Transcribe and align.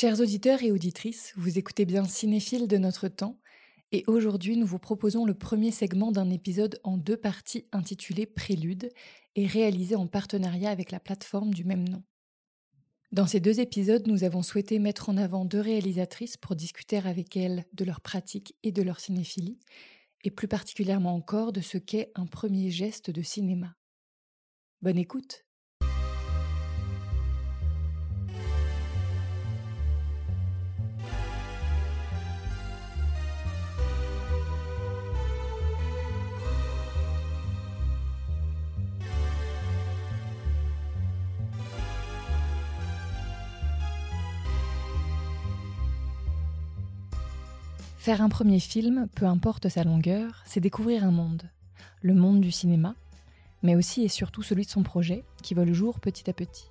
Chers 0.00 0.20
auditeurs 0.20 0.62
et 0.62 0.70
auditrices, 0.70 1.32
vous 1.36 1.58
écoutez 1.58 1.84
bien 1.84 2.04
Cinéphile 2.04 2.68
de 2.68 2.78
notre 2.78 3.08
temps, 3.08 3.40
et 3.90 4.04
aujourd'hui 4.06 4.56
nous 4.56 4.64
vous 4.64 4.78
proposons 4.78 5.24
le 5.24 5.34
premier 5.34 5.72
segment 5.72 6.12
d'un 6.12 6.30
épisode 6.30 6.78
en 6.84 6.96
deux 6.96 7.16
parties 7.16 7.64
intitulé 7.72 8.24
Prélude 8.24 8.90
et 9.34 9.48
réalisé 9.48 9.96
en 9.96 10.06
partenariat 10.06 10.70
avec 10.70 10.92
la 10.92 11.00
plateforme 11.00 11.52
du 11.52 11.64
même 11.64 11.88
nom. 11.88 12.04
Dans 13.10 13.26
ces 13.26 13.40
deux 13.40 13.58
épisodes, 13.58 14.06
nous 14.06 14.22
avons 14.22 14.44
souhaité 14.44 14.78
mettre 14.78 15.08
en 15.08 15.16
avant 15.16 15.44
deux 15.44 15.60
réalisatrices 15.60 16.36
pour 16.36 16.54
discuter 16.54 16.98
avec 16.98 17.36
elles 17.36 17.64
de 17.72 17.84
leur 17.84 18.00
pratique 18.00 18.54
et 18.62 18.70
de 18.70 18.82
leur 18.82 19.00
cinéphilie, 19.00 19.58
et 20.22 20.30
plus 20.30 20.46
particulièrement 20.46 21.16
encore 21.16 21.52
de 21.52 21.60
ce 21.60 21.76
qu'est 21.76 22.12
un 22.14 22.26
premier 22.26 22.70
geste 22.70 23.10
de 23.10 23.22
cinéma. 23.22 23.74
Bonne 24.80 24.98
écoute 24.98 25.47
Faire 48.08 48.22
un 48.22 48.30
premier 48.30 48.58
film, 48.58 49.06
peu 49.14 49.26
importe 49.26 49.68
sa 49.68 49.84
longueur, 49.84 50.42
c'est 50.46 50.60
découvrir 50.60 51.04
un 51.04 51.10
monde. 51.10 51.42
Le 52.00 52.14
monde 52.14 52.40
du 52.40 52.50
cinéma, 52.50 52.94
mais 53.62 53.76
aussi 53.76 54.02
et 54.02 54.08
surtout 54.08 54.42
celui 54.42 54.64
de 54.64 54.70
son 54.70 54.82
projet, 54.82 55.24
qui 55.42 55.52
voit 55.52 55.66
le 55.66 55.74
jour 55.74 56.00
petit 56.00 56.30
à 56.30 56.32
petit. 56.32 56.70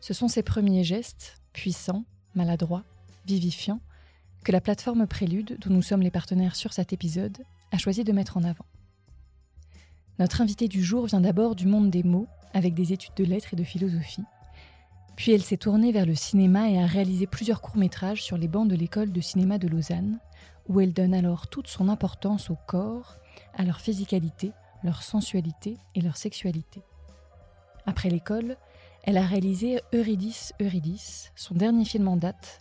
Ce 0.00 0.12
sont 0.12 0.28
ces 0.28 0.42
premiers 0.42 0.84
gestes, 0.84 1.40
puissants, 1.54 2.04
maladroits, 2.34 2.84
vivifiants, 3.24 3.80
que 4.44 4.52
la 4.52 4.60
plateforme 4.60 5.06
Prélude, 5.06 5.56
dont 5.58 5.72
nous 5.72 5.80
sommes 5.80 6.02
les 6.02 6.10
partenaires 6.10 6.54
sur 6.54 6.74
cet 6.74 6.92
épisode, 6.92 7.38
a 7.72 7.78
choisi 7.78 8.04
de 8.04 8.12
mettre 8.12 8.36
en 8.36 8.44
avant. 8.44 8.66
Notre 10.18 10.42
invité 10.42 10.68
du 10.68 10.84
jour 10.84 11.06
vient 11.06 11.22
d'abord 11.22 11.54
du 11.54 11.64
monde 11.64 11.88
des 11.88 12.02
mots, 12.02 12.28
avec 12.52 12.74
des 12.74 12.92
études 12.92 13.14
de 13.16 13.24
lettres 13.24 13.54
et 13.54 13.56
de 13.56 13.64
philosophie, 13.64 14.24
puis 15.16 15.32
elle 15.32 15.42
s'est 15.42 15.56
tournée 15.56 15.92
vers 15.92 16.06
le 16.06 16.14
cinéma 16.14 16.68
et 16.68 16.82
a 16.82 16.86
réalisé 16.86 17.26
plusieurs 17.26 17.60
courts-métrages 17.60 18.22
sur 18.22 18.36
les 18.36 18.48
bancs 18.48 18.68
de 18.68 18.74
l'école 18.74 19.12
de 19.12 19.20
cinéma 19.20 19.58
de 19.58 19.68
Lausanne, 19.68 20.18
où 20.68 20.80
elle 20.80 20.92
donne 20.92 21.14
alors 21.14 21.46
toute 21.46 21.68
son 21.68 21.88
importance 21.88 22.50
au 22.50 22.56
corps, 22.66 23.16
à 23.54 23.64
leur 23.64 23.80
physicalité, 23.80 24.52
leur 24.82 25.02
sensualité 25.02 25.76
et 25.94 26.00
leur 26.00 26.16
sexualité. 26.16 26.82
Après 27.86 28.08
l'école, 28.08 28.56
elle 29.04 29.18
a 29.18 29.26
réalisé 29.26 29.80
Eurydice 29.92 30.52
Eurydice, 30.60 31.30
son 31.36 31.54
dernier 31.54 31.84
film 31.84 32.08
en 32.08 32.16
date, 32.16 32.60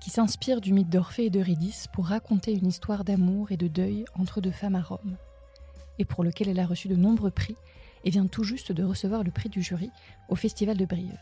qui 0.00 0.10
s'inspire 0.10 0.60
du 0.60 0.72
mythe 0.72 0.90
d'Orphée 0.90 1.26
et 1.26 1.30
d'Eurydice 1.30 1.86
pour 1.92 2.06
raconter 2.06 2.52
une 2.52 2.66
histoire 2.66 3.04
d'amour 3.04 3.52
et 3.52 3.56
de 3.56 3.68
deuil 3.68 4.04
entre 4.18 4.40
deux 4.40 4.50
femmes 4.50 4.74
à 4.74 4.82
Rome, 4.82 5.16
et 5.98 6.04
pour 6.04 6.24
lequel 6.24 6.48
elle 6.48 6.60
a 6.60 6.66
reçu 6.66 6.88
de 6.88 6.96
nombreux 6.96 7.30
prix 7.30 7.56
et 8.04 8.10
vient 8.10 8.26
tout 8.26 8.44
juste 8.44 8.72
de 8.72 8.82
recevoir 8.82 9.22
le 9.22 9.30
prix 9.30 9.48
du 9.48 9.62
jury 9.62 9.90
au 10.28 10.34
Festival 10.34 10.76
de 10.76 10.84
Brive. 10.84 11.18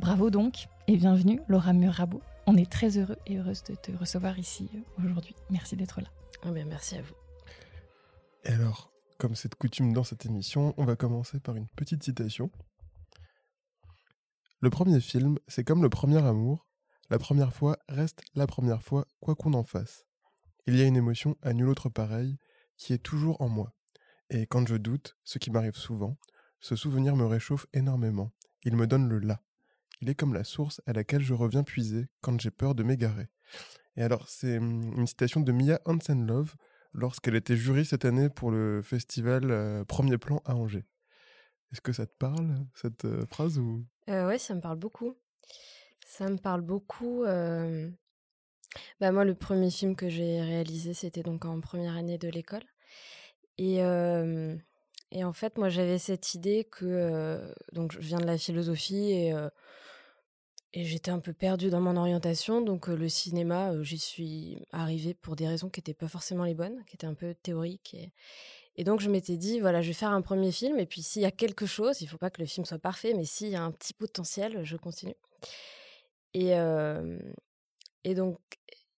Bravo 0.00 0.30
donc 0.30 0.66
et 0.86 0.96
bienvenue 0.96 1.42
Laura 1.46 1.74
Murabo. 1.74 2.22
On 2.46 2.56
est 2.56 2.72
très 2.72 2.96
heureux 2.96 3.18
et 3.26 3.36
heureuse 3.36 3.62
de 3.64 3.74
te 3.74 3.92
recevoir 3.92 4.38
ici 4.38 4.70
euh, 4.74 5.04
aujourd'hui. 5.04 5.34
Merci 5.50 5.76
d'être 5.76 6.00
là. 6.00 6.08
Oh 6.46 6.52
bien, 6.52 6.64
merci 6.64 6.96
à 6.96 7.02
vous. 7.02 7.12
Et 8.44 8.48
alors, 8.48 8.90
comme 9.18 9.34
c'est 9.34 9.50
de 9.50 9.54
coutume 9.56 9.92
dans 9.92 10.02
cette 10.02 10.24
émission, 10.24 10.72
on 10.78 10.86
va 10.86 10.96
commencer 10.96 11.38
par 11.38 11.54
une 11.54 11.68
petite 11.76 12.02
citation. 12.02 12.50
Le 14.60 14.70
premier 14.70 15.00
film, 15.00 15.38
c'est 15.48 15.64
comme 15.64 15.82
le 15.82 15.90
premier 15.90 16.24
amour. 16.24 16.66
La 17.10 17.18
première 17.18 17.52
fois 17.52 17.76
reste 17.90 18.22
la 18.34 18.46
première 18.46 18.82
fois, 18.82 19.06
quoi 19.20 19.34
qu'on 19.34 19.52
en 19.52 19.64
fasse. 19.64 20.06
Il 20.66 20.76
y 20.76 20.80
a 20.80 20.86
une 20.86 20.96
émotion 20.96 21.36
à 21.42 21.52
nul 21.52 21.68
autre 21.68 21.90
pareille 21.90 22.38
qui 22.78 22.94
est 22.94 23.02
toujours 23.02 23.38
en 23.42 23.50
moi. 23.50 23.74
Et 24.30 24.46
quand 24.46 24.66
je 24.66 24.76
doute, 24.76 25.18
ce 25.24 25.38
qui 25.38 25.50
m'arrive 25.50 25.76
souvent, 25.76 26.16
ce 26.58 26.74
souvenir 26.74 27.16
me 27.16 27.26
réchauffe 27.26 27.66
énormément. 27.74 28.32
Il 28.64 28.76
me 28.76 28.86
donne 28.86 29.06
le 29.06 29.18
là. 29.18 29.42
Il 30.00 30.08
est 30.08 30.14
comme 30.14 30.34
la 30.34 30.44
source 30.44 30.80
à 30.86 30.92
laquelle 30.92 31.22
je 31.22 31.34
reviens 31.34 31.62
puiser 31.62 32.08
quand 32.20 32.40
j'ai 32.40 32.50
peur 32.50 32.74
de 32.74 32.82
m'égarer. 32.82 33.28
Et 33.96 34.02
alors, 34.02 34.28
c'est 34.28 34.58
hum, 34.58 34.94
une 34.96 35.06
citation 35.06 35.40
de 35.40 35.52
Mia 35.52 35.80
Hansen-Love 35.84 36.54
lorsqu'elle 36.92 37.36
était 37.36 37.56
jury 37.56 37.84
cette 37.84 38.04
année 38.04 38.28
pour 38.28 38.50
le 38.50 38.82
festival 38.82 39.84
Premier 39.86 40.18
Plan 40.18 40.42
à 40.44 40.56
Angers. 40.56 40.86
Est-ce 41.72 41.80
que 41.80 41.92
ça 41.92 42.06
te 42.06 42.16
parle, 42.18 42.66
cette 42.74 43.06
phrase 43.26 43.58
ou... 43.58 43.84
Euh, 44.08 44.28
oui, 44.28 44.40
ça 44.40 44.54
me 44.54 44.60
parle 44.60 44.78
beaucoup. 44.78 45.16
Ça 46.04 46.28
me 46.28 46.36
parle 46.36 46.62
beaucoup. 46.62 47.24
Bah, 49.00 49.12
moi, 49.12 49.24
le 49.24 49.34
premier 49.34 49.70
film 49.70 49.94
que 49.94 50.08
j'ai 50.08 50.40
réalisé, 50.40 50.94
c'était 50.94 51.22
donc 51.22 51.44
en 51.44 51.60
première 51.60 51.96
année 51.96 52.18
de 52.18 52.28
l'école. 52.28 52.64
Et, 53.58 53.76
et 53.76 55.24
en 55.24 55.32
fait, 55.32 55.58
moi, 55.58 55.68
j'avais 55.68 55.98
cette 55.98 56.34
idée 56.34 56.64
que... 56.64 57.54
donc, 57.72 57.92
je 57.92 58.00
viens 58.00 58.18
de 58.18 58.26
la 58.26 58.38
philosophie 58.38 59.12
et 59.12 59.32
et 60.72 60.84
j'étais 60.84 61.10
un 61.10 61.18
peu 61.18 61.32
perdue 61.32 61.68
dans 61.68 61.80
mon 61.80 61.96
orientation, 61.96 62.60
donc 62.60 62.86
le 62.86 63.08
cinéma, 63.08 63.72
j'y 63.82 63.98
suis 63.98 64.58
arrivée 64.70 65.14
pour 65.14 65.34
des 65.34 65.48
raisons 65.48 65.68
qui 65.68 65.80
n'étaient 65.80 65.94
pas 65.94 66.06
forcément 66.06 66.44
les 66.44 66.54
bonnes, 66.54 66.84
qui 66.86 66.94
étaient 66.94 67.08
un 67.08 67.14
peu 67.14 67.34
théoriques. 67.34 67.96
Et, 68.76 68.84
donc 68.84 69.00
je 69.00 69.10
m'étais 69.10 69.36
dit, 69.36 69.60
voilà, 69.60 69.82
je 69.82 69.88
vais 69.88 69.94
faire 69.94 70.10
un 70.10 70.22
premier 70.22 70.52
film, 70.52 70.78
et 70.78 70.86
puis 70.86 71.02
s'il 71.02 71.22
y 71.22 71.26
a 71.26 71.32
quelque 71.32 71.66
chose, 71.66 72.00
il 72.00 72.04
ne 72.04 72.10
faut 72.10 72.18
pas 72.18 72.30
que 72.30 72.40
le 72.40 72.46
film 72.46 72.64
soit 72.64 72.78
parfait, 72.78 73.14
mais 73.14 73.24
s'il 73.24 73.48
y 73.48 73.56
a 73.56 73.62
un 73.62 73.72
petit 73.72 73.92
potentiel, 73.92 74.64
je 74.64 74.76
continue. 74.76 75.16
Et, 76.34 76.52
et 78.04 78.14
donc, 78.14 78.38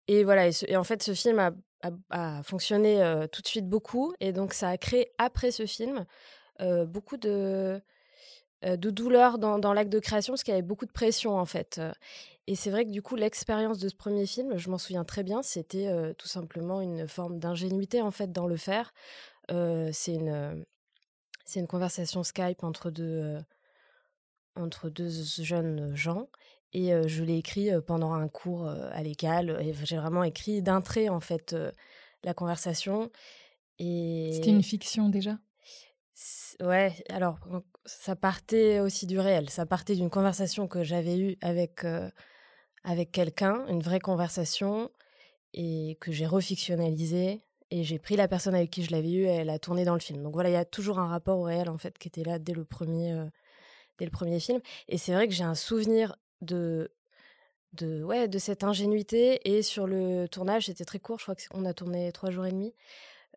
et 0.08 0.24
voilà, 0.26 0.50
et, 0.50 0.76
en 0.76 0.84
fait, 0.84 1.02
ce 1.02 1.14
film 1.14 1.40
a, 1.40 2.44
fonctionné 2.44 3.26
tout 3.32 3.42
de 3.42 3.48
suite 3.48 3.68
beaucoup, 3.68 4.14
et 4.20 4.34
donc 4.34 4.54
ça 4.54 4.70
a 4.70 4.78
créé 4.78 5.12
après 5.18 5.52
ce 5.52 5.66
film 5.66 6.06
beaucoup 6.60 7.18
de 7.18 7.82
de 8.64 8.90
douleur 8.90 9.38
dans, 9.38 9.74
l'acte 9.74 9.92
de 9.92 10.00
création 10.00 10.34
parce 10.34 10.44
qu'il 10.44 10.52
y 10.52 10.58
avait 10.58 10.62
beaucoup 10.62 10.86
de 10.86 10.92
pression 10.92 11.38
en 11.38 11.46
fait. 11.46 11.82
Et 12.48 12.56
c'est 12.56 12.70
vrai 12.70 12.86
que 12.86 12.92
du 12.92 13.02
coup 13.02 13.16
l'expérience 13.16 13.80
de 13.80 13.90
ce 13.90 13.96
premier 13.96 14.26
film, 14.26 14.58
je 14.58 14.70
m'en 14.70 14.78
souviens 14.78 15.04
très 15.04 15.24
bien, 15.24 15.42
c'était 15.42 15.90
tout 16.18 16.28
simplement 16.28 16.82
une 16.82 17.08
forme 17.08 17.40
d'ingénuité 17.40 18.02
en 18.02 18.12
fait 18.12 18.32
dans 18.32 18.48
le 18.48 18.58
faire. 18.58 18.94
c'est 19.50 20.14
une 20.14 20.66
c'est 21.46 21.60
une 21.60 21.68
conversation 21.68 22.24
Skype 22.24 22.64
entre 22.64 22.92
deux 22.92 23.38
entre 24.56 24.90
deux 24.90 25.10
jeunes 25.40 25.96
gens 25.96 26.28
et 26.74 26.92
je 27.08 27.24
l'ai 27.24 27.38
écrit 27.38 27.70
pendant 27.88 28.14
un 28.14 28.28
cours 28.28 28.68
à 28.68 29.02
l'école 29.02 29.58
et 29.62 29.74
j'ai 29.84 29.98
vraiment 29.98 30.24
écrit 30.24 30.62
d'un 30.62 30.82
trait 30.82 31.10
en 31.10 31.20
fait 31.20 31.56
la 32.24 32.34
conversation. 32.34 33.12
Et 33.80 34.32
c'était 34.34 34.52
une 34.52 34.64
fiction 34.64 35.10
déjà? 35.10 35.38
Ouais, 36.62 36.94
alors 37.10 37.40
ça 37.86 38.16
partait 38.16 38.80
aussi 38.80 39.08
du 39.08 39.20
réel. 39.20 39.50
Ça 39.50 39.66
partait 39.66 39.96
d'une 39.96 40.10
conversation 40.10 40.68
que 40.68 40.84
j'avais 40.84 41.18
eue 41.18 41.38
avec, 41.42 41.86
avec 42.84 43.12
quelqu'un, 43.12 43.66
une 43.68 43.82
vraie 43.82 44.00
conversation, 44.00 44.92
et 45.54 45.98
que 46.00 46.12
j'ai 46.12 46.26
refictionnalisée. 46.26 47.42
Et 47.72 47.84
j'ai 47.84 48.00
pris 48.00 48.18
la 48.18 48.28
personne 48.28 48.56
avec 48.56 48.70
qui 48.70 48.84
je 48.84 48.92
l'avais 48.92 49.12
eue 49.12 49.24
et 49.24 49.30
elle 49.30 49.50
a 49.50 49.58
tourné 49.58 49.86
dans 49.86 49.94
le 49.94 50.02
film. 50.02 50.22
Donc 50.24 50.34
voilà, 50.34 50.50
il 50.50 50.54
y 50.54 50.58
a 50.58 50.66
toujours 50.66 51.00
un 51.00 51.08
rapport 51.08 51.40
au 51.40 51.44
réel, 51.44 51.70
en 51.70 51.78
fait, 51.78 51.98
qui 51.98 52.10
était 52.10 52.24
là 52.24 52.38
dès 52.38 52.54
le 52.54 52.66
premier, 52.66 53.16
dès 53.98 54.06
le 54.06 54.12
premier 54.12 54.40
film. 54.40 54.60
Et 54.90 54.98
c'est 54.98 55.14
vrai 55.14 55.28
que 55.28 55.34
j'ai 55.34 55.46
un 55.46 55.56
souvenir 55.56 56.18
de, 56.42 56.92
de, 57.74 58.04
ouais, 58.04 58.28
de 58.28 58.40
cette 58.40 58.66
ingénuité. 58.66 59.40
Et 59.50 59.62
sur 59.62 59.88
le 59.88 60.28
tournage, 60.28 60.66
c'était 60.66 60.86
très 60.86 61.00
court. 61.00 61.20
Je 61.20 61.24
crois 61.24 61.36
qu'on 61.50 61.66
a 61.66 61.74
tourné 61.74 62.12
trois 62.12 62.30
jours 62.30 62.46
et 62.46 62.52
demi. 62.52 62.74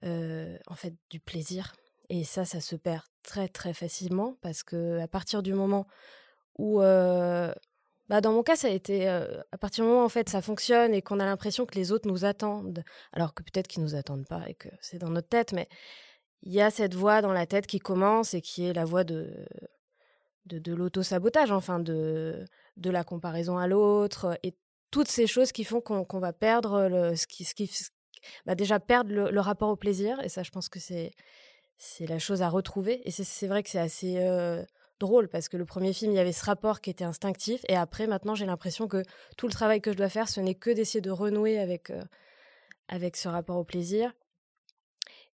en 0.03 0.75
fait, 0.75 0.94
du 1.11 1.21
plaisir 1.21 1.72
et 2.09 2.25
ça, 2.25 2.44
ça 2.44 2.61
se 2.61 2.76
perd 2.76 3.03
très 3.24 3.48
très 3.48 3.74
facilement 3.74 4.36
parce 4.42 4.62
que 4.62 5.00
à 5.00 5.08
partir 5.08 5.42
du 5.42 5.54
moment 5.54 5.86
où, 6.58 6.78
bah 6.78 8.20
dans 8.20 8.32
mon 8.32 8.42
cas, 8.42 8.54
ça 8.54 8.68
a 8.68 8.70
été 8.70 9.08
à 9.08 9.58
partir 9.58 9.84
du 9.84 9.90
moment 9.90 10.04
en 10.04 10.08
fait 10.08 10.28
ça 10.28 10.43
fonctionne 10.43 10.94
et 10.94 11.02
qu'on 11.02 11.19
a 11.20 11.25
l'impression 11.25 11.66
que 11.66 11.75
les 11.75 11.90
autres 11.90 12.06
nous 12.06 12.25
attendent, 12.25 12.84
alors 13.12 13.34
que 13.34 13.43
peut-être 13.43 13.66
qu'ils 13.66 13.82
nous 13.82 13.96
attendent 13.96 14.26
pas 14.28 14.44
et 14.49 14.54
que 14.54 14.69
c'est 14.81 14.99
dans 14.99 15.10
notre 15.10 15.28
tête, 15.28 15.52
mais 15.52 15.69
il 16.43 16.52
y 16.52 16.60
a 16.60 16.70
cette 16.70 16.94
voix 16.94 17.22
dans 17.22 17.32
la 17.32 17.46
tête 17.46 17.66
qui 17.66 17.81
commence 17.81 18.34
et 18.34 18.43
qui 18.43 18.66
est 18.66 18.72
la 18.75 18.84
voix 18.84 19.04
de 19.04 19.46
de, 20.46 20.75
l'auto-sabotage, 20.75 21.50
enfin 21.50 21.81
de 21.81 22.44
de 22.76 22.90
la 22.90 23.02
comparaison 23.04 23.56
à 23.58 23.66
l'autre 23.66 24.38
et 24.43 24.54
toutes 24.90 25.08
ces 25.08 25.26
choses 25.26 25.52
qui 25.52 25.64
font 25.64 25.81
qu'on 25.81 26.20
va 26.20 26.32
perdre 26.32 27.14
ce 27.16 27.26
qui, 27.26 27.44
ce 27.44 27.54
qui 27.54 27.69
bah 28.46 28.54
déjà 28.54 28.81
perdre 28.81 29.12
le, 29.12 29.40
rapport 29.40 29.70
au 29.70 29.76
plaisir 29.76 30.20
et 30.20 30.28
ça 30.28 30.43
je 30.43 30.50
pense 30.50 30.69
que 30.69 30.81
c'est 30.81 31.12
c'est 31.76 32.06
la 32.06 32.19
chose 32.19 32.43
à 32.43 32.49
retrouver. 32.49 33.00
Et 33.06 33.11
c'est 33.11 33.47
vrai 33.47 33.62
que 33.62 33.71
c'est 33.71 33.79
assez 33.79 34.17
drôle 35.00 35.29
parce 35.29 35.49
que 35.49 35.56
le 35.56 35.65
premier 35.65 35.93
film, 35.93 36.12
il 36.12 36.17
y 36.17 36.21
avait 36.21 36.32
ce 36.32 36.44
rapport 36.44 36.81
qui 36.81 36.91
était 36.91 37.05
instinctif. 37.05 37.65
Et 37.69 37.76
après, 37.76 38.06
maintenant, 38.06 38.35
j'ai 38.35 38.47
l'impression 38.47 38.88
que 38.88 39.03
tout 39.37 39.47
le 39.47 39.53
travail 39.53 39.81
que 39.81 39.93
je 39.93 39.97
dois 39.97 40.09
faire, 40.09 40.29
ce 40.29 40.41
n'est 40.41 40.55
que 40.55 40.71
d'essayer 40.71 41.00
de 41.00 41.11
renouer 41.11 41.59
avec, 41.59 41.93
avec 42.88 43.17
ce 43.17 43.29
rapport 43.29 43.56
au 43.56 43.65
plaisir. 43.65 44.12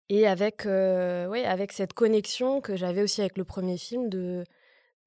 Et 0.08 0.26
avec, 0.26 0.64
ouais, 0.64 1.44
avec 1.44 1.72
cette 1.72 1.92
connexion 1.92 2.60
que 2.60 2.76
j'avais 2.76 3.02
aussi 3.02 3.20
avec 3.20 3.36
le 3.36 3.44
premier 3.44 3.76
film 3.76 4.08
de, 4.08 4.44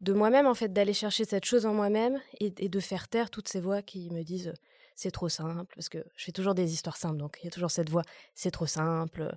de 0.02 0.14
moi-même, 0.14 0.48
en 0.48 0.54
fait, 0.54 0.74
d'aller 0.74 0.94
chercher 0.94 1.26
cette 1.26 1.46
chose 1.46 1.66
en 1.66 1.74
moi-même 1.74 2.20
et, 2.40 2.50
de 2.50 2.80
faire 2.80 3.08
taire 3.08 3.30
toutes 3.30 3.48
ces 3.48 3.60
voix 3.60 3.82
qui 3.82 4.10
me 4.10 4.24
disent 4.24 4.54
c'est 5.02 5.10
trop 5.10 5.30
simple, 5.30 5.74
parce 5.74 5.90
que 5.90 5.98
je 6.16 6.26
fais 6.26 6.32
toujours 6.32 6.54
des 6.54 6.74
histoires 6.74 6.96
simples, 6.96 7.18
donc 7.18 7.40
il 7.42 7.46
y 7.46 7.48
a 7.48 7.52
toujours 7.52 7.72
cette 7.72 7.90
voix 7.90 8.04
c'est 8.36 8.52
trop 8.52 8.68
simple, 8.68 9.36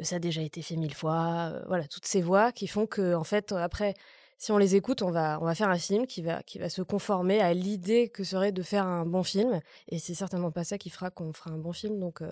ça 0.00 0.16
a 0.16 0.18
déjà 0.18 0.42
été 0.42 0.60
fait 0.60 0.76
mille 0.76 0.92
fois, 0.94 1.62
voilà, 1.68 1.88
toutes 1.88 2.04
ces 2.04 2.20
voix 2.20 2.52
qui 2.52 2.66
font 2.66 2.86
que, 2.86 3.14
en 3.14 3.24
fait, 3.24 3.52
après, 3.52 3.94
si 4.36 4.52
on 4.52 4.58
les 4.58 4.76
écoute, 4.76 5.00
on 5.00 5.10
va, 5.10 5.38
on 5.40 5.46
va 5.46 5.54
faire 5.54 5.70
un 5.70 5.78
film 5.78 6.06
qui 6.06 6.20
va, 6.20 6.42
qui 6.42 6.58
va 6.58 6.68
se 6.68 6.82
conformer 6.82 7.40
à 7.40 7.54
l'idée 7.54 8.10
que 8.10 8.24
serait 8.24 8.52
de 8.52 8.62
faire 8.62 8.86
un 8.86 9.06
bon 9.06 9.22
film, 9.22 9.62
et 9.88 9.98
c'est 9.98 10.14
certainement 10.14 10.50
pas 10.50 10.64
ça 10.64 10.76
qui 10.76 10.90
fera 10.90 11.10
qu'on 11.10 11.32
fera 11.32 11.50
un 11.50 11.58
bon 11.58 11.72
film, 11.72 11.98
donc. 11.98 12.22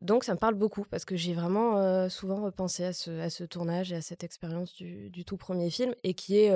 Donc 0.00 0.24
ça 0.24 0.34
me 0.34 0.38
parle 0.38 0.54
beaucoup 0.54 0.84
parce 0.90 1.04
que 1.04 1.14
j'ai 1.14 1.32
vraiment 1.32 2.08
souvent 2.08 2.42
repensé 2.42 2.84
à 2.84 2.92
ce, 2.92 3.20
à 3.20 3.30
ce, 3.30 3.44
tournage 3.44 3.92
et 3.92 3.96
à 3.96 4.02
cette 4.02 4.24
expérience 4.24 4.74
du, 4.74 5.24
tout 5.24 5.36
premier 5.36 5.70
film 5.70 5.94
et 6.02 6.14
qui 6.14 6.38
est, 6.38 6.52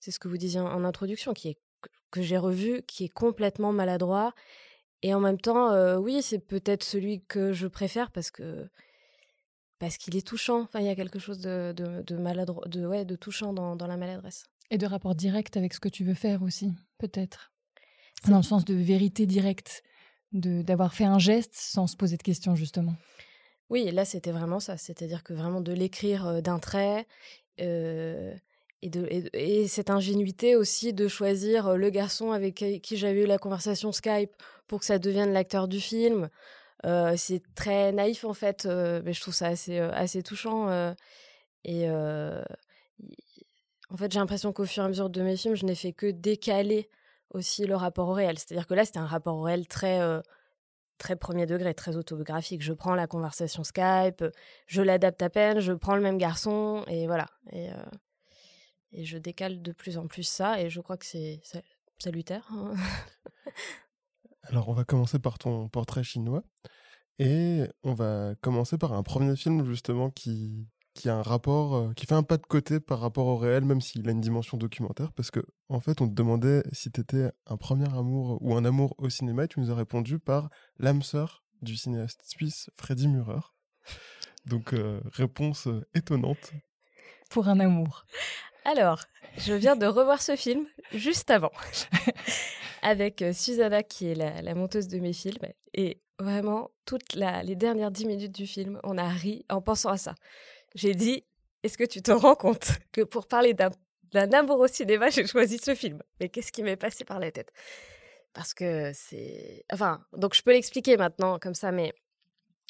c'est 0.00 0.10
ce 0.10 0.18
que 0.18 0.28
vous 0.28 0.36
disiez 0.36 0.60
en, 0.60 0.84
introduction, 0.84 1.32
qui 1.32 1.48
est 1.48 1.58
que 2.10 2.22
j'ai 2.22 2.38
revu, 2.38 2.82
qui 2.86 3.04
est 3.04 3.12
complètement 3.12 3.72
maladroit 3.72 4.34
et 5.04 5.12
en 5.12 5.20
même 5.20 5.38
temps, 5.38 5.98
oui, 5.98 6.22
c'est 6.22 6.38
peut-être 6.38 6.82
celui 6.82 7.22
que 7.26 7.52
je 7.52 7.66
préfère 7.66 8.10
parce 8.10 8.30
que 8.30 8.66
parce 9.78 9.98
qu'il 9.98 10.16
est 10.16 10.26
touchant. 10.26 10.62
Enfin, 10.62 10.80
il 10.80 10.86
y 10.86 10.88
a 10.88 10.94
quelque 10.94 11.18
chose 11.18 11.40
de, 11.40 11.74
de, 11.76 12.16
maladroit, 12.16 12.66
de 12.68 12.86
ouais, 12.86 13.04
de 13.04 13.14
touchant 13.14 13.52
dans, 13.52 13.76
dans 13.76 13.86
la 13.86 13.98
maladresse. 13.98 14.46
Et 14.70 14.78
de 14.78 14.86
rapport 14.86 15.14
direct 15.14 15.58
avec 15.58 15.74
ce 15.74 15.80
que 15.80 15.90
tu 15.90 16.04
veux 16.04 16.14
faire 16.14 16.42
aussi, 16.42 16.72
peut-être. 16.96 17.52
Dans 18.28 18.38
le 18.38 18.42
sens 18.42 18.64
de 18.64 18.72
vérité 18.72 19.26
directe 19.26 19.82
d'avoir 20.32 20.94
fait 20.94 21.04
un 21.04 21.18
geste 21.18 21.54
sans 21.54 21.86
se 21.86 21.98
poser 21.98 22.16
de 22.16 22.22
questions, 22.22 22.56
justement. 22.56 22.94
Oui, 23.68 23.90
là, 23.90 24.06
c'était 24.06 24.32
vraiment 24.32 24.58
ça. 24.58 24.78
C'est-à-dire 24.78 25.22
que 25.22 25.34
vraiment 25.34 25.60
de 25.60 25.72
l'écrire 25.72 26.40
d'un 26.40 26.58
trait 26.58 27.06
et, 29.34 29.68
cette 29.68 29.90
ingénuité 29.90 30.56
aussi 30.56 30.92
de 30.92 31.08
choisir 31.08 31.76
le 31.76 31.90
garçon 31.90 32.32
avec 32.32 32.64
qui 32.82 32.96
j'avais 32.96 33.22
eu 33.22 33.26
la 33.26 33.38
conversation 33.38 33.92
Skype 33.92 34.32
pour 34.66 34.80
que 34.80 34.86
ça 34.86 34.98
devienne 34.98 35.32
l'acteur 35.32 35.68
du 35.68 35.80
film. 35.80 36.28
c'est 37.16 37.42
très 37.54 37.92
naïf, 37.92 38.24
en 38.24 38.34
fait, 38.34 38.66
mais 38.66 39.12
je 39.12 39.20
trouve 39.20 39.34
ça 39.34 39.48
assez, 39.48 39.78
assez 39.78 40.22
touchant. 40.22 40.94
et 41.64 41.88
en 41.88 43.96
fait, 43.96 44.12
j'ai 44.12 44.18
l'impression 44.18 44.52
qu'au 44.52 44.64
fur 44.64 44.82
et 44.82 44.86
à 44.86 44.88
mesure 44.88 45.10
de 45.10 45.22
mes 45.22 45.36
films, 45.36 45.54
je 45.54 45.66
n'ai 45.66 45.74
fait 45.74 45.92
que 45.92 46.10
décaler 46.10 46.88
aussi 47.30 47.64
le 47.64 47.76
rapport 47.76 48.08
au 48.08 48.12
réel. 48.12 48.38
C'est-à-dire 48.38 48.66
que 48.66 48.74
là, 48.74 48.84
c'était 48.84 48.98
un 48.98 49.06
rapport 49.06 49.36
au 49.36 49.42
réel 49.42 49.66
très, 49.66 50.00
très 50.98 51.16
premier 51.16 51.46
degré, 51.46 51.74
très 51.74 51.96
autobiographique. 51.96 52.62
Je 52.62 52.72
prends 52.72 52.94
la 52.94 53.06
conversation 53.06 53.64
Skype, 53.64 54.24
je 54.66 54.82
l'adapte 54.82 55.22
à 55.22 55.30
peine, 55.30 55.60
je 55.60 55.72
prends 55.72 55.96
le 55.96 56.02
même 56.02 56.18
garçon, 56.18 56.84
et 56.88 57.06
voilà. 57.06 57.26
Et 58.94 59.04
je 59.04 59.18
décale 59.18 59.62
de 59.62 59.72
plus 59.72 59.98
en 59.98 60.06
plus 60.06 60.22
ça, 60.22 60.60
et 60.60 60.70
je 60.70 60.80
crois 60.80 60.96
que 60.96 61.06
c'est 61.06 61.40
salutaire. 61.98 62.46
Hein. 62.50 62.74
Alors, 64.44 64.68
on 64.68 64.72
va 64.72 64.84
commencer 64.84 65.18
par 65.18 65.38
ton 65.38 65.68
portrait 65.68 66.04
chinois. 66.04 66.42
Et 67.18 67.62
on 67.82 67.94
va 67.94 68.34
commencer 68.40 68.76
par 68.76 68.92
un 68.92 69.02
premier 69.02 69.36
film, 69.36 69.64
justement, 69.64 70.10
qui, 70.10 70.68
qui 70.94 71.08
a 71.08 71.16
un 71.16 71.22
rapport, 71.22 71.74
euh, 71.74 71.92
qui 71.94 72.06
fait 72.06 72.14
un 72.14 72.22
pas 72.22 72.36
de 72.36 72.46
côté 72.46 72.80
par 72.80 73.00
rapport 73.00 73.26
au 73.26 73.36
réel, 73.36 73.64
même 73.64 73.80
s'il 73.80 74.08
a 74.08 74.12
une 74.12 74.20
dimension 74.20 74.56
documentaire, 74.56 75.12
parce 75.12 75.30
que 75.30 75.40
en 75.68 75.80
fait, 75.80 76.00
on 76.00 76.08
te 76.08 76.14
demandait 76.14 76.62
si 76.72 76.90
tu 76.90 77.00
étais 77.00 77.30
un 77.46 77.56
premier 77.56 77.88
amour 77.94 78.38
ou 78.40 78.54
un 78.54 78.64
amour 78.64 78.94
au 78.98 79.10
cinéma, 79.10 79.44
et 79.44 79.48
tu 79.48 79.60
nous 79.60 79.70
as 79.70 79.74
répondu 79.74 80.18
par 80.18 80.50
l'âme 80.78 81.02
sœur 81.02 81.44
du 81.62 81.76
cinéaste 81.76 82.22
suisse 82.24 82.70
Freddy 82.76 83.08
Murer. 83.08 83.40
Donc, 84.46 84.72
euh, 84.72 85.00
réponse 85.12 85.68
euh, 85.68 85.86
étonnante. 85.94 86.52
Pour 87.30 87.48
un 87.48 87.60
amour. 87.60 88.04
Alors, 88.64 89.00
je 89.38 89.52
viens 89.52 89.76
de 89.76 89.86
revoir 89.86 90.22
ce 90.22 90.36
film 90.36 90.66
juste 90.92 91.30
avant, 91.30 91.52
avec 92.82 93.24
Susanna, 93.32 93.82
qui 93.82 94.10
est 94.10 94.14
la, 94.14 94.42
la, 94.42 94.54
monteuse 94.54 94.88
de 94.88 94.98
mes 94.98 95.12
films. 95.12 95.46
Et 95.74 96.00
vraiment, 96.18 96.70
toutes 96.86 97.14
les 97.14 97.56
dernières 97.56 97.90
dix 97.90 98.06
minutes 98.06 98.34
du 98.34 98.46
film, 98.46 98.80
on 98.82 98.96
a 98.96 99.08
ri 99.08 99.44
en 99.48 99.60
pensant 99.60 99.90
à 99.90 99.96
ça 99.96 100.14
j'ai 100.74 100.94
dit 100.94 101.24
Est-ce 101.62 101.78
que 101.78 101.84
tu 101.84 102.02
te 102.02 102.10
rends 102.10 102.34
compte 102.34 102.72
que 102.92 103.02
pour 103.02 103.26
parler 103.26 103.54
d'un 103.54 104.32
amour 104.32 104.60
au 104.60 104.66
cinéma, 104.66 105.10
j'ai 105.10 105.26
choisi 105.26 105.58
ce 105.58 105.74
film? 105.74 106.02
Mais 106.20 106.28
qu'est-ce 106.28 106.52
qui 106.52 106.62
m'est 106.62 106.76
passé 106.76 107.04
par 107.04 107.18
la 107.18 107.30
tête? 107.30 107.52
Parce 108.32 108.52
que 108.52 108.90
c'est. 108.92 109.64
Enfin, 109.72 110.04
donc 110.12 110.34
je 110.34 110.42
peux 110.42 110.52
l'expliquer 110.52 110.96
maintenant 110.96 111.38
comme 111.38 111.54
ça, 111.54 111.72
mais. 111.72 111.94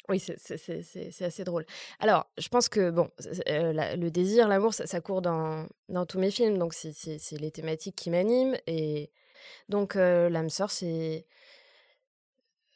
Oui, 0.07 0.19
c'est 0.19 1.21
assez 1.23 1.43
drôle. 1.43 1.65
Alors, 1.99 2.29
je 2.37 2.47
pense 2.47 2.69
que, 2.69 2.91
bon, 2.91 3.09
euh, 3.49 3.95
le 3.95 4.09
désir, 4.11 4.47
l'amour, 4.47 4.73
ça, 4.73 5.01
court 5.01 5.21
dans, 5.21 5.67
tous 6.07 6.19
mes 6.19 6.29
films, 6.29 6.57
donc 6.57 6.73
c'est 6.73 7.39
les 7.39 7.51
thématiques 7.51 7.95
qui 7.95 8.11
m'animent. 8.11 8.55
Et 8.67 9.11
donc, 9.69 9.95
l'âme 9.95 10.49
sœur, 10.49 10.69
c'est. 10.69 11.25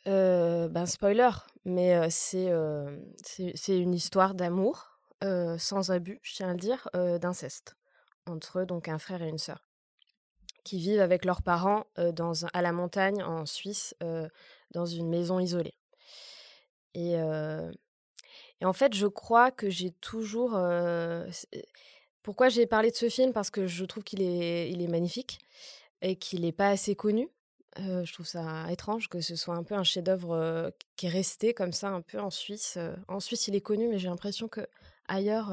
Ben, 0.05 0.85
spoiler, 0.87 1.29
mais 1.65 2.09
c'est 2.09 2.49
une 3.67 3.93
histoire 3.93 4.33
d'amour 4.33 4.99
sans 5.57 5.91
abus, 5.91 6.19
je 6.23 6.33
tiens 6.33 6.49
à 6.49 6.53
le 6.53 6.59
dire, 6.59 6.89
d'inceste 7.21 7.75
entre 8.25 8.63
donc 8.63 8.87
un 8.87 8.99
frère 8.99 9.21
et 9.21 9.29
une 9.29 9.39
sœur 9.39 9.65
qui 10.63 10.77
vivent 10.77 11.01
avec 11.01 11.25
leurs 11.25 11.41
parents 11.41 11.85
à 11.95 12.61
la 12.61 12.71
montagne 12.71 13.21
en 13.21 13.45
Suisse 13.45 13.95
dans 14.71 14.85
une 14.85 15.09
maison 15.09 15.39
isolée. 15.39 15.78
Et, 16.95 17.13
et 18.61 18.65
en 18.65 18.73
fait, 18.73 18.93
je 18.93 19.07
crois 19.07 19.51
que 19.51 19.69
j'ai 19.69 19.91
toujours. 19.91 20.57
pourquoi 22.21 22.49
j'ai 22.49 22.67
parlé 22.67 22.91
de 22.91 22.95
ce 22.95 23.09
film? 23.09 23.33
Parce 23.33 23.49
que 23.49 23.67
je 23.67 23.85
trouve 23.85 24.03
qu'il 24.03 24.21
est, 24.21 24.71
il 24.71 24.81
est 24.81 24.87
magnifique 24.87 25.39
et 26.01 26.15
qu'il 26.15 26.41
n'est 26.41 26.51
pas 26.51 26.69
assez 26.69 26.95
connu. 26.95 27.29
je 27.77 28.11
trouve 28.13 28.25
ça 28.25 28.71
étrange 28.71 29.09
que 29.09 29.21
ce 29.21 29.35
soit 29.35 29.55
un 29.55 29.63
peu 29.63 29.75
un 29.75 29.83
chef-d'œuvre 29.83 30.71
qui 30.95 31.05
est 31.05 31.09
resté 31.09 31.53
comme 31.53 31.73
ça, 31.73 31.89
un 31.89 32.01
peu 32.01 32.19
en 32.19 32.29
Suisse. 32.29 32.77
en 33.07 33.19
Suisse, 33.19 33.47
il 33.47 33.55
est 33.55 33.61
connu, 33.61 33.87
mais 33.87 33.99
j'ai 33.99 34.09
l'impression 34.09 34.47
que 34.47 34.61
ailleurs. 35.07 35.51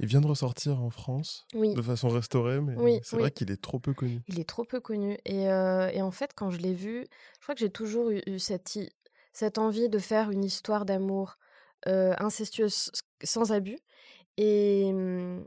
Il 0.00 0.06
vient 0.06 0.22
de 0.22 0.26
ressortir 0.26 0.82
en 0.82 0.90
France 0.90 1.46
de 1.54 1.82
façon 1.82 2.08
restaurée, 2.08 2.60
mais 2.60 3.00
c'est 3.04 3.16
vrai 3.16 3.30
qu'il 3.30 3.50
est 3.50 3.60
trop 3.60 3.78
peu 3.78 3.92
connu. 3.92 4.20
Il 4.26 4.40
est 4.40 4.48
trop 4.48 4.64
peu 4.64 4.80
connu. 4.80 5.18
Et, 5.26 5.42
et 5.42 6.02
en 6.02 6.10
fait, 6.10 6.32
quand 6.34 6.50
je 6.50 6.58
l'ai 6.58 6.74
vu, 6.74 7.06
je 7.36 7.42
crois 7.42 7.54
que 7.54 7.60
j'ai 7.60 7.70
toujours 7.70 8.10
eu, 8.10 8.38
cette, 8.38 8.78
cette, 9.32 9.58
envie 9.58 9.88
de 9.88 9.98
faire 9.98 10.30
une 10.30 10.44
histoire 10.44 10.84
d'amour 10.84 11.38
incestueuse 11.86 12.92
sans 13.24 13.52
abus. 13.52 13.78
Et, 14.36 14.92
mmh, 14.92 15.44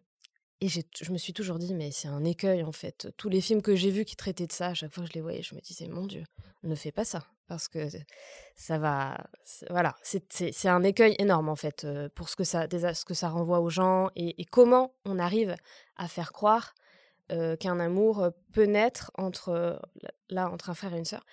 et 0.62 0.68
je 0.70 1.12
me 1.12 1.18
suis 1.18 1.34
toujours 1.34 1.60
dit, 1.60 1.74
mais 1.74 1.92
c'est 1.92 2.08
un 2.08 2.24
écueil 2.24 2.64
en 2.64 2.72
fait. 2.72 3.10
Tous 3.18 3.30
les 3.30 3.42
films 3.42 3.62
que 3.62 3.76
j'ai 3.76 3.92
vus 3.92 4.06
qui 4.06 4.16
traitaient 4.16 4.48
de 4.48 4.52
ça, 4.52 4.68
à 4.68 4.74
chaque 4.74 4.92
fois 4.92 5.04
que 5.04 5.10
je 5.10 5.14
les 5.14 5.22
voyais, 5.22 5.42
je 5.42 5.54
me 5.54 5.62
disais, 5.62 5.88
mon 5.88 6.08
Dieu, 6.08 6.24
ne 6.64 6.76
fais 6.76 6.92
pas 6.92 7.06
ça. 7.06 7.26
Parce 7.48 7.68
que 7.68 7.88
ça 8.56 8.80
va. 8.80 9.24
Voilà, 9.70 9.96
c'est 10.01 10.68
un 10.68 10.82
écueil 10.82 11.15
énorme 11.20 11.48
en 11.50 11.56
fait 11.56 11.86
pour 12.15 12.27
ce 12.27 12.36
que 12.36 12.44
ça, 12.44 12.68
ce 12.72 13.06
que 13.06 13.13
ça 13.13 13.30
renvoie 13.30 13.60
aux 13.60 13.70
gens 13.70 14.10
et, 14.15 14.46
comment 14.46 14.96
on 15.06 15.20
arrive 15.20 15.56
à 15.96 16.08
faire 16.08 16.32
croire 16.32 16.74
qu'un 17.30 17.80
amour 17.80 18.30
peut 18.51 18.65
naître 18.65 19.12
entre, 19.15 19.80
là, 20.30 20.50
entre 20.50 20.72
un 20.72 20.74
frère 20.74 20.96
et 20.96 20.98
une 20.98 21.06
sœur. 21.06 21.24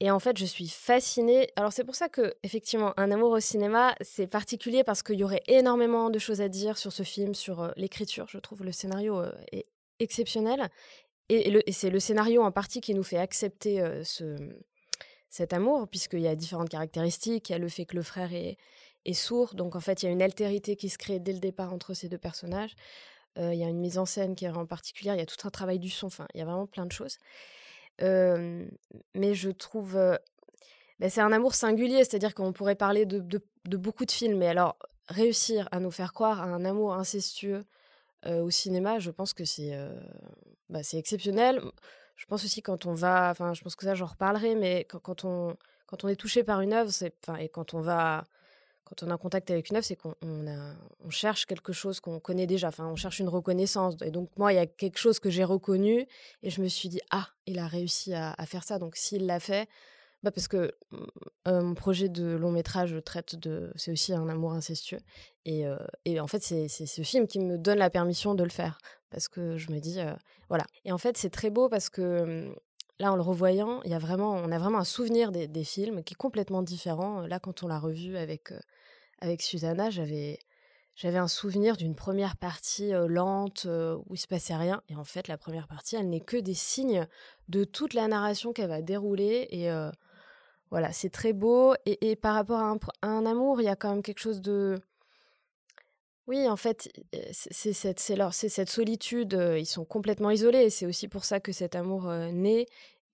Et 0.00 0.10
en 0.10 0.18
fait, 0.18 0.36
je 0.36 0.44
suis 0.44 0.68
fascinée. 0.68 1.48
Alors, 1.56 1.72
c'est 1.72 1.84
pour 1.84 1.94
ça 1.94 2.08
que, 2.08 2.34
effectivement, 2.42 2.92
Un 2.98 3.10
amour 3.10 3.30
au 3.30 3.40
cinéma, 3.40 3.94
c'est 4.02 4.26
particulier 4.26 4.84
parce 4.84 5.02
qu'il 5.02 5.16
y 5.18 5.24
aurait 5.24 5.42
énormément 5.46 6.10
de 6.10 6.18
choses 6.18 6.40
à 6.42 6.48
dire 6.48 6.76
sur 6.76 6.92
ce 6.92 7.02
film, 7.02 7.34
sur 7.34 7.72
l'écriture. 7.76 8.26
Je 8.28 8.38
trouve 8.38 8.62
le 8.62 8.72
scénario 8.72 9.22
exceptionnel. 9.98 10.68
Et, 11.28 11.72
c'est 11.72 11.90
le 11.90 11.98
scénario 11.98 12.42
en 12.42 12.52
partie 12.52 12.80
qui 12.80 12.94
nous 12.94 13.02
fait 13.02 13.16
accepter 13.16 13.82
ce, 14.04 14.36
cet 15.30 15.54
amour, 15.54 15.88
puisqu'il 15.88 16.20
y 16.20 16.28
a 16.28 16.36
différentes 16.36 16.68
caractéristiques. 16.68 17.48
Il 17.48 17.52
y 17.52 17.56
a 17.56 17.58
le 17.58 17.68
fait 17.68 17.86
que 17.86 17.96
le 17.96 18.02
frère 18.02 18.34
est, 18.34 18.58
est, 19.06 19.14
sourd. 19.14 19.54
Donc, 19.54 19.76
en 19.76 19.80
fait, 19.80 20.02
il 20.02 20.06
y 20.06 20.08
a 20.10 20.12
une 20.12 20.22
altérité 20.22 20.76
qui 20.76 20.90
se 20.90 20.98
crée 20.98 21.20
dès 21.20 21.32
le 21.32 21.40
départ 21.40 21.72
entre 21.72 21.94
ces 21.94 22.10
deux 22.10 22.18
personnages. 22.18 22.74
il 23.38 23.54
y 23.54 23.64
a 23.64 23.68
une 23.68 23.80
mise 23.80 23.96
en 23.96 24.04
scène 24.04 24.34
qui 24.34 24.44
est 24.44 24.50
en 24.50 24.66
particulier. 24.66 25.12
Il 25.14 25.18
y 25.18 25.22
a 25.22 25.26
tout 25.26 25.48
un 25.48 25.50
travail 25.50 25.78
du 25.78 25.88
son. 25.88 26.08
Enfin, 26.08 26.26
il 26.34 26.38
y 26.38 26.42
a 26.42 26.44
vraiment 26.44 26.66
plein 26.66 26.84
de 26.84 26.92
choses 26.92 27.16
mais 28.00 29.34
je 29.34 29.50
trouve. 29.50 29.94
Bah, 30.98 31.10
c'est 31.10 31.20
un 31.20 31.32
amour 31.32 31.54
singulier, 31.54 32.04
c'est-à-dire 32.04 32.34
qu'on 32.34 32.52
pourrait 32.52 32.74
parler 32.74 33.04
de, 33.04 33.20
beaucoup 33.76 34.04
de 34.04 34.10
films, 34.10 34.38
mais 34.38 34.48
alors 34.48 34.78
réussir 35.08 35.68
à 35.70 35.78
nous 35.78 35.90
faire 35.90 36.12
croire 36.12 36.40
à 36.40 36.46
un 36.46 36.64
amour 36.64 36.94
incestueux 36.94 37.64
au 38.24 38.50
cinéma, 38.50 38.98
je 38.98 39.10
pense 39.10 39.34
que 39.34 39.44
c'est 39.44 39.78
bah, 40.68 40.82
c'est 40.82 40.98
exceptionnel. 40.98 41.60
Je 42.16 42.24
pense 42.26 42.44
aussi 42.44 42.62
quand 42.62 42.86
on 42.86 42.94
va, 42.94 43.30
enfin, 43.30 43.54
je 43.54 43.62
pense 43.62 43.76
que 43.76 43.84
ça 43.84 43.94
j'en 43.94 44.06
reparlerai, 44.06 44.54
mais 44.54 44.84
quand, 44.84 45.24
on 45.24 45.56
est 46.08 46.16
touché 46.16 46.42
par 46.44 46.60
une 46.62 46.72
œuvre, 46.72 46.90
et 47.38 47.48
quand 47.48 47.74
on 47.74 47.80
va 47.80 48.24
quand 48.86 49.02
on 49.02 49.10
est 49.10 49.12
en 49.12 49.18
contact 49.18 49.50
avec 49.50 49.68
une 49.68 49.76
œuvre, 49.76 49.84
c'est 49.84 49.96
qu'on 49.96 50.14
on 50.22 51.10
cherche 51.10 51.44
quelque 51.46 51.72
chose 51.72 51.98
qu'on 51.98 52.20
connaît 52.20 52.46
déjà. 52.46 52.68
Enfin, 52.68 52.86
on 52.86 52.94
cherche 52.94 53.18
une 53.18 53.28
reconnaissance. 53.28 53.96
Et 54.02 54.12
donc, 54.12 54.30
moi, 54.36 54.52
il 54.52 54.56
y 54.56 54.60
a 54.60 54.66
quelque 54.66 54.98
chose 54.98 55.18
que 55.18 55.28
j'ai 55.28 55.42
reconnu 55.42 56.06
et 56.42 56.50
je 56.50 56.62
me 56.62 56.68
suis 56.68 56.88
dit, 56.88 57.00
ah, 57.10 57.28
il 57.46 57.58
a 57.58 57.66
réussi 57.66 58.14
à, 58.14 58.34
faire 58.46 58.62
ça. 58.62 58.78
Donc, 58.78 58.94
s'il 58.94 59.26
l'a 59.26 59.40
fait, 59.40 59.68
bah 60.22 60.30
parce 60.30 60.46
que 60.46 60.72
mon 61.46 61.74
projet 61.74 62.08
de 62.08 62.36
long 62.36 62.52
métrage 62.52 62.96
traite 63.04 63.34
de. 63.34 63.72
C'est 63.74 63.90
aussi 63.90 64.14
un 64.14 64.28
amour 64.28 64.52
incestueux. 64.52 65.00
Et, 65.44 65.64
et 66.04 66.20
en 66.20 66.28
fait, 66.28 66.42
c'est 66.42 66.68
ce 66.68 67.02
film 67.02 67.26
qui 67.26 67.40
me 67.40 67.58
donne 67.58 67.78
la 67.78 67.90
permission 67.90 68.36
de 68.36 68.44
le 68.44 68.50
faire. 68.50 68.78
Parce 69.10 69.26
que 69.26 69.56
je 69.56 69.72
me 69.72 69.80
dis. 69.80 69.98
voilà. 70.48 70.64
Et 70.84 70.92
en 70.92 70.98
fait, 70.98 71.16
c'est 71.16 71.30
très 71.30 71.50
beau 71.50 71.68
parce 71.68 71.90
que 71.90 72.54
là, 73.00 73.12
en 73.12 73.16
le 73.16 73.22
revoyant, 73.22 73.82
il 73.84 73.90
y 73.90 73.94
a 73.94 73.98
vraiment, 73.98 74.32
on 74.32 74.52
a 74.52 74.58
vraiment 74.58 74.78
un 74.78 74.84
souvenir 74.84 75.32
des, 75.32 75.48
des 75.48 75.64
films 75.64 76.04
qui 76.04 76.14
est 76.14 76.16
complètement 76.16 76.62
différent. 76.62 77.26
Là, 77.26 77.40
quand 77.40 77.62
on 77.62 77.68
l'a 77.68 77.78
revu 77.78 78.16
avec, 78.16 78.52
avec 79.20 79.42
Susanna, 79.42 79.90
j'avais 79.90 80.38
j'avais 80.96 81.18
un 81.18 81.28
souvenir 81.28 81.76
d'une 81.76 81.94
première 81.94 82.36
partie 82.38 82.92
lente 83.06 83.66
où 83.66 84.14
il 84.14 84.18
se 84.18 84.26
passait 84.26 84.56
rien. 84.56 84.82
Et 84.88 84.96
en 84.96 85.04
fait, 85.04 85.28
la 85.28 85.36
première 85.36 85.68
partie, 85.68 85.94
elle 85.94 86.08
n'est 86.08 86.20
que 86.20 86.38
des 86.38 86.54
signes 86.54 87.06
de 87.50 87.64
toute 87.64 87.92
la 87.92 88.08
narration 88.08 88.54
qu'elle 88.54 88.70
va 88.70 88.80
dérouler. 88.80 89.46
Et 89.50 89.70
voilà, 90.70 90.92
c'est 90.92 91.10
très 91.10 91.34
beau. 91.34 91.74
Et, 91.84 92.16
par 92.16 92.34
rapport 92.34 92.60
à 92.60 92.74
un, 93.02 93.26
amour, 93.26 93.60
il 93.60 93.64
y 93.64 93.68
a 93.68 93.76
quand 93.76 93.90
même 93.90 94.02
quelque 94.02 94.20
chose 94.20 94.40
de... 94.40 94.80
Oui, 96.26 96.48
en 96.48 96.56
fait, 96.56 96.90
c'est 97.30 97.74
cette, 97.74 98.00
cette 98.00 98.70
solitude. 98.70 99.38
Ils 99.58 99.66
sont 99.66 99.84
complètement 99.84 100.30
isolés. 100.30 100.62
Et 100.62 100.70
c'est 100.70 100.86
aussi 100.86 101.08
pour 101.08 101.26
ça 101.26 101.40
que 101.40 101.52
cet 101.52 101.76
amour 101.76 102.10
naît. 102.32 102.64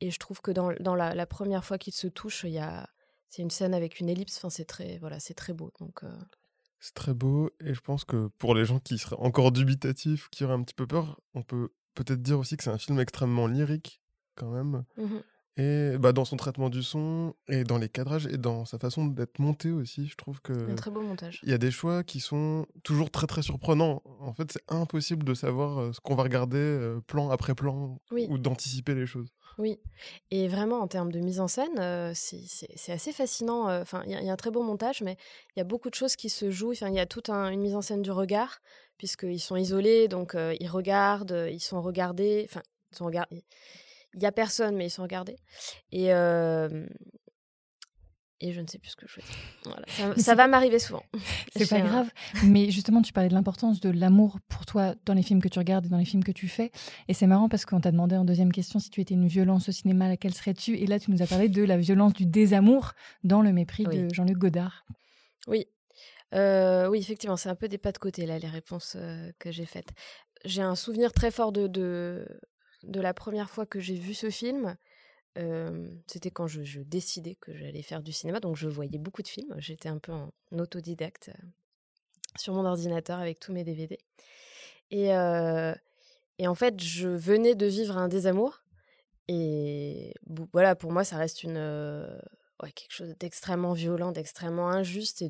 Et 0.00 0.12
je 0.12 0.18
trouve 0.20 0.40
que 0.40 0.52
dans, 0.52 0.72
dans 0.78 0.94
la, 0.94 1.26
première 1.26 1.64
fois 1.64 1.78
qu'ils 1.78 1.94
se 1.94 2.06
touchent, 2.06 2.44
il 2.44 2.52
y 2.52 2.58
a... 2.60 2.88
C'est 3.32 3.40
une 3.40 3.50
scène 3.50 3.72
avec 3.72 3.98
une 3.98 4.10
ellipse. 4.10 4.36
Enfin, 4.36 4.50
c'est 4.50 4.66
très, 4.66 4.98
voilà, 4.98 5.18
c'est 5.18 5.32
très 5.32 5.54
beau. 5.54 5.72
Donc, 5.80 6.02
c'est 6.80 6.92
très 6.92 7.14
beau. 7.14 7.50
Et 7.64 7.72
je 7.72 7.80
pense 7.80 8.04
que 8.04 8.26
pour 8.36 8.54
les 8.54 8.66
gens 8.66 8.78
qui 8.78 8.98
seraient 8.98 9.16
encore 9.16 9.52
dubitatifs, 9.52 10.28
qui 10.28 10.44
auraient 10.44 10.52
un 10.52 10.62
petit 10.62 10.74
peu 10.74 10.86
peur, 10.86 11.18
on 11.32 11.42
peut 11.42 11.70
peut-être 11.94 12.20
dire 12.20 12.38
aussi 12.38 12.58
que 12.58 12.62
c'est 12.62 12.68
un 12.70 12.76
film 12.76 13.00
extrêmement 13.00 13.46
lyrique, 13.46 14.02
quand 14.34 14.50
même. 14.50 14.84
Mmh 14.98 15.20
et 15.56 15.98
bah, 15.98 16.12
dans 16.12 16.24
son 16.24 16.36
traitement 16.36 16.70
du 16.70 16.82
son, 16.82 17.34
et 17.48 17.64
dans 17.64 17.76
les 17.76 17.88
cadrages, 17.88 18.26
et 18.26 18.38
dans 18.38 18.64
sa 18.64 18.78
façon 18.78 19.06
d'être 19.06 19.38
monté 19.38 19.70
aussi, 19.70 20.06
je 20.06 20.16
trouve 20.16 20.40
que. 20.40 20.52
Un 20.70 20.74
très 20.74 20.90
beau 20.90 21.02
montage. 21.02 21.40
Il 21.42 21.50
y 21.50 21.52
a 21.52 21.58
des 21.58 21.70
choix 21.70 22.02
qui 22.02 22.20
sont 22.20 22.66
toujours 22.82 23.10
très 23.10 23.26
très 23.26 23.42
surprenants. 23.42 24.02
En 24.20 24.32
fait, 24.32 24.50
c'est 24.52 24.64
impossible 24.68 25.24
de 25.24 25.34
savoir 25.34 25.94
ce 25.94 26.00
qu'on 26.00 26.14
va 26.14 26.22
regarder 26.22 26.96
plan 27.06 27.28
après 27.30 27.54
plan, 27.54 28.00
ou 28.10 28.38
d'anticiper 28.38 28.94
les 28.94 29.06
choses. 29.06 29.28
Oui, 29.58 29.78
et 30.30 30.48
vraiment 30.48 30.80
en 30.80 30.88
termes 30.88 31.12
de 31.12 31.20
mise 31.20 31.38
en 31.38 31.48
scène, 31.48 32.14
c'est 32.14 32.92
assez 32.92 33.12
fascinant. 33.12 33.68
Enfin, 33.80 34.02
il 34.06 34.12
y, 34.12 34.30
a 34.30 34.32
un 34.32 34.36
très 34.36 34.50
beau 34.50 34.62
montage, 34.62 35.02
mais 35.02 35.18
il 35.54 35.58
y 35.58 35.62
a 35.62 35.64
beaucoup 35.64 35.90
de 35.90 35.94
choses 35.94 36.16
qui 36.16 36.30
se 36.30 36.50
jouent. 36.50 36.72
Enfin, 36.72 36.88
il 36.88 36.94
y 36.94 37.00
a 37.00 37.06
toute 37.06 37.28
une 37.28 37.60
mise 37.60 37.74
en 37.74 37.82
scène 37.82 38.00
du 38.00 38.10
regard, 38.10 38.60
puisqu'ils 38.96 39.40
sont 39.40 39.56
isolés, 39.56 40.08
donc 40.08 40.34
ils 40.34 40.68
regardent, 40.68 41.48
ils 41.50 41.60
sont 41.60 41.82
regardés. 41.82 42.46
Enfin, 42.48 42.62
ils 42.90 42.96
sont 42.96 43.04
regardés 43.04 43.44
il 44.14 44.22
y 44.22 44.26
a 44.26 44.32
personne, 44.32 44.76
mais 44.76 44.86
ils 44.86 44.90
sont 44.90 45.02
regardés. 45.02 45.36
Et, 45.90 46.12
et 48.42 48.52
je 48.52 48.60
ne 48.60 48.66
sais 48.66 48.78
plus 48.78 48.90
ce 48.90 48.96
que 48.96 49.06
je 49.06 49.20
veux 49.20 49.22
dire. 49.22 50.14
Ça, 50.18 50.34
va 50.34 50.48
m'arriver 50.48 50.80
souvent. 50.80 51.04
C'est 51.56 51.70
pas 51.70 51.80
grave. 51.80 52.10
Mais 52.44 52.72
justement, 52.72 53.00
tu 53.00 53.12
parlais 53.12 53.28
de 53.28 53.34
l'importance 53.34 53.78
de 53.78 53.88
l'amour 53.88 54.38
pour 54.48 54.66
toi 54.66 54.96
dans 55.04 55.14
les 55.14 55.22
films 55.22 55.40
que 55.40 55.48
tu 55.48 55.60
regardes 55.60 55.86
et 55.86 55.88
dans 55.88 55.96
les 55.96 56.04
films 56.04 56.24
que 56.24 56.32
tu 56.32 56.48
fais. 56.48 56.72
Et 57.06 57.14
c'est 57.14 57.28
marrant 57.28 57.48
parce 57.48 57.64
qu'on 57.64 57.80
t'a 57.80 57.92
demandé 57.92 58.16
en 58.16 58.24
deuxième 58.24 58.50
question 58.50 58.80
si 58.80 58.90
tu 58.90 59.00
étais 59.00 59.14
une 59.14 59.28
violence 59.28 59.68
au 59.68 59.72
cinéma, 59.72 60.08
laquelle 60.08 60.34
serais-tu? 60.34 60.76
Et 60.76 60.86
là, 60.86 60.98
tu 60.98 61.12
nous 61.12 61.22
as 61.22 61.26
parlé 61.26 61.48
de 61.48 61.62
la 61.62 61.76
violence 61.78 62.14
du 62.14 62.26
désamour 62.26 62.92
dans 63.22 63.42
Le 63.42 63.52
mépris 63.52 63.84
de 63.84 64.12
Jean-Luc 64.12 64.38
Godard. 64.38 64.86
Oui. 65.46 65.68
oui, 66.32 66.98
effectivement, 66.98 67.36
c'est 67.36 67.48
un 67.48 67.54
peu 67.54 67.68
des 67.68 67.78
pas 67.78 67.92
de 67.92 67.98
côté, 67.98 68.26
là, 68.26 68.40
les 68.40 68.48
réponses 68.48 68.96
que 69.38 69.52
j'ai 69.52 69.66
faites. 69.66 69.90
J'ai 70.44 70.62
un 70.62 70.74
souvenir 70.74 71.12
très 71.12 71.30
fort 71.30 71.52
de, 71.52 71.68
de, 71.68 72.26
de 72.82 73.00
la 73.00 73.14
première 73.14 73.50
fois 73.50 73.66
que 73.66 73.80
j'ai 73.80 73.94
vu 73.94 74.14
ce 74.14 74.30
film, 74.30 74.76
c'était 76.06 76.30
quand 76.30 76.46
je, 76.46 76.80
décidais 76.80 77.36
que 77.36 77.56
j'allais 77.56 77.82
faire 77.82 78.02
du 78.02 78.12
cinéma, 78.12 78.40
donc 78.40 78.56
je 78.56 78.68
voyais 78.68 78.98
beaucoup 78.98 79.22
de 79.22 79.28
films. 79.28 79.54
J'étais 79.58 79.88
un 79.88 79.98
peu 79.98 80.12
en 80.12 80.30
autodidacte 80.52 81.30
sur 82.36 82.54
mon 82.54 82.64
ordinateur 82.64 83.18
avec 83.18 83.38
tous 83.40 83.52
mes 83.52 83.64
DVD. 83.64 83.98
Et, 84.90 85.08
et 86.38 86.48
en 86.48 86.54
fait, 86.54 86.80
je 86.82 87.08
venais 87.08 87.54
de 87.54 87.66
vivre 87.66 87.96
un 87.96 88.08
désamour. 88.08 88.62
Et 89.28 90.12
voilà, 90.52 90.74
pour 90.74 90.92
moi, 90.92 91.04
ça 91.04 91.16
reste 91.16 91.44
une, 91.44 91.56
quelque 92.70 92.92
chose 92.92 93.14
d'extrêmement 93.18 93.72
violent, 93.72 94.12
d'extrêmement 94.12 94.68
injuste 94.68 95.22
et 95.22 95.28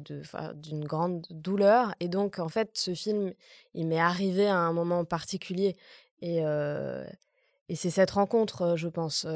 d'une 0.54 0.84
grande 0.84 1.24
douleur. 1.30 1.94
Et 2.00 2.08
donc, 2.08 2.38
en 2.38 2.48
fait, 2.48 2.70
ce 2.74 2.94
film, 2.94 3.32
il 3.74 3.86
m'est 3.86 4.00
arrivé 4.00 4.46
à 4.46 4.56
un 4.56 4.72
moment 4.72 5.04
particulier. 5.04 5.76
Et, 6.20 6.42
et 7.72 7.74
c'est 7.74 7.88
cette 7.88 8.10
rencontre, 8.10 8.74
je 8.76 8.88
pense. 8.88 9.26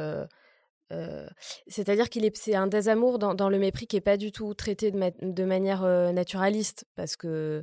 C'est-à-dire 1.66 2.10
qu'il 2.10 2.26
est, 2.26 2.36
c'est 2.36 2.54
un 2.54 2.66
désamour 2.66 3.18
dans, 3.18 3.48
le 3.48 3.58
mépris 3.58 3.86
qui 3.86 3.96
est 3.96 4.02
pas 4.02 4.18
du 4.18 4.30
tout 4.30 4.52
traité 4.52 4.90
de, 4.90 5.44
manière 5.44 5.82
naturaliste, 6.12 6.84
parce 6.96 7.16
que 7.16 7.62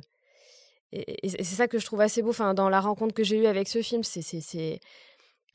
et, 0.90 1.28
c'est 1.28 1.44
ça 1.44 1.68
que 1.68 1.78
je 1.78 1.86
trouve 1.86 2.00
assez 2.00 2.22
beau. 2.22 2.30
Enfin, 2.30 2.54
dans 2.54 2.68
la 2.68 2.80
rencontre 2.80 3.14
que 3.14 3.22
j'ai 3.22 3.38
eue 3.38 3.46
avec 3.46 3.68
ce 3.68 3.82
film, 3.82 4.02
c'est, 4.02 4.80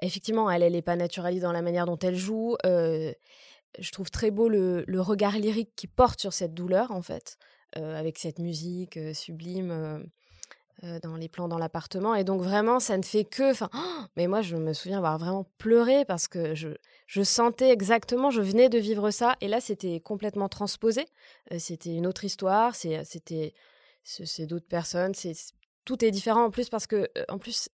effectivement, 0.01 0.49
elle, 0.49 0.63
elle 0.63 0.75
est 0.75 0.81
pas 0.81 0.95
naturaliste 0.95 1.43
dans 1.43 1.51
la 1.51 1.61
manière 1.61 1.85
dont 1.85 1.99
elle 1.99 2.15
joue. 2.15 2.55
je 2.63 3.91
trouve 3.91 4.09
très 4.09 4.31
beau 4.31 4.47
le, 4.47 4.85
le, 4.87 5.01
regard 5.01 5.37
lyrique 5.37 5.71
qui 5.75 5.87
porte 5.87 6.21
sur 6.21 6.31
cette 6.31 6.53
douleur, 6.53 6.91
en 6.91 7.01
fait, 7.01 7.35
avec 7.73 8.19
cette 8.19 8.39
musique 8.39 8.97
sublime. 9.13 10.09
Euh, 10.85 10.97
dans 11.01 11.17
les 11.17 11.27
plans 11.27 11.49
dans 11.49 11.57
l'appartement. 11.57 12.15
Et 12.15 12.23
donc 12.23 12.41
vraiment, 12.41 12.79
ça 12.79 12.97
ne 12.97 13.03
fait 13.03 13.25
que... 13.25 13.51
Enfin, 13.51 13.69
mais 14.15 14.27
moi, 14.27 14.41
je 14.41 14.55
me 14.55 14.71
souviens 14.71 14.99
avoir 14.99 15.17
vraiment 15.17 15.45
pleuré 15.57 16.05
parce 16.05 16.29
que 16.29 16.55
je, 16.55 16.69
je 17.05 17.21
sentais 17.21 17.69
exactement, 17.69 18.31
je 18.31 18.39
venais 18.39 18.69
de 18.69 18.77
vivre 18.77 19.11
ça. 19.11 19.35
Et 19.41 19.49
là, 19.49 19.59
c'était 19.59 19.99
complètement 19.99 20.47
transposé. 20.47 21.05
Euh, 21.51 21.59
c'était 21.59 21.93
une 21.93 22.07
autre 22.07 22.23
histoire. 22.23 22.73
Euh, 22.85 23.01
c'était 23.03 23.53
c'est 24.03 24.45
d'autres 24.45 24.69
personnes. 24.69 25.13
C'est 25.15 25.33
tout 25.83 26.05
est 26.05 26.11
différent 26.11 26.45
en 26.45 26.49
plus 26.49 26.69
parce 26.69 26.87
que 26.87 27.09
en 27.27 27.39
plus, 27.39 27.67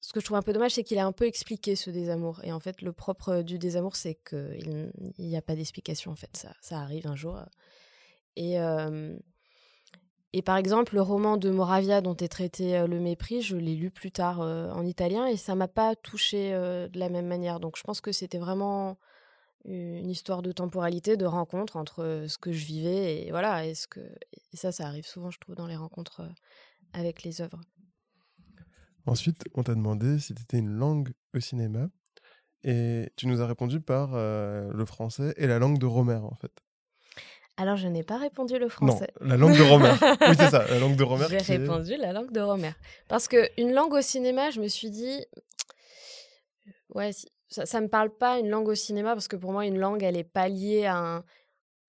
ce 0.00 0.12
que 0.12 0.18
je 0.18 0.24
trouve 0.24 0.36
un 0.36 0.42
peu 0.42 0.52
dommage, 0.52 0.72
c'est 0.72 0.82
qu'il 0.82 0.98
a 0.98 1.06
un 1.06 1.12
peu 1.12 1.26
expliqué 1.26 1.76
ce 1.76 1.90
désamour. 1.90 2.40
Et 2.42 2.50
en 2.50 2.58
fait, 2.58 2.82
le 2.82 2.92
propre 2.92 3.42
du 3.42 3.60
désamour, 3.60 3.94
c'est 3.94 4.16
qu'il 4.16 4.90
n'y 5.20 5.36
a 5.36 5.42
pas 5.42 5.54
d'explication. 5.54 6.10
En 6.10 6.16
fait, 6.16 6.36
ça, 6.36 6.56
ça 6.60 6.80
arrive 6.80 7.06
un 7.06 7.14
jour. 7.14 7.38
Et 8.34 8.58
et 10.32 10.42
par 10.42 10.56
exemple, 10.56 10.94
le 10.94 11.02
roman 11.02 11.36
de 11.36 11.50
Moravia 11.50 12.00
dont 12.00 12.16
est 12.16 12.28
traité 12.28 12.86
le 12.86 13.00
mépris, 13.00 13.42
je 13.42 13.56
l'ai 13.56 13.74
lu 13.74 13.90
plus 13.90 14.12
tard 14.12 14.40
en 14.40 14.84
italien 14.84 15.26
et 15.26 15.36
ça 15.36 15.54
m'a 15.56 15.68
pas 15.68 15.96
touché 15.96 16.52
de 16.52 16.98
la 16.98 17.08
même 17.08 17.26
manière. 17.26 17.58
Donc 17.58 17.76
je 17.76 17.82
pense 17.82 18.00
que 18.00 18.12
c'était 18.12 18.38
vraiment 18.38 18.98
une 19.64 20.08
histoire 20.08 20.42
de 20.42 20.52
temporalité, 20.52 21.16
de 21.16 21.26
rencontre 21.26 21.76
entre 21.76 22.24
ce 22.28 22.38
que 22.38 22.52
je 22.52 22.64
vivais 22.64 23.26
et 23.26 23.30
voilà. 23.30 23.66
Et, 23.66 23.74
ce 23.74 23.88
que, 23.88 24.00
ça, 24.54 24.70
ça 24.72 24.86
arrive 24.86 25.06
souvent, 25.06 25.30
je 25.30 25.38
trouve, 25.40 25.56
dans 25.56 25.66
les 25.66 25.76
rencontres 25.76 26.22
avec 26.92 27.24
les 27.24 27.40
œuvres. 27.40 27.60
Ensuite, 29.06 29.42
on 29.54 29.62
t'a 29.62 29.74
demandé 29.74 30.18
si 30.18 30.34
tu 30.34 30.42
étais 30.42 30.58
une 30.58 30.70
langue 30.70 31.12
au 31.34 31.40
cinéma 31.40 31.88
et 32.62 33.10
tu 33.16 33.26
nous 33.26 33.40
as 33.40 33.46
répondu 33.46 33.80
par 33.80 34.12
le 34.12 34.84
français 34.84 35.34
et 35.36 35.46
la 35.46 35.58
langue 35.58 35.78
de 35.78 35.86
Romer 35.86 36.20
en 36.22 36.34
fait. 36.36 36.52
Alors, 37.60 37.76
je 37.76 37.88
n'ai 37.88 38.02
pas 38.02 38.16
répondu 38.16 38.58
le 38.58 38.70
français. 38.70 39.12
Non, 39.20 39.28
la 39.28 39.36
langue 39.36 39.54
de 39.54 39.62
Romer. 39.62 39.90
oui, 40.28 40.34
c'est 40.34 40.48
ça, 40.48 40.64
la 40.66 40.78
langue 40.78 40.96
de 40.96 41.04
Romer. 41.04 41.26
J'ai 41.28 41.58
répondu 41.58 41.94
la 41.98 42.10
langue 42.14 42.32
de 42.32 42.40
Romer. 42.40 42.72
Parce 43.06 43.28
qu'une 43.28 43.72
langue 43.74 43.92
au 43.92 44.00
cinéma, 44.00 44.48
je 44.48 44.62
me 44.62 44.68
suis 44.68 44.88
dit, 44.88 45.26
ouais, 46.94 47.10
ça 47.48 47.80
ne 47.80 47.84
me 47.84 47.90
parle 47.90 48.08
pas 48.16 48.38
une 48.38 48.48
langue 48.48 48.68
au 48.68 48.74
cinéma, 48.74 49.12
parce 49.12 49.28
que 49.28 49.36
pour 49.36 49.52
moi, 49.52 49.66
une 49.66 49.78
langue, 49.78 50.02
elle 50.02 50.14
n'est 50.14 50.24
pas 50.24 50.48
liée 50.48 50.86
à 50.86 50.96
un. 50.96 51.24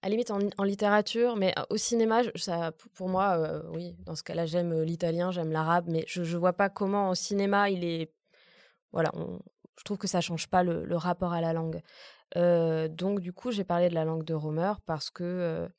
À 0.04 0.10
limite 0.10 0.32
en, 0.32 0.64
littérature, 0.64 1.36
mais 1.36 1.54
au 1.70 1.78
cinéma, 1.78 2.22
ça, 2.36 2.72
pour 2.96 3.08
moi, 3.08 3.38
euh, 3.38 3.62
oui, 3.72 3.96
dans 4.00 4.16
ce 4.16 4.24
cas-là, 4.24 4.48
j'aime 4.48 4.74
euh, 4.74 4.84
l'italien, 4.84 5.30
j'aime 5.30 5.52
l'arabe, 5.52 5.86
mais 5.88 6.04
je 6.08 6.24
ne 6.24 6.38
vois 6.38 6.54
pas 6.54 6.70
comment 6.70 7.12
au 7.12 7.16
cinéma, 7.16 7.70
il 7.70 7.86
est. 7.86 8.12
Voilà, 8.92 9.12
je 9.78 9.84
trouve 9.84 10.00
que 10.00 10.08
ça 10.08 10.20
change 10.20 10.48
pas 10.48 10.64
le, 10.64 10.84
le 10.86 10.98
rapport 10.98 11.34
à 11.34 11.40
la 11.40 11.54
langue 11.54 11.82
donc 12.36 13.20
du 13.20 13.34
coup, 13.34 13.52
j'ai 13.52 13.64
parlé 13.64 13.90
de 13.90 13.96
la 13.96 14.06
langue 14.06 14.24
de 14.24 14.34
Romer 14.34 14.74
parce 14.86 15.10
que, 15.10 15.70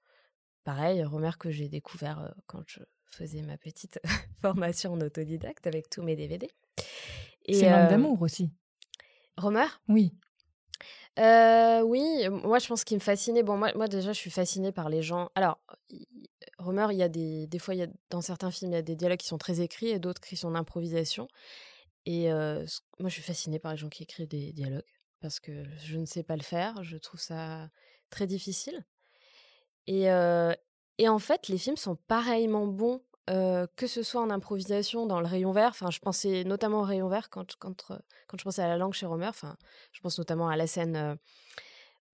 pareil, 0.65 1.03
Romer 1.05 1.33
que 1.39 1.51
j'ai 1.51 1.69
découvert 1.69 2.35
quand 2.47 2.63
je 2.67 2.81
faisais 3.07 3.43
ma 3.43 3.57
petite 3.57 4.01
formation 4.41 4.93
en 4.93 5.01
autodidacte 5.01 5.67
avec 5.67 5.89
tous 5.89 6.03
mes 6.03 6.17
DVD. 6.17 6.49
C'est 7.49 7.63
une 7.63 7.71
langue 7.71 7.91
d'amour 7.91 8.23
aussi. 8.23 8.51
Romer? 9.37 9.67
Oui. 9.89 10.13
oui, 11.19 12.29
moi 12.29 12.59
je 12.59 12.69
pense 12.69 12.85
qu'il 12.85 12.97
me 12.97 13.03
fascinait. 13.03 13.43
Bon, 13.43 13.57
moi, 13.57 13.73
moi 13.75 13.89
déjà, 13.89 14.13
je 14.13 14.19
suis 14.19 14.31
fascinée 14.31 14.73
par 14.73 14.89
les 14.89 15.03
gens. 15.03 15.31
Alors, 15.35 15.59
Romer, 16.59 16.87
il 16.91 16.99
y 16.99 17.03
a 17.03 17.09
des, 17.09 17.47
des 17.47 17.59
fois, 17.59 17.75
il 17.75 17.79
y 17.79 17.83
a, 17.83 17.89
dans 18.11 18.21
certains 18.21 18.51
films, 18.51 18.73
il 18.73 18.75
y 18.75 18.79
a 18.79 18.83
des 18.83 18.97
dialogues 18.97 19.19
qui 19.19 19.27
sont 19.27 19.39
très 19.39 19.61
écrits 19.61 19.89
et 19.89 19.99
d'autres 19.99 20.21
qui 20.21 20.37
sont 20.37 20.49
en 20.49 20.55
improvisation. 20.55 21.29
Et 22.05 22.29
moi, 22.29 23.09
je 23.09 23.15
suis 23.15 23.23
fascinée 23.23 23.59
par 23.59 23.73
les 23.73 23.79
gens 23.79 23.89
qui 23.89 24.03
écrivent 24.03 24.29
des 24.29 24.53
dialogues 24.53 24.83
parce 25.23 25.41
que 25.41 25.65
je 25.79 25.97
ne 25.97 26.05
sais 26.05 26.23
pas 26.23 26.37
le 26.37 26.43
faire. 26.43 26.83
Je 26.83 26.99
trouve 26.99 27.21
ça 27.21 27.71
très 28.11 28.27
difficile. 28.27 28.85
Et, 29.87 30.11
en 30.11 31.19
fait, 31.19 31.49
les 31.49 31.59
films 31.59 31.77
sont 31.77 31.97
pareillement 31.97 32.67
bons, 32.67 33.01
que 33.27 33.87
ce 33.87 34.03
soit 34.03 34.21
en 34.21 34.31
improvisation, 34.31 35.07
dans 35.07 35.21
le 35.21 35.27
rayon 35.27 35.53
vert. 35.53 35.71
Enfin, 35.71 35.91
je 35.91 36.01
pensais 36.01 36.45
notamment 36.45 36.81
au 36.81 36.85
rayon 36.85 37.09
vert 37.09 37.31
quand, 37.31 37.51
je 37.51 38.45
pensais 38.45 38.63
à 38.63 38.69
la 38.69 38.77
langue 38.77 38.93
chez 38.93 39.07
Romer. 39.07 39.29
Enfin, 39.29 39.57
je 39.93 40.01
pense 40.01 40.19
notamment 40.19 40.49
à 40.49 40.57
la 40.57 40.67
scène 40.67 41.17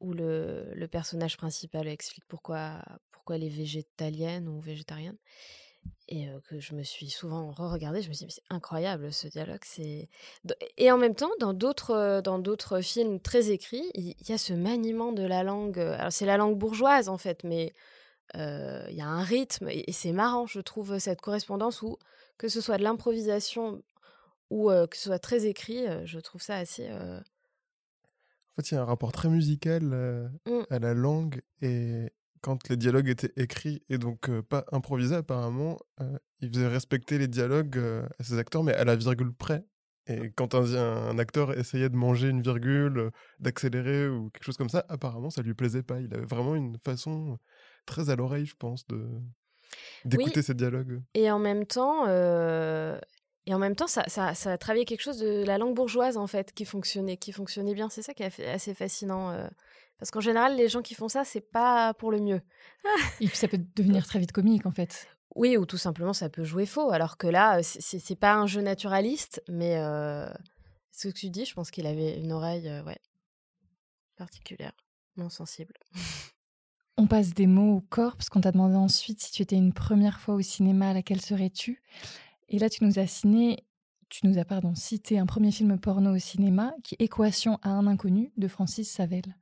où 0.01 0.13
le, 0.13 0.73
le 0.75 0.89
personnage 0.89 1.37
principal 1.37 1.89
explique 1.89 2.25
pourquoi, 2.29 2.85
pourquoi 3.11 3.37
elle 3.37 3.45
est 3.45 3.49
végétalienne 3.49 4.49
ou 4.49 4.61
végétarienne. 4.61 5.17
Et 6.09 6.29
que 6.49 6.59
je 6.59 6.75
me 6.75 6.83
suis 6.83 7.11
souvent 7.11 7.51
re-regardée, 7.51 8.01
je 8.03 8.09
me 8.09 8.15
suis 8.15 8.27
dit, 8.27 8.35
c'est 8.35 8.55
incroyable 8.55 9.13
ce 9.13 9.29
dialogue. 9.29 9.61
C'est 9.65 10.09
Et 10.77 10.91
en 10.91 10.97
même 10.97 11.15
temps, 11.15 11.31
dans 11.39 11.53
d'autres, 11.53 12.23
dans 12.23 12.39
d'autres 12.39 12.81
films 12.81 13.21
très 13.21 13.51
écrits, 13.51 13.91
il 13.95 14.15
y, 14.27 14.33
a 14.33 14.39
ce 14.39 14.55
maniement 14.55 15.13
de 15.13 15.23
la 15.23 15.43
langue. 15.43 15.79
Alors, 15.79 16.13
c'est 16.13 16.27
la 16.27 16.37
langue 16.37 16.57
bourgeoise, 16.57 17.09
en 17.09 17.19
fait, 17.19 17.45
mais 17.45 17.75
il 18.35 18.95
y 18.95 19.03
a 19.03 19.07
un 19.07 19.23
rythme. 19.23 19.69
Et, 19.69 19.93
c'est 19.93 20.13
marrant, 20.13 20.47
je 20.47 20.61
trouve, 20.61 20.99
cette 20.99 21.21
correspondance 21.21 21.83
où, 21.83 21.99
que 22.39 22.49
ce 22.49 22.61
soit 22.61 22.79
de 22.79 22.85
l'improvisation 22.85 23.83
ou 24.51 24.71
que 24.71 24.97
ce 24.97 25.05
soit 25.05 25.19
très 25.19 25.45
écrit, 25.45 25.85
je 26.05 26.19
trouve 26.21 26.41
ça 26.41 26.57
assez. 26.57 26.89
En 26.91 27.21
fait, 28.57 28.71
il 28.71 28.75
y 28.75 28.77
a 28.79 28.81
un 28.81 28.87
rapport 28.87 29.13
très 29.13 29.29
musical 29.29 29.83
mmh. 30.47 30.61
à 30.71 30.79
la 30.79 30.95
langue 30.95 31.43
et 31.61 32.11
quand 32.41 32.69
les 32.69 32.77
dialogues 32.77 33.09
étaient 33.09 33.33
écrits 33.37 33.83
et 33.89 33.99
donc 33.99 34.31
pas 34.43 34.65
improvisés 34.73 35.17
apparemment, 35.17 35.79
il 36.41 36.53
faisait 36.53 36.69
respecter 36.69 37.19
les 37.19 37.29
dialogues 37.29 37.79
à 38.19 38.25
ses 38.25 38.39
acteurs 38.39 38.63
mais 38.63 38.75
à 38.75 38.85
la 38.85 38.97
virgule 38.97 39.33
près. 39.33 39.65
Et 40.11 40.33
quand 40.35 40.55
un, 40.55 40.65
un, 40.75 41.19
acteur 41.19 41.57
essayait 41.59 41.91
de 41.91 41.97
manger 41.97 42.29
une 42.29 42.41
virgule, 42.41 43.11
d'accélérer 43.41 44.09
ou 44.09 44.31
quelque 44.31 44.45
chose 44.45 44.57
comme 44.57 44.71
ça, 44.71 44.87
apparemment 44.89 45.29
ça 45.29 45.43
lui 45.43 45.53
plaisait 45.53 45.83
pas. 45.83 46.01
Il 46.01 46.15
avait 46.15 46.25
vraiment 46.25 46.55
une 46.55 46.79
façon 46.83 47.39
très 47.85 48.09
à 48.09 48.17
l'oreille, 48.17 48.47
je 48.47 48.57
pense, 48.57 48.87
de 48.87 49.07
d'écouter 50.05 50.43
ces 50.43 50.55
dialogues. 50.55 51.03
Et 51.15 51.31
en 51.31 51.39
même 51.39 51.67
temps, 51.67 52.07
et 52.07 53.55
en 53.55 53.59
même 53.59 53.75
temps, 53.77 53.87
ça, 53.87 54.05
ça, 54.09 54.35
ça, 54.35 54.53
a 54.53 54.59
travaillé 54.59 54.85
quelque 54.85 55.01
chose 55.01 55.19
de 55.19 55.45
la 55.45 55.59
langue 55.59 55.75
bourgeoise 55.75 56.17
en 56.17 56.27
fait 56.27 56.53
qui 56.53 56.65
fonctionnait, 56.65 57.17
qui 57.17 57.33
fonctionnait 57.33 57.75
bien. 57.75 57.89
C'est 57.89 58.03
ça 58.03 58.15
qui 58.15 58.23
est 58.23 58.47
assez 58.47 58.75
fascinant. 58.75 59.49
Parce 59.99 60.11
qu'en 60.11 60.21
général, 60.21 60.57
les 60.57 60.69
gens 60.69 60.83
qui 60.83 60.95
font 60.95 61.09
ça, 61.09 61.25
c'est 61.25 61.41
pas 61.41 61.93
pour 61.95 62.11
le 62.11 62.21
mieux. 62.21 62.41
Et 63.21 63.27
puis 63.27 63.37
ça 63.37 63.49
peut 63.49 63.61
devenir 63.77 64.07
très 64.07 64.19
vite 64.19 64.33
comique 64.33 64.65
en 64.67 64.73
fait. 64.73 65.09
Oui, 65.35 65.57
ou 65.57 65.67
tout 65.67 65.77
simplement 65.77 66.13
ça 66.13 66.29
peut 66.29 66.45
jouer 66.45 66.67
faux. 66.67 66.91
Alors 66.91 67.17
que 67.17 67.27
là, 67.27 67.63
c'est 67.63 68.19
pas 68.19 68.35
un 68.35 68.47
jeu 68.47 68.61
naturaliste, 68.61 69.43
mais 69.49 69.75
ce 70.93 71.09
que 71.09 71.13
tu 71.13 71.31
dis, 71.31 71.45
je 71.45 71.55
pense 71.55 71.71
qu'il 71.71 71.87
avait 71.87 72.19
une 72.19 72.33
oreille 72.33 72.69
ouais, 72.87 72.99
particulière, 74.17 74.73
non 75.17 75.31
sensible. 75.31 75.75
On 76.97 77.07
passe 77.07 77.35
des 77.35 77.47
mots 77.47 77.77
au 77.77 77.81
corps, 77.81 78.17
parce 78.17 78.29
qu'on 78.29 78.41
t'a 78.41 78.51
demandé 78.51 78.75
ensuite 78.75 79.23
si 79.23 79.31
tu 79.31 79.43
étais 79.43 79.55
une 79.55 79.73
première 79.73 80.19
fois 80.19 80.35
au 80.35 80.41
cinéma, 80.41 80.91
à 80.91 80.95
laquelle 80.95 81.21
serais-tu? 81.21 81.81
Et 82.49 82.59
là, 82.59 82.69
tu 82.69 82.83
nous 82.83 82.99
as 82.99 83.07
signé, 83.07 83.65
tu 84.09 84.27
nous 84.27 84.39
as 84.39 84.45
pardon, 84.45 84.75
cité 84.75 85.19
un 85.19 85.27
premier 85.27 85.53
film 85.53 85.79
porno 85.79 86.17
au 86.17 86.19
cinéma, 86.19 86.75
qui 86.83 86.97
est 86.99 87.05
Équation 87.05 87.61
à 87.63 87.71
un 87.71 87.87
inconnu 87.87 88.33
de 88.37 88.49
Francis 88.49 88.91
Savel. 88.91 89.37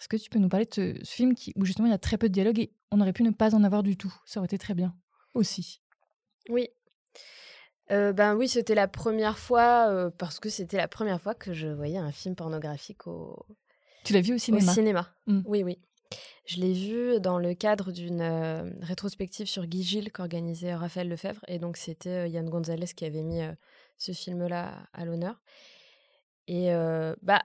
Est-ce 0.00 0.08
que 0.08 0.16
tu 0.16 0.30
peux 0.30 0.38
nous 0.38 0.48
parler 0.48 0.64
de 0.64 0.98
ce, 1.02 1.14
film 1.14 1.34
qui, 1.34 1.52
où 1.56 1.66
justement 1.66 1.86
il 1.86 1.90
y 1.90 1.94
a 1.94 1.98
très 1.98 2.16
peu 2.16 2.28
de 2.28 2.32
dialogue 2.32 2.58
et 2.58 2.72
on 2.90 3.02
aurait 3.02 3.12
pu 3.12 3.22
ne 3.22 3.30
pas 3.30 3.54
en 3.54 3.62
avoir 3.62 3.82
du 3.82 3.98
tout? 3.98 4.12
Ça 4.24 4.40
aurait 4.40 4.46
été 4.46 4.56
très 4.56 4.72
bien 4.72 4.94
aussi. 5.34 5.82
Oui. 6.48 6.68
Euh, 7.90 8.14
ben 8.14 8.34
oui, 8.34 8.48
c'était 8.48 8.74
la 8.74 8.88
première 8.88 9.38
fois, 9.38 9.88
euh, 9.90 10.10
parce 10.10 10.40
que 10.40 10.48
c'était 10.48 10.78
la 10.78 10.88
première 10.88 11.20
fois 11.20 11.34
que 11.34 11.52
je 11.52 11.68
voyais 11.68 11.98
un 11.98 12.12
film 12.12 12.34
pornographique 12.34 13.06
au. 13.06 13.44
Tu 14.04 14.14
l'as 14.14 14.22
vu 14.22 14.34
au 14.34 14.38
cinéma 14.38 14.70
Au 14.70 14.74
cinéma? 14.74 15.14
Mmh. 15.26 15.40
Oui, 15.44 15.62
oui. 15.62 15.78
Je 16.46 16.60
l'ai 16.60 16.72
vu 16.72 17.20
dans 17.20 17.38
le 17.38 17.52
cadre 17.52 17.92
d'une 17.92 18.22
euh, 18.22 18.70
rétrospective 18.80 19.46
sur 19.48 19.66
Guy 19.66 19.82
Gilles 19.82 20.12
qu'organisait 20.12 20.74
Raphaël 20.74 21.10
Lefebvre. 21.10 21.44
Et 21.46 21.58
donc, 21.58 21.76
c'était 21.76 22.30
Yann 22.30 22.48
Gonzalez 22.48 22.86
qui 22.96 23.04
avait 23.04 23.22
mis 23.22 23.42
ce 23.98 24.12
film-là 24.12 24.88
à 24.94 25.04
l'honneur. 25.04 25.42
Et 26.48 26.72
bah, 27.22 27.42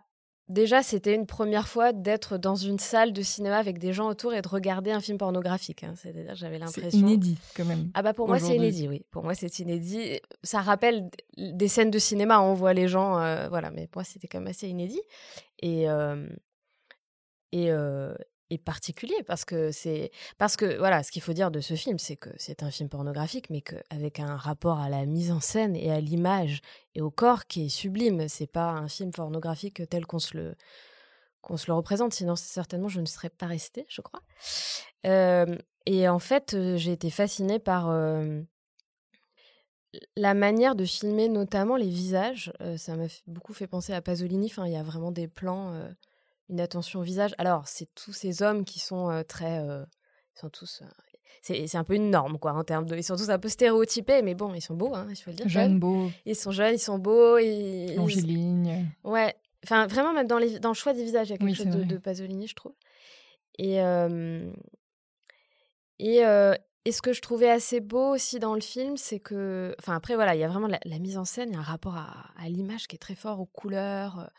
Déjà, 0.48 0.84
c'était 0.84 1.16
une 1.16 1.25
première 1.25 1.68
fois 1.68 1.92
d'être 1.92 2.38
dans 2.38 2.56
une 2.56 2.78
salle 2.78 3.14
de 3.14 3.22
cinéma 3.24 3.58
avec 3.58 3.80
des 3.80 3.94
gens 3.94 4.08
autour 4.08 4.34
et 4.34 4.44
de 4.44 4.48
regarder 4.48 4.92
un 4.92 5.00
film 5.00 5.18
pornographique. 5.18 5.84
Hein. 5.84 5.94
C'est-à-dire, 5.96 6.36
j'avais 6.36 6.60
l'impression. 6.60 6.90
C'est 6.92 6.98
inédit, 6.98 7.38
quand 7.56 7.66
même. 7.66 7.90
Ah 7.96 8.04
bah 8.04 8.14
pour 8.14 8.28
moi, 8.28 8.38
c'est 8.38 8.56
inédit, 8.56 8.88
oui. 8.88 9.04
Pour 9.10 9.24
moi, 9.24 9.34
c'est 9.34 9.58
inédit. 9.60 10.20
Ça 10.44 10.62
rappelle 10.62 11.10
des 11.36 11.68
scènes 11.68 11.90
de 11.90 11.98
cinéma, 11.98 12.42
on 12.42 12.54
voit 12.54 12.74
les 12.74 12.88
gens, 12.88 13.18
euh, 13.18 13.50
voilà. 13.50 13.72
Mais 13.72 13.88
pour 13.88 14.02
moi, 14.02 14.04
c'était 14.04 14.28
quand 14.28 14.40
même 14.40 14.50
assez 14.50 14.68
inédit. 14.68 15.02
Et 15.64 15.90
euh, 15.90 16.28
et, 17.52 17.72
euh, 17.72 18.14
et 18.50 18.58
particulier 18.58 19.24
parce 19.25 19.44
que 19.44 19.72
c'est 19.72 20.12
parce 20.38 20.55
que 20.55 20.77
voilà 20.77 21.01
ce 21.03 21.12
qu'il 21.12 21.22
faut 21.22 21.34
dire 21.34 21.50
de 21.50 21.62
ce 21.62 21.74
film 21.74 21.98
c'est 21.98 22.16
que 22.16 22.29
c'est 22.38 22.62
un 22.62 22.70
film 22.70 22.90
pornographique 22.90 23.50
mais 23.50 23.62
qu'avec 23.62 24.20
un 24.20 24.36
rapport 24.36 24.79
à 24.79 24.90
la 24.90 25.05
mise 25.05 25.31
en 25.31 25.40
scène 25.40 25.75
et 25.75 25.92
à 25.92 26.00
l'image 26.00 26.62
et 26.94 27.01
au 27.01 27.10
corps 27.10 27.48
qui 27.48 27.66
est 27.66 27.70
sublime 27.70 28.27
c'est 28.27 28.48
pas 28.48 28.70
un 28.70 28.88
film 28.88 29.12
pornographique 29.12 29.88
tel 29.90 30.05
qu'on 30.05 30.20
se 30.20 30.38
le 30.38 30.55
qu'on 31.42 31.58
se 31.58 31.68
le 31.68 31.74
représente 31.74 32.14
sinon 32.14 32.36
certainement 32.36 32.88
je 32.88 33.01
ne 33.01 33.05
serais 33.05 33.29
pas 33.29 33.48
restée 33.48 33.86
je 33.90 34.01
crois. 34.01 34.22
Et 35.88 36.10
en 36.10 36.20
fait 36.20 36.55
j'ai 36.77 36.92
été 36.92 37.10
fascinée 37.10 37.60
par 37.60 37.92
la 40.16 40.34
manière 40.34 40.75
de 40.75 40.86
filmer 40.86 41.29
notamment 41.29 41.77
les 41.77 41.90
visages 41.90 42.51
ça 42.77 42.96
m'a 42.96 43.05
beaucoup 43.27 43.53
fait 43.53 43.68
penser 43.68 43.94
à 43.94 44.01
Pasolini 44.01 44.48
enfin 44.48 44.66
il 44.66 44.74
y 44.74 44.77
a 44.77 44.84
vraiment 44.84 45.12
des 45.12 45.27
plans 45.27 45.74
une 46.50 46.60
attention 46.60 47.00
au 47.00 47.03
visage. 47.03 47.34
Alors, 47.38 47.68
c'est 47.68 47.94
tous 47.96 48.14
ces 48.14 48.42
hommes 48.44 48.66
qui 48.66 48.79
sont 48.79 49.24
très. 49.27 49.58
ils 49.58 50.40
sont 50.40 50.50
tous. 50.50 50.84
c'est 51.42 51.75
un 51.75 51.84
peu 51.84 51.96
une 51.96 52.10
norme, 52.10 52.38
quoi, 52.40 52.53
en 52.53 52.64
termes 52.64 52.86
de. 52.86 52.96
Ils 52.96 53.03
sont 53.03 53.16
tous 53.16 53.29
un 53.29 53.40
peu 53.40 53.50
stéréotypés, 53.50 54.22
mais 54.22 54.36
bon, 54.36 54.53
ils 54.53 54.62
sont 54.62 54.75
beaux, 54.75 54.94
hein, 54.96 55.08
il 55.10 55.16
faut 55.16 55.31
le 55.31 55.38
dire. 55.38 55.50
Jeunes, 55.50 55.79
beaux. 55.79 56.10
Ils 56.25 56.36
sont 56.36 56.51
jeunes, 56.51 56.75
ils 56.75 56.79
sont 56.79 57.00
beaux. 57.00 57.38
Et, 57.38 57.96
Longiligne. 57.96 58.92
Ouais. 59.03 59.36
Enfin, 59.64 59.88
vraiment, 59.88 60.14
même 60.14 60.27
dans, 60.27 60.38
les, 60.38 60.60
dans 60.60 60.70
le 60.70 60.75
choix 60.75 60.94
des 60.94 61.03
visages, 61.03 61.29
il 61.29 61.31
y 61.31 61.36
a 61.36 61.38
quelque 61.38 61.55
chose 61.55 61.68
de, 61.68 61.98
Pasolini, 61.98 62.48
je 62.48 62.55
trouve. 62.55 62.74
Et. 63.58 63.79
et. 66.00 66.24
Et 66.88 66.92
ce 66.92 67.01
que 67.01 67.14
je 67.14 67.22
trouvais 67.22 67.50
assez 67.50 67.79
beau 67.79 68.14
aussi 68.14 68.38
dans 68.38 68.53
le 68.53 68.62
film, 68.62 68.96
c'est 68.96 69.20
que, 69.20 69.75
enfin 69.79 69.96
après 69.96 70.14
voilà, 70.14 70.36
il 70.36 70.40
y 70.40 70.44
a 70.44 70.48
vraiment 70.48 70.68
la, 70.68 71.00
mise 71.00 71.18
en 71.18 71.25
scène, 71.25 71.50
il 71.50 71.53
y 71.53 71.55
a 71.55 71.60
un 71.60 71.64
rapport 71.64 71.96
à, 71.96 72.29
à 72.38 72.48
l'image 72.48 72.86
qui 72.88 72.96
est 72.96 73.00
très 73.00 73.16
fort, 73.16 73.40
aux 73.40 73.48
couleurs. 73.48 74.29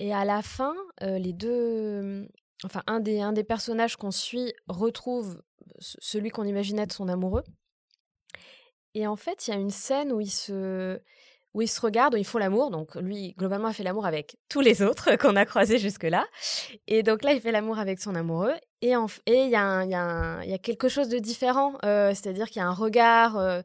Et 0.00 0.14
à 0.14 0.24
la 0.24 0.40
fin, 0.40 0.74
les 1.02 1.34
deux, 1.34 2.26
enfin 2.64 2.82
un 2.86 3.00
des, 3.00 3.20
un 3.20 3.34
des 3.34 3.44
personnages 3.44 3.96
qu'on 3.96 4.10
suit 4.10 4.54
retrouve 4.66 5.42
celui 5.78 6.30
qu'on 6.30 6.44
imaginait 6.44 6.82
être 6.82 6.94
son 6.94 7.06
amoureux. 7.08 7.44
Et 8.94 9.06
en 9.06 9.16
fait, 9.16 9.46
il 9.46 9.50
y 9.50 9.54
a 9.54 9.60
une 9.60 9.70
scène 9.70 10.10
où 10.10 10.22
ils 10.22 10.30
se, 10.30 10.98
où 11.52 11.60
ils 11.60 11.68
se 11.68 11.82
regardent, 11.82 12.14
où 12.14 12.16
ils 12.16 12.24
font 12.24 12.38
l'amour. 12.38 12.70
Donc 12.70 12.94
lui, 12.94 13.34
globalement, 13.36 13.68
a 13.68 13.74
fait 13.74 13.82
l'amour 13.82 14.06
avec 14.06 14.38
tous 14.48 14.62
les 14.62 14.80
autres 14.80 15.16
qu'on 15.20 15.36
a 15.36 15.44
croisés 15.44 15.78
jusque-là. 15.78 16.26
Et 16.86 17.02
donc 17.02 17.22
là, 17.22 17.34
il 17.34 17.40
fait 17.42 17.52
l'amour 17.52 17.78
avec 17.78 18.00
son 18.00 18.14
amoureux. 18.14 18.54
Et 18.80 18.94
il 19.26 19.50
y, 19.50 19.54
a 19.54 19.84
y, 19.84 19.94
a 20.54 20.58
quelque 20.62 20.88
chose 20.88 21.10
de 21.10 21.18
différent, 21.18 21.74
c'est-à-dire 21.82 22.46
qu'il 22.46 22.60
y 22.60 22.64
a 22.64 22.68
un 22.68 22.72
regard 22.72 23.62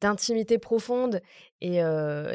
d'intimité 0.00 0.58
profonde 0.58 1.20
et, 1.60 1.80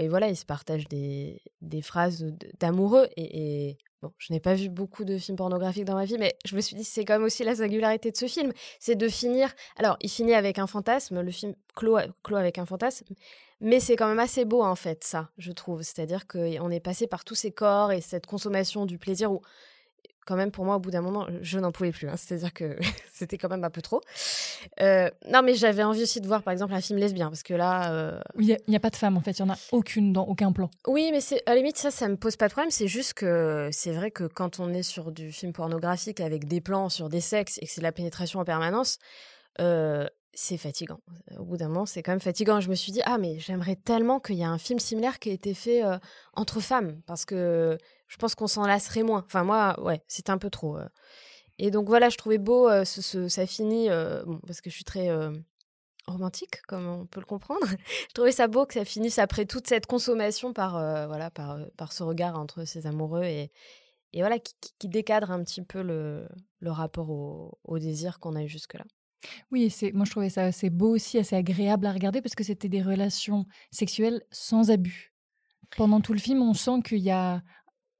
voilà, 0.08 0.30
ils 0.30 0.36
se 0.36 0.46
partagent 0.46 0.88
des, 0.88 1.42
phrases 1.82 2.26
d'amoureux. 2.60 3.08
Et, 3.18 3.78
bon, 4.02 4.12
je 4.18 4.34
n'ai 4.34 4.40
pas 4.40 4.54
vu 4.54 4.70
beaucoup 4.70 5.06
de 5.06 5.18
films 5.18 5.38
pornographiques 5.38 5.86
dans 5.86 5.96
ma 5.96 6.06
vie, 6.06 6.18
mais 6.18 6.36
je 6.46 6.56
me 6.56 6.62
suis 6.62 6.76
dit 6.76 6.84
c'est 6.84 7.06
quand 7.06 7.14
même 7.14 7.24
aussi 7.24 7.44
la 7.44 7.56
singularité 7.56 8.12
de 8.12 8.18
ce 8.18 8.28
film, 8.28 8.52
c'est 8.80 8.96
de 8.96 9.08
finir. 9.08 9.54
Alors, 9.78 9.98
il 10.02 10.10
finit 10.10 10.34
avec 10.34 10.60
un 10.60 10.68
fantasme, 10.68 11.22
le 11.22 11.32
film 11.32 11.54
clôt, 11.76 11.98
clôt 12.24 12.38
avec 12.38 12.58
un 12.58 12.66
fantasme, 12.66 13.06
mais 13.62 13.80
c'est 13.80 13.96
quand 13.96 14.08
même 14.08 14.20
assez 14.20 14.44
beau 14.44 14.64
en 14.64 14.76
fait, 14.76 15.04
ça, 15.04 15.30
je 15.38 15.52
trouve. 15.52 15.84
C'est-à-dire 15.84 16.28
qu'on 16.28 16.72
est 16.72 16.80
passé 16.80 17.08
par 17.08 17.24
tous 17.24 17.36
ces 17.36 17.52
corps 17.52 17.92
et 17.92 18.02
cette 18.02 18.26
consommation 18.26 18.86
du 18.86 18.98
plaisir 18.98 19.32
où 19.32 19.42
quand 20.26 20.36
même, 20.36 20.52
pour 20.52 20.66
moi, 20.66 20.76
au 20.76 20.80
bout 20.80 20.92
d'un 20.92 21.02
moment, 21.02 21.28
je 21.42 21.60
n'en 21.60 21.72
pouvais 21.72 21.92
plus. 21.92 22.08
Hein. 22.08 22.16
C'est-à-dire 22.16 22.54
que 22.54 22.78
c'était 23.14 23.38
quand 23.38 23.50
même 23.50 23.64
un 23.64 23.70
peu 23.70 23.82
trop. 23.82 24.02
Euh, 24.80 25.10
non, 25.28 25.42
mais 25.42 25.56
j'avais 25.56 25.84
envie 25.84 26.04
aussi 26.04 26.22
de 26.22 26.28
voir, 26.28 26.44
par 26.44 26.52
exemple, 26.52 26.74
un 26.74 26.82
film 26.82 27.00
lesbien, 27.00 27.30
parce 27.30 27.44
que 27.44 27.54
là... 27.54 27.92
Euh, 27.94 28.20
il 28.40 28.58
n'y 28.68 28.76
a, 28.76 28.80
pas 28.80 28.90
de 28.90 28.96
femme, 28.96 29.18
en 29.18 29.22
fait. 29.22 29.40
Il 29.40 29.44
n'y 29.44 29.50
en 29.50 29.54
a 29.54 29.58
aucune 29.72 30.14
dans 30.14 30.26
aucun 30.26 30.52
plan. 30.52 30.70
Oui, 30.88 31.10
mais 31.12 31.22
c'est 31.22 31.42
à 31.48 31.52
la 31.52 31.58
limite, 31.58 31.78
ça, 31.78 31.92
ça 31.92 32.08
me 32.08 32.18
pose 32.18 32.36
pas 32.36 32.48
de 32.48 32.54
problème. 32.54 32.72
C'est 32.72 32.88
juste 32.88 33.14
que 33.14 33.70
c'est 33.72 33.94
vrai 33.94 34.12
que 34.12 34.26
quand 34.26 34.60
on 34.60 34.74
est 34.74 34.84
sur 34.84 35.12
du 35.12 35.32
film 35.32 35.54
pornographique 35.54 36.20
avec 36.20 36.48
des 36.48 36.62
plans 36.62 36.90
sur 36.90 37.10
des 37.10 37.22
sexes 37.22 37.58
et 37.62 37.66
que 37.66 37.72
c'est 37.72 37.82
de 37.82 37.86
la 37.86 37.92
pénétration 37.92 38.40
en 38.40 38.46
permanence, 38.46 39.00
euh, 39.60 40.06
c'est 40.34 40.58
fatigant. 40.58 41.00
Au 41.38 41.44
bout 41.44 41.58
d'un 41.58 41.68
moment, 41.68 41.86
c'est 41.86 42.04
quand 42.04 42.12
même 42.12 42.22
fatigant. 42.22 42.62
Je 42.62 42.70
me 42.70 42.76
suis 42.76 42.92
dit, 42.92 43.02
ah, 43.06 43.18
mais 43.18 43.40
j'aimerais 43.40 43.76
tellement 43.76 44.20
qu'il 44.20 44.36
y 44.36 44.42
ait 44.42 44.46
un 44.46 44.58
film 44.58 44.80
similaire 44.80 45.20
qui 45.20 45.30
ait 45.30 45.34
été 45.34 45.54
fait 45.54 45.82
entre 46.36 46.62
femmes, 46.62 47.02
parce 47.06 47.26
que 47.26 47.78
je 48.12 48.18
pense 48.18 48.36
qu'on 48.36 48.48
s'en 48.48 48.66
lasserait 48.66 49.04
moins. 49.04 49.24
Enfin, 49.26 49.46
moi, 49.46 49.82
ouais, 49.82 50.04
c'était 50.06 50.32
un 50.32 50.38
peu 50.38 50.50
trop. 50.50 50.78
Euh. 50.78 50.88
Et 51.60 51.72
donc 51.72 51.88
voilà, 51.88 52.10
je 52.10 52.18
trouvais 52.18 52.40
beau, 52.40 52.68
euh, 52.70 52.84
ce, 52.84 53.30
ça 53.30 53.46
finit, 53.46 53.90
euh, 53.90 54.22
parce 54.46 54.60
que 54.60 54.70
je 54.70 54.76
suis 54.76 54.84
très 54.84 55.10
romantique, 56.08 56.62
comme 56.68 56.86
on 56.88 57.06
peut 57.06 57.22
le 57.22 57.26
comprendre. 57.26 57.66
je 58.10 58.14
trouvais 58.14 58.34
ça 58.34 58.48
beau 58.48 58.66
que 58.66 58.74
ça 58.74 58.84
finisse 58.84 59.18
après 59.18 59.46
toute 59.46 59.68
cette 59.68 59.86
consommation 59.86 60.52
par, 60.52 60.74
voilà, 61.08 61.32
par, 61.32 61.58
par 61.78 61.94
ce 61.94 62.04
regard 62.04 62.38
entre 62.38 62.66
ses 62.66 62.86
amoureux 62.86 63.24
et, 63.24 63.50
et 64.12 64.20
voilà, 64.20 64.40
qui, 64.40 64.90
décadre 64.90 65.32
un 65.32 65.42
petit 65.42 65.62
peu 65.62 65.82
le, 65.82 66.28
le 66.60 66.72
rapport 66.72 67.10
au, 67.10 67.80
désir 67.80 68.20
qu'on 68.20 68.36
a 68.36 68.44
eu 68.44 68.50
jusque-là. 68.50 68.84
Oui, 69.52 69.74
moi 69.94 70.04
je 70.04 70.12
trouvais 70.12 70.30
ça 70.30 70.44
assez 70.44 70.70
beau 70.70 70.96
aussi, 70.96 71.18
assez 71.18 71.36
agréable 71.38 71.86
à 71.86 71.94
regarder 71.94 72.22
parce 72.22 72.36
que 72.36 72.44
c'était 72.44 72.68
des 72.68 72.82
relations 72.82 73.46
sexuelles 73.70 74.22
sans 74.32 74.70
abus. 74.70 75.14
Pendant 75.78 76.02
tout 76.02 76.12
le 76.12 76.20
film, 76.20 76.42
on 76.42 76.54
sent 76.54 76.82
qu'il 76.84 77.00
y 77.00 77.12
a 77.12 77.42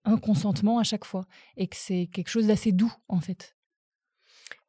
un 0.06 0.18
consentement 0.18 0.80
à 0.80 0.84
chaque 0.84 1.06
fois 1.06 1.26
et 1.58 1.68
que 1.68 1.76
c'est 1.76 2.10
quelque 2.12 2.30
chose 2.30 2.48
d'assez 2.48 2.72
doux 2.72 2.94
en 3.08 3.20
fait. 3.20 3.56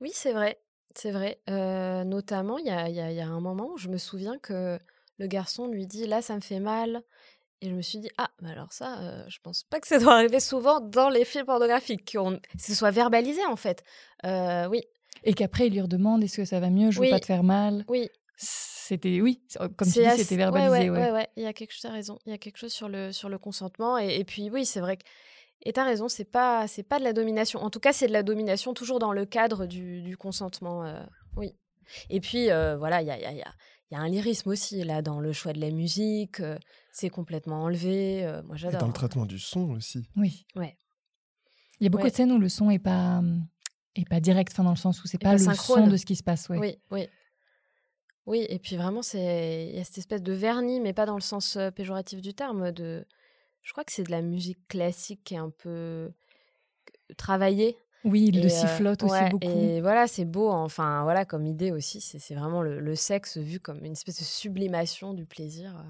Oui, 0.01 0.11
c'est 0.13 0.33
vrai, 0.33 0.61
c'est 0.95 1.13
vrai. 1.13 1.41
Euh, 1.49 2.05
notamment, 2.05 2.59
il 2.59 2.67
y 2.67 2.71
a, 2.71 2.89
y 2.89 3.21
a 3.21 3.27
un 3.27 3.41
moment 3.41 3.71
où 3.73 3.79
je 3.79 3.89
me 3.89 3.99
souviens 3.99 4.39
que 4.39 4.79
le 5.19 5.27
garçon 5.27 5.69
lui 5.69 5.87
dit 5.87 6.07
là, 6.07 6.23
ça 6.23 6.35
me 6.35 6.41
fait 6.41 6.61
mal. 6.61 7.03
Et 7.61 7.69
je 7.69 7.75
me 7.75 7.83
suis 7.83 8.01
dit, 8.01 8.11
ah, 8.19 8.29
mais 8.41 8.51
alors 8.51 8.73
ça, 8.73 8.99
euh, 8.99 9.25
je 9.29 9.39
pense 9.41 9.63
pas 9.63 9.79
que 9.79 9.87
ça 9.87 9.99
doit 10.01 10.15
arriver 10.15 10.41
souvent 10.41 10.81
dans 10.81 11.09
les 11.09 11.25
films 11.25 11.47
pornographiques, 11.47 12.05
que 12.05 12.19
ce 12.59 12.75
soit 12.75 12.91
verbalisé 12.91 13.45
en 13.47 13.57
fait. 13.57 13.85
Euh, 14.25 14.67
oui. 14.67 14.83
Et 15.25 15.35
qu'après, 15.35 15.69
il 15.69 15.73
lui 15.73 15.81
redemande, 15.81 16.25
est-ce 16.25 16.39
que 16.39 16.45
ça 16.45 16.59
va 16.59 16.71
mieux, 16.71 16.91
je 16.91 17.01
veux 17.01 17.09
pas 17.09 17.21
te 17.21 17.27
faire 17.27 17.45
mal? 17.45 17.85
Oui. 17.89 18.11
C'était, 18.43 19.21
oui, 19.21 19.41
comme 19.77 19.89
tu 19.91 20.03
dis, 20.03 20.17
c'était 20.17 20.37
verbalisé. 20.37 20.91
Ouais, 20.91 21.01
ouais, 21.01 21.11
ouais, 21.13 21.29
Il 21.37 21.45
y 21.45 21.47
a 21.47 21.53
quelque 21.53 21.73
chose, 21.73 21.85
as 21.87 21.93
raison. 21.93 22.19
Il 22.27 22.31
y 22.31 22.35
a 22.35 22.39
quelque 22.39 22.59
chose 22.59 22.73
sur 22.73 22.89
le, 22.89 23.13
sur 23.13 23.29
le 23.29 23.39
consentement. 23.39 23.97
Et, 23.97 24.25
puis, 24.25 24.51
oui, 24.51 24.67
c'est 24.67 24.81
vrai 24.81 24.97
que. 24.97 25.05
Et 25.65 25.73
as 25.79 25.85
raison, 25.85 26.09
c'est 26.09 26.25
pas, 26.25 26.67
c'est 26.67 26.83
pas 26.83 26.99
de 26.99 27.05
la 27.05 27.13
domination. 27.13 27.63
En 27.63 27.71
tout 27.71 27.79
cas, 27.79 27.93
c'est 27.93 28.09
de 28.09 28.13
la 28.13 28.25
domination 28.25 28.75
toujours 28.75 28.99
dans 28.99 29.13
le 29.13 29.25
cadre 29.25 29.67
du, 29.67 30.03
du 30.03 30.17
consentement. 30.17 30.85
Euh, 30.85 31.01
oui. 31.37 31.55
Et 32.11 32.21
puis, 32.21 32.47
voilà, 32.47 33.01
il 33.01 33.07
y 33.07 33.11
a, 33.11 33.19
y, 33.19 33.25
a, 33.25 33.33
y 33.33 33.95
a 33.95 33.99
un 33.99 34.09
lyrisme 34.09 34.51
aussi, 34.51 34.83
là, 34.83 35.03
dans 35.03 35.21
le 35.21 35.33
choix 35.33 35.53
de 35.53 35.61
la 35.61 35.71
musique 35.71 36.43
c'est 36.93 37.11
complètement 37.11 37.65
enlevé. 37.65 38.25
Euh, 38.25 38.43
moi, 38.45 38.57
j'adore. 38.57 38.79
Et 38.79 38.81
dans 38.81 38.87
le 38.87 38.93
traitement 38.93 39.27
du 39.27 39.39
son 39.39 39.71
aussi. 39.71 40.07
Oui. 40.17 40.47
Ouais. 40.55 40.77
Il 41.81 41.85
y 41.85 41.87
a 41.87 41.91
beaucoup 41.91 42.09
de 42.09 42.15
scènes 42.15 42.31
où 42.31 42.39
le 42.39 42.49
son 42.49 42.71
est 42.71 42.79
pas 42.79 43.19
hum, 43.19 43.45
est 43.97 44.09
pas 44.09 44.21
direct, 44.21 44.53
enfin 44.53 44.63
dans 44.63 44.71
le 44.71 44.77
sens 44.77 45.03
où 45.03 45.09
c'est 45.09 45.19
pas, 45.19 45.31
pas, 45.31 45.37
le 45.37 45.55
son 45.55 45.87
de 45.89 45.97
ce 45.97 46.07
qui 46.07 46.15
se 46.15 46.23
passe. 46.23 46.49
Ouais. 46.49 46.59
Oui, 46.59 46.79
oui. 46.91 47.09
Oui, 48.27 48.47
et 48.49 48.59
puis 48.59 48.77
vraiment, 48.77 49.03
c'est 49.03 49.69
il 49.71 49.77
y 49.77 49.81
a 49.81 49.85
cette 49.85 49.99
espèce 49.99 50.23
de 50.23 50.33
vernis, 50.33 50.81
mais 50.81 50.93
pas 50.93 51.07
dans 51.07 51.17
le 51.17 51.21
sens 51.21 51.59
péjoratif 51.75 52.23
du 52.23 52.35
terme. 52.35 52.71
De, 52.71 53.05
je 53.63 53.73
crois 53.73 53.85
que 53.85 53.93
c'est 53.93 54.05
de 54.05 54.11
la 54.11 54.23
musique 54.23 54.67
classique 54.69 55.23
qui 55.25 55.35
est 55.35 55.39
un 55.39 55.51
peu 55.51 56.13
travaillée. 57.17 57.77
Oui, 58.05 58.27
il 58.29 58.41
le 58.41 58.47
euh, 58.47 58.49
sifflote 58.49 59.03
aussi 59.05 59.25
beaucoup. 59.31 59.47
Et 59.47 59.81
voilà, 59.81 60.07
c'est 60.07 60.25
beau. 60.25 60.51
Enfin, 60.51 61.03
voilà, 61.05 61.25
comme 61.25 61.47
idée 61.47 61.71
aussi, 61.71 62.01
c'est 62.01 62.35
vraiment 62.35 62.63
le, 62.63 62.81
le, 62.81 62.95
sexe 62.97 63.39
vu 63.39 63.61
comme 63.61 63.85
une 63.85 63.93
espèce 63.93 64.19
de 64.19 64.25
sublimation 64.25 65.15
du 65.15 65.25
plaisir. 65.25 65.85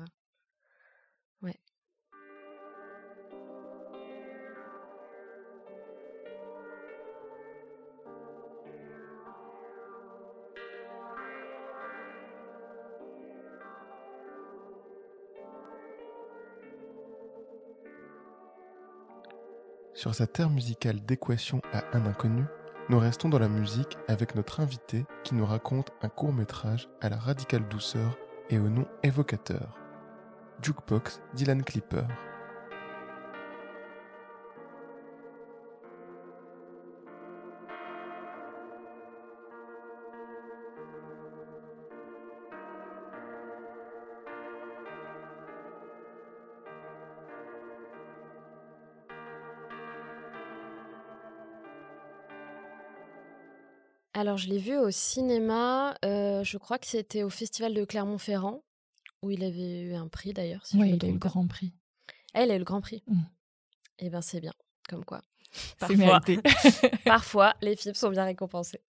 Sur 20.03 20.17
sa 20.17 20.27
terre 20.27 20.51
musicale 20.51 21.01
d'équation 21.05 21.63
à 21.73 21.85
un 21.97 22.07
inconnu, 22.07 22.43
nous 22.89 22.99
restons 22.99 23.29
dans 23.29 23.39
la 23.39 23.47
musique 23.47 23.97
avec 24.09 24.35
notre 24.35 24.59
invité 24.59 25.07
qui 25.23 25.37
nous 25.37 25.47
raconte 25.47 25.93
un 26.03 26.09
court 26.09 26.33
métrage 26.33 26.89
à 27.01 27.09
la 27.09 27.17
radicale 27.17 27.69
douceur 27.69 28.19
et 28.51 28.59
au 28.59 28.69
nom 28.69 28.85
évocateur. 29.05 29.79
Jukebox 30.61 31.23
Dylan 31.35 31.63
Clipper. 31.63 32.03
Alors, 54.23 54.39
je 54.39 54.49
l'ai 54.49 54.59
vu 54.59 54.79
au 54.79 54.93
cinéma, 54.93 55.97
euh, 56.05 56.45
je 56.45 56.57
crois 56.57 56.79
que 56.79 56.87
c'était 56.87 57.25
au 57.25 57.29
Festival 57.29 57.75
de 57.75 57.85
Clermont-Ferrand, 57.85 58.63
où 59.21 59.33
il 59.33 59.43
avait 59.43 59.81
eu 59.81 59.95
un 59.97 60.07
prix 60.07 60.33
d'ailleurs. 60.33 60.63
oui, 60.75 60.93
il 60.95 61.05
a 61.05 61.09
eu 61.09 61.15
le 61.15 61.19
Grand 61.19 61.45
Prix. 61.49 61.73
Elle 62.33 62.53
a 62.53 62.55
eu 62.55 62.59
le 62.59 62.65
Grand 62.65 62.81
Prix. 62.81 63.03
Mmh. 63.09 63.21
Eh 63.99 64.11
bien, 64.11 64.23
c'est 64.23 64.41
bien, 64.41 64.53
comme 64.89 65.05
quoi. 65.05 65.23
Parfois, 65.81 66.21
parfois, 67.05 67.55
les 67.63 67.75
films 67.75 67.97
sont 67.97 68.11
bien 68.11 68.23
récompensés. 68.23 68.81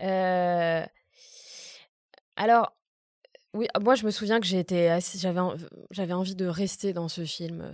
Euh, 0.00 0.86
alors, 2.36 2.72
oui, 3.54 3.66
ah, 3.72 3.80
moi 3.80 3.94
je 3.94 4.04
me 4.04 4.10
souviens 4.10 4.40
que 4.40 4.46
j'avais 4.46 6.12
envie 6.12 6.34
de 6.34 6.46
rester 6.46 6.92
dans 6.92 7.08
ce 7.08 7.24
film. 7.24 7.62
Euh, 7.62 7.72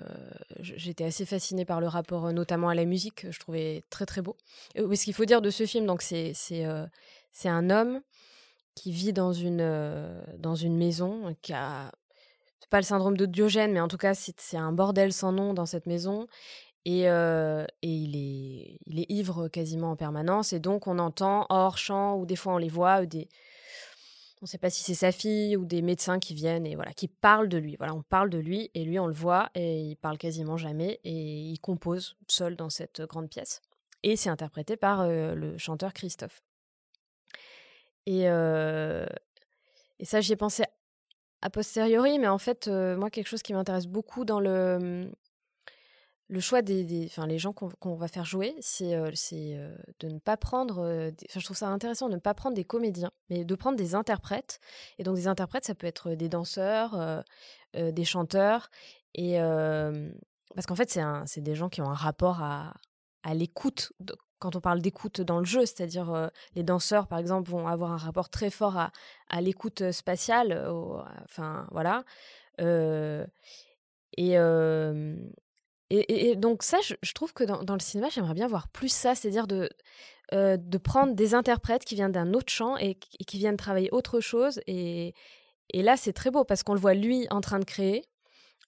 j'étais 0.60 1.04
assez 1.04 1.26
fascinée 1.26 1.64
par 1.64 1.80
le 1.80 1.88
rapport, 1.88 2.26
euh, 2.26 2.32
notamment 2.32 2.68
à 2.68 2.74
la 2.76 2.84
musique, 2.84 3.22
que 3.22 3.32
je 3.32 3.40
trouvais 3.40 3.82
très 3.90 4.06
très 4.06 4.22
beau. 4.22 4.36
Et 4.76 4.96
ce 4.96 5.04
qu'il 5.04 5.14
faut 5.14 5.24
dire 5.24 5.42
de 5.42 5.50
ce 5.50 5.66
film, 5.66 5.92
c'est 6.00 6.32
c'est 6.32 6.64
euh, 6.64 6.86
c'est 7.32 7.48
un 7.48 7.70
homme 7.70 8.02
qui 8.76 8.92
vit 8.92 9.12
dans 9.12 9.32
une 9.32 10.22
dans 10.38 10.54
une 10.54 10.76
maison 10.76 11.34
qui 11.42 11.52
a 11.52 11.90
pas 12.70 12.78
le 12.78 12.84
syndrome 12.84 13.16
de 13.16 13.26
Diogène, 13.26 13.72
mais 13.72 13.80
en 13.80 13.88
tout 13.88 13.98
cas 13.98 14.14
c'est 14.14 14.56
un 14.56 14.72
bordel 14.72 15.12
sans 15.12 15.32
nom 15.32 15.54
dans 15.54 15.66
cette 15.66 15.86
maison. 15.86 16.28
Et, 16.86 17.04
et 17.04 17.66
il, 17.82 18.14
est, 18.16 18.78
il 18.86 19.00
est 19.00 19.06
ivre 19.08 19.48
quasiment 19.48 19.92
en 19.92 19.96
permanence. 19.96 20.52
Et 20.52 20.60
donc, 20.60 20.86
on 20.86 20.98
entend 20.98 21.46
hors 21.48 21.78
champ, 21.78 22.16
ou 22.16 22.26
des 22.26 22.36
fois 22.36 22.54
on 22.54 22.58
les 22.58 22.68
voit, 22.68 23.06
des, 23.06 23.28
on 24.44 24.46
ne 24.46 24.50
sait 24.50 24.58
pas 24.58 24.68
si 24.68 24.84
c'est 24.84 24.92
sa 24.92 25.10
fille 25.10 25.56
ou 25.56 25.64
des 25.64 25.80
médecins 25.80 26.18
qui 26.18 26.34
viennent 26.34 26.66
et 26.66 26.74
voilà, 26.74 26.92
qui 26.92 27.08
parlent 27.08 27.48
de 27.48 27.56
lui. 27.56 27.76
Voilà, 27.78 27.94
on 27.94 28.02
parle 28.02 28.28
de 28.28 28.36
lui 28.36 28.70
et 28.74 28.84
lui, 28.84 28.98
on 28.98 29.06
le 29.06 29.14
voit 29.14 29.48
et 29.54 29.80
il 29.80 29.96
parle 29.96 30.18
quasiment 30.18 30.58
jamais 30.58 31.00
et 31.02 31.12
il 31.12 31.58
compose 31.60 32.18
seul 32.28 32.54
dans 32.54 32.68
cette 32.68 33.00
grande 33.00 33.30
pièce. 33.30 33.62
Et 34.02 34.16
c'est 34.16 34.28
interprété 34.28 34.76
par 34.76 35.00
euh, 35.00 35.34
le 35.34 35.56
chanteur 35.56 35.94
Christophe. 35.94 36.42
Et, 38.04 38.28
euh, 38.28 39.06
et 39.98 40.04
ça, 40.04 40.20
j'y 40.20 40.34
ai 40.34 40.36
pensé 40.36 40.64
a 41.40 41.48
posteriori, 41.48 42.18
mais 42.18 42.28
en 42.28 42.36
fait, 42.36 42.68
euh, 42.68 42.98
moi, 42.98 43.08
quelque 43.08 43.28
chose 43.28 43.42
qui 43.42 43.54
m'intéresse 43.54 43.86
beaucoup 43.86 44.26
dans 44.26 44.40
le, 44.40 45.10
le 46.28 46.40
choix 46.40 46.62
des, 46.62 47.06
enfin, 47.06 47.26
les 47.26 47.38
gens 47.38 47.52
qu'on 47.52 47.94
va 47.96 48.08
faire 48.08 48.24
jouer, 48.24 48.54
c'est 48.60 48.94
euh, 48.94 49.10
euh, 49.32 49.76
de 50.00 50.08
ne 50.08 50.18
pas 50.18 50.36
prendre. 50.36 50.78
Euh, 50.78 51.10
je 51.34 51.44
trouve 51.44 51.56
ça 51.56 51.68
intéressant 51.68 52.08
de 52.08 52.14
ne 52.14 52.20
pas 52.20 52.34
prendre 52.34 52.56
des 52.56 52.64
comédiens, 52.64 53.12
mais 53.28 53.44
de 53.44 53.54
prendre 53.54 53.76
des 53.76 53.94
interprètes. 53.94 54.58
Et 54.98 55.04
donc 55.04 55.16
des 55.16 55.28
interprètes, 55.28 55.66
ça 55.66 55.74
peut 55.74 55.86
être 55.86 56.14
des 56.14 56.28
danseurs, 56.28 57.24
des 57.74 58.04
chanteurs, 58.04 58.70
et 59.14 59.38
parce 60.54 60.66
qu'en 60.66 60.76
fait, 60.76 60.98
c'est 61.26 61.40
des 61.40 61.54
gens 61.54 61.68
qui 61.68 61.82
ont 61.82 61.90
un 61.90 61.94
rapport 61.94 62.42
à, 62.42 62.74
à 63.22 63.34
l'écoute. 63.34 63.92
Quand 64.38 64.56
on 64.56 64.60
parle 64.60 64.80
d'écoute 64.80 65.20
dans 65.20 65.38
le 65.38 65.44
jeu, 65.44 65.66
c'est-à-dire 65.66 66.30
les 66.54 66.62
danseurs, 66.62 67.06
par 67.06 67.18
exemple, 67.18 67.50
vont 67.50 67.66
avoir 67.66 67.92
un 67.92 67.96
rapport 67.96 68.30
très 68.30 68.50
fort 68.50 68.78
à, 68.78 68.92
à 69.28 69.40
l'écoute 69.40 69.90
spatiale. 69.90 70.68
enfin, 71.24 71.66
voilà. 71.70 72.04
et, 74.16 74.36
et, 75.90 76.36
donc 76.36 76.62
ça, 76.62 76.78
je, 76.80 77.12
trouve 77.12 77.32
que 77.32 77.44
dans, 77.44 77.74
le 77.74 77.80
cinéma, 77.80 78.08
j'aimerais 78.08 78.34
bien 78.34 78.46
voir 78.46 78.68
plus 78.68 78.88
ça, 78.88 79.14
c'est-à-dire 79.14 79.46
de, 79.46 79.68
euh, 80.32 80.56
de 80.56 80.78
prendre 80.78 81.14
des 81.14 81.34
interprètes 81.34 81.84
qui 81.84 81.94
viennent 81.94 82.12
d'un 82.12 82.32
autre 82.32 82.50
champ 82.50 82.76
et, 82.78 82.94
qui 82.94 83.38
viennent 83.38 83.56
travailler 83.56 83.90
autre 83.92 84.20
chose. 84.20 84.60
Et, 84.66 85.14
là, 85.74 85.96
c'est 85.96 86.12
très 86.12 86.30
beau 86.30 86.44
parce 86.44 86.62
qu'on 86.62 86.74
le 86.74 86.80
voit 86.80 86.94
lui 86.94 87.26
en 87.30 87.40
train 87.40 87.58
de 87.58 87.64
créer. 87.64 88.04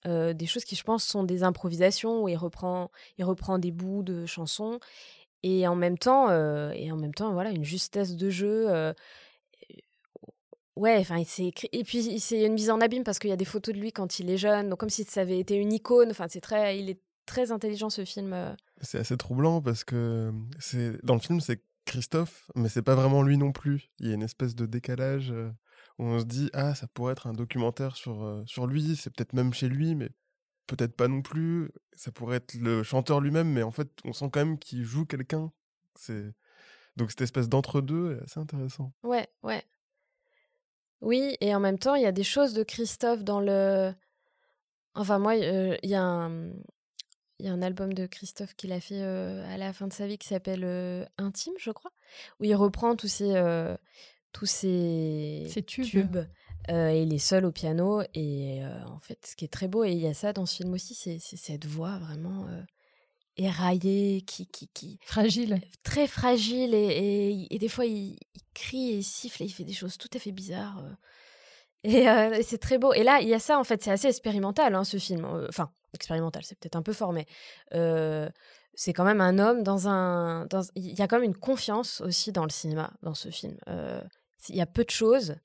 Euh, 0.05 0.33
des 0.33 0.45
choses 0.45 0.63
qui, 0.63 0.75
je 0.75 0.83
pense, 0.83 1.03
sont 1.03 1.23
des 1.23 1.43
improvisations 1.43 2.23
où 2.23 2.29
il 2.29 2.37
reprend, 2.37 2.91
il 3.17 3.25
reprend 3.25 3.57
des 3.57 3.71
bouts 3.71 4.03
de 4.03 4.25
chansons 4.25 4.79
et 5.43 5.67
en 5.67 5.75
même 5.75 5.97
temps, 5.97 6.29
euh, 6.29 6.71
et 6.75 6.91
en 6.91 6.97
même 6.97 7.13
temps, 7.13 7.33
voilà, 7.33 7.49
une 7.51 7.65
justesse 7.65 8.15
de 8.15 8.29
jeu. 8.29 8.93
Ouais, 10.77 10.97
enfin, 10.99 11.15
écrit. 11.17 11.69
Et 11.71 11.83
puis, 11.83 12.19
c'est 12.19 12.43
une 12.45 12.53
mise 12.53 12.69
en 12.69 12.79
abîme 12.81 13.03
parce 13.03 13.17
qu'il 13.17 13.31
y 13.31 13.33
a 13.33 13.37
des 13.37 13.45
photos 13.45 13.73
de 13.73 13.79
lui 13.79 13.91
quand 13.91 14.19
il 14.19 14.29
est 14.29 14.37
jeune, 14.37 14.69
donc 14.69 14.79
comme 14.79 14.91
si 14.91 15.03
ça 15.05 15.21
avait 15.21 15.39
été 15.39 15.55
une 15.55 15.73
icône. 15.73 16.11
Enfin, 16.11 16.27
c'est 16.29 16.39
très, 16.39 16.77
il 16.77 16.91
est 16.91 16.99
très 17.27 17.51
intelligent 17.51 17.91
ce 17.91 18.03
film. 18.03 18.33
Euh. 18.33 18.55
C'est 18.81 18.97
assez 18.97 19.17
troublant 19.17 19.61
parce 19.61 19.83
que 19.83 20.33
c'est 20.57 21.03
dans 21.05 21.13
le 21.13 21.19
film 21.19 21.39
c'est 21.39 21.61
Christophe, 21.85 22.49
mais 22.55 22.69
c'est 22.69 22.81
pas 22.81 22.95
vraiment 22.95 23.21
lui 23.21 23.37
non 23.37 23.51
plus. 23.51 23.91
Il 23.99 24.07
y 24.07 24.11
a 24.11 24.15
une 24.15 24.23
espèce 24.23 24.55
de 24.55 24.65
décalage 24.65 25.31
euh, 25.31 25.51
où 25.99 26.05
on 26.05 26.19
se 26.19 26.25
dit 26.25 26.49
ah 26.53 26.73
ça 26.73 26.87
pourrait 26.87 27.11
être 27.11 27.27
un 27.27 27.33
documentaire 27.33 27.95
sur 27.95 28.23
euh, 28.23 28.43
sur 28.47 28.65
lui, 28.65 28.95
c'est 28.95 29.11
peut-être 29.11 29.33
même 29.33 29.53
chez 29.53 29.69
lui, 29.69 29.93
mais 29.93 30.09
peut-être 30.65 30.95
pas 30.95 31.07
non 31.07 31.21
plus. 31.21 31.69
Ça 31.93 32.11
pourrait 32.11 32.37
être 32.37 32.55
le 32.55 32.81
chanteur 32.81 33.21
lui-même, 33.21 33.51
mais 33.51 33.63
en 33.63 33.71
fait 33.71 33.89
on 34.03 34.13
sent 34.13 34.29
quand 34.31 34.39
même 34.39 34.57
qu'il 34.57 34.83
joue 34.83 35.05
quelqu'un. 35.05 35.51
C'est 35.95 36.33
donc 36.95 37.11
cette 37.11 37.21
espèce 37.21 37.47
d'entre-deux 37.47 38.13
est 38.13 38.23
assez 38.23 38.39
intéressant. 38.39 38.91
Ouais, 39.03 39.27
ouais. 39.43 39.63
Oui, 41.01 41.37
et 41.41 41.53
en 41.53 41.59
même 41.59 41.77
temps, 41.77 41.93
il 41.93 42.01
y 42.01 42.07
a 42.07 42.11
des 42.11 42.23
choses 42.23 42.53
de 42.53 42.63
Christophe 42.63 43.23
dans 43.23 43.39
le. 43.39 43.93
Enfin, 44.95 45.19
moi, 45.19 45.35
il 45.35 45.77
y 45.83 45.93
a 45.93 46.01
un, 46.01 46.49
il 47.39 47.45
y 47.45 47.49
a 47.49 47.53
un 47.53 47.61
album 47.61 47.93
de 47.93 48.05
Christophe 48.05 48.53
qu'il 48.55 48.71
a 48.71 48.79
fait 48.79 49.01
à 49.01 49.57
la 49.57 49.73
fin 49.73 49.87
de 49.87 49.93
sa 49.93 50.07
vie 50.07 50.17
qui 50.17 50.27
s'appelle 50.27 51.07
Intime, 51.17 51.53
je 51.59 51.71
crois, 51.71 51.91
où 52.39 52.45
il 52.45 52.55
reprend 52.55 52.95
tous 52.95 53.07
ses, 53.07 53.33
tous 54.31 54.45
ces, 54.45 55.47
tubes. 55.65 56.17
et 56.69 57.03
il 57.03 57.13
est 57.13 57.19
seul 57.19 57.45
au 57.45 57.51
piano. 57.51 58.01
Et 58.13 58.61
en 58.87 58.99
fait, 58.99 59.25
ce 59.25 59.35
qui 59.35 59.45
est 59.45 59.49
très 59.49 59.67
beau, 59.67 59.83
et 59.83 59.91
il 59.91 59.99
y 59.99 60.07
a 60.07 60.13
ça 60.13 60.33
dans 60.33 60.45
ce 60.45 60.57
film 60.57 60.73
aussi, 60.73 60.95
c'est 60.95 61.19
cette 61.19 61.65
voix 61.65 61.99
vraiment 61.99 62.47
éraillé, 63.37 64.21
qui, 64.21 64.47
qui, 64.47 64.67
qui 64.67 64.99
fragile, 65.03 65.59
très 65.83 66.07
fragile 66.07 66.73
et, 66.73 67.47
et, 67.49 67.59
des 67.59 67.69
fois 67.69 67.85
il, 67.85 68.17
crie 68.53 68.89
et 68.89 68.97
il 68.97 69.03
siffle 69.03 69.43
et 69.43 69.45
il 69.45 69.51
fait 69.51 69.63
des 69.63 69.73
choses 69.73 69.97
tout 69.97 70.09
à 70.13 70.19
fait 70.19 70.31
bizarres. 70.31 70.83
Et, 71.83 72.05
c'est 72.43 72.57
très 72.57 72.77
beau. 72.77 72.93
Et 72.93 73.03
là, 73.03 73.21
il 73.21 73.27
y 73.27 73.33
a 73.33 73.39
ça 73.39 73.59
en 73.59 73.63
fait, 73.63 73.83
c'est 73.83 73.91
assez 73.91 74.07
expérimental 74.07 74.75
hein, 74.75 74.83
ce 74.83 74.97
film. 74.97 75.25
Enfin, 75.47 75.71
expérimental, 75.93 76.43
c'est 76.43 76.57
peut-être 76.59 76.75
un 76.75 76.81
peu 76.81 76.93
formé. 76.93 77.27
c'est 77.71 78.93
quand 78.93 79.05
même 79.05 79.21
un 79.21 79.39
homme 79.39 79.63
dans 79.63 79.87
un. 79.87 80.47
Il 80.75 80.97
y 80.97 81.01
a 81.01 81.07
quand 81.07 81.17
même 81.17 81.25
une 81.25 81.37
confiance 81.37 82.01
aussi 82.01 82.31
dans 82.31 82.43
le 82.43 82.49
cinéma 82.49 82.93
dans 83.01 83.15
ce 83.15 83.29
film. 83.29 83.57
Il 84.49 84.55
y 84.55 84.61
a 84.61 84.65
peu 84.65 84.83
de 84.83 84.91
choses. 84.91 85.35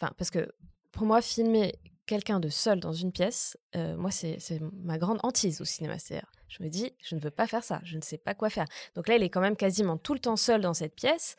Enfin, 0.00 0.12
parce 0.16 0.30
que 0.30 0.50
pour 0.92 1.06
moi, 1.06 1.20
filmer 1.20 1.78
quelqu'un 2.06 2.40
de 2.40 2.48
seul 2.48 2.80
dans 2.80 2.92
une 2.92 3.12
pièce, 3.12 3.56
moi, 3.74 4.10
c'est 4.10 4.38
ma 4.72 4.98
grande 4.98 5.20
hantise 5.22 5.60
au 5.60 5.64
cinéma. 5.64 5.98
cest 5.98 6.22
je 6.48 6.64
me 6.64 6.68
dis, 6.68 6.92
je 7.00 7.14
ne 7.14 7.20
veux 7.20 7.30
pas 7.30 7.46
faire 7.46 7.62
ça, 7.62 7.80
je 7.84 7.96
ne 7.96 8.02
sais 8.02 8.18
pas 8.18 8.34
quoi 8.34 8.50
faire. 8.50 8.66
Donc 8.96 9.06
là, 9.06 9.14
il 9.14 9.22
est 9.22 9.30
quand 9.30 9.40
même 9.40 9.56
quasiment 9.56 9.96
tout 9.96 10.14
le 10.14 10.18
temps 10.18 10.36
seul 10.36 10.60
dans 10.60 10.74
cette 10.74 10.96
pièce. 10.96 11.36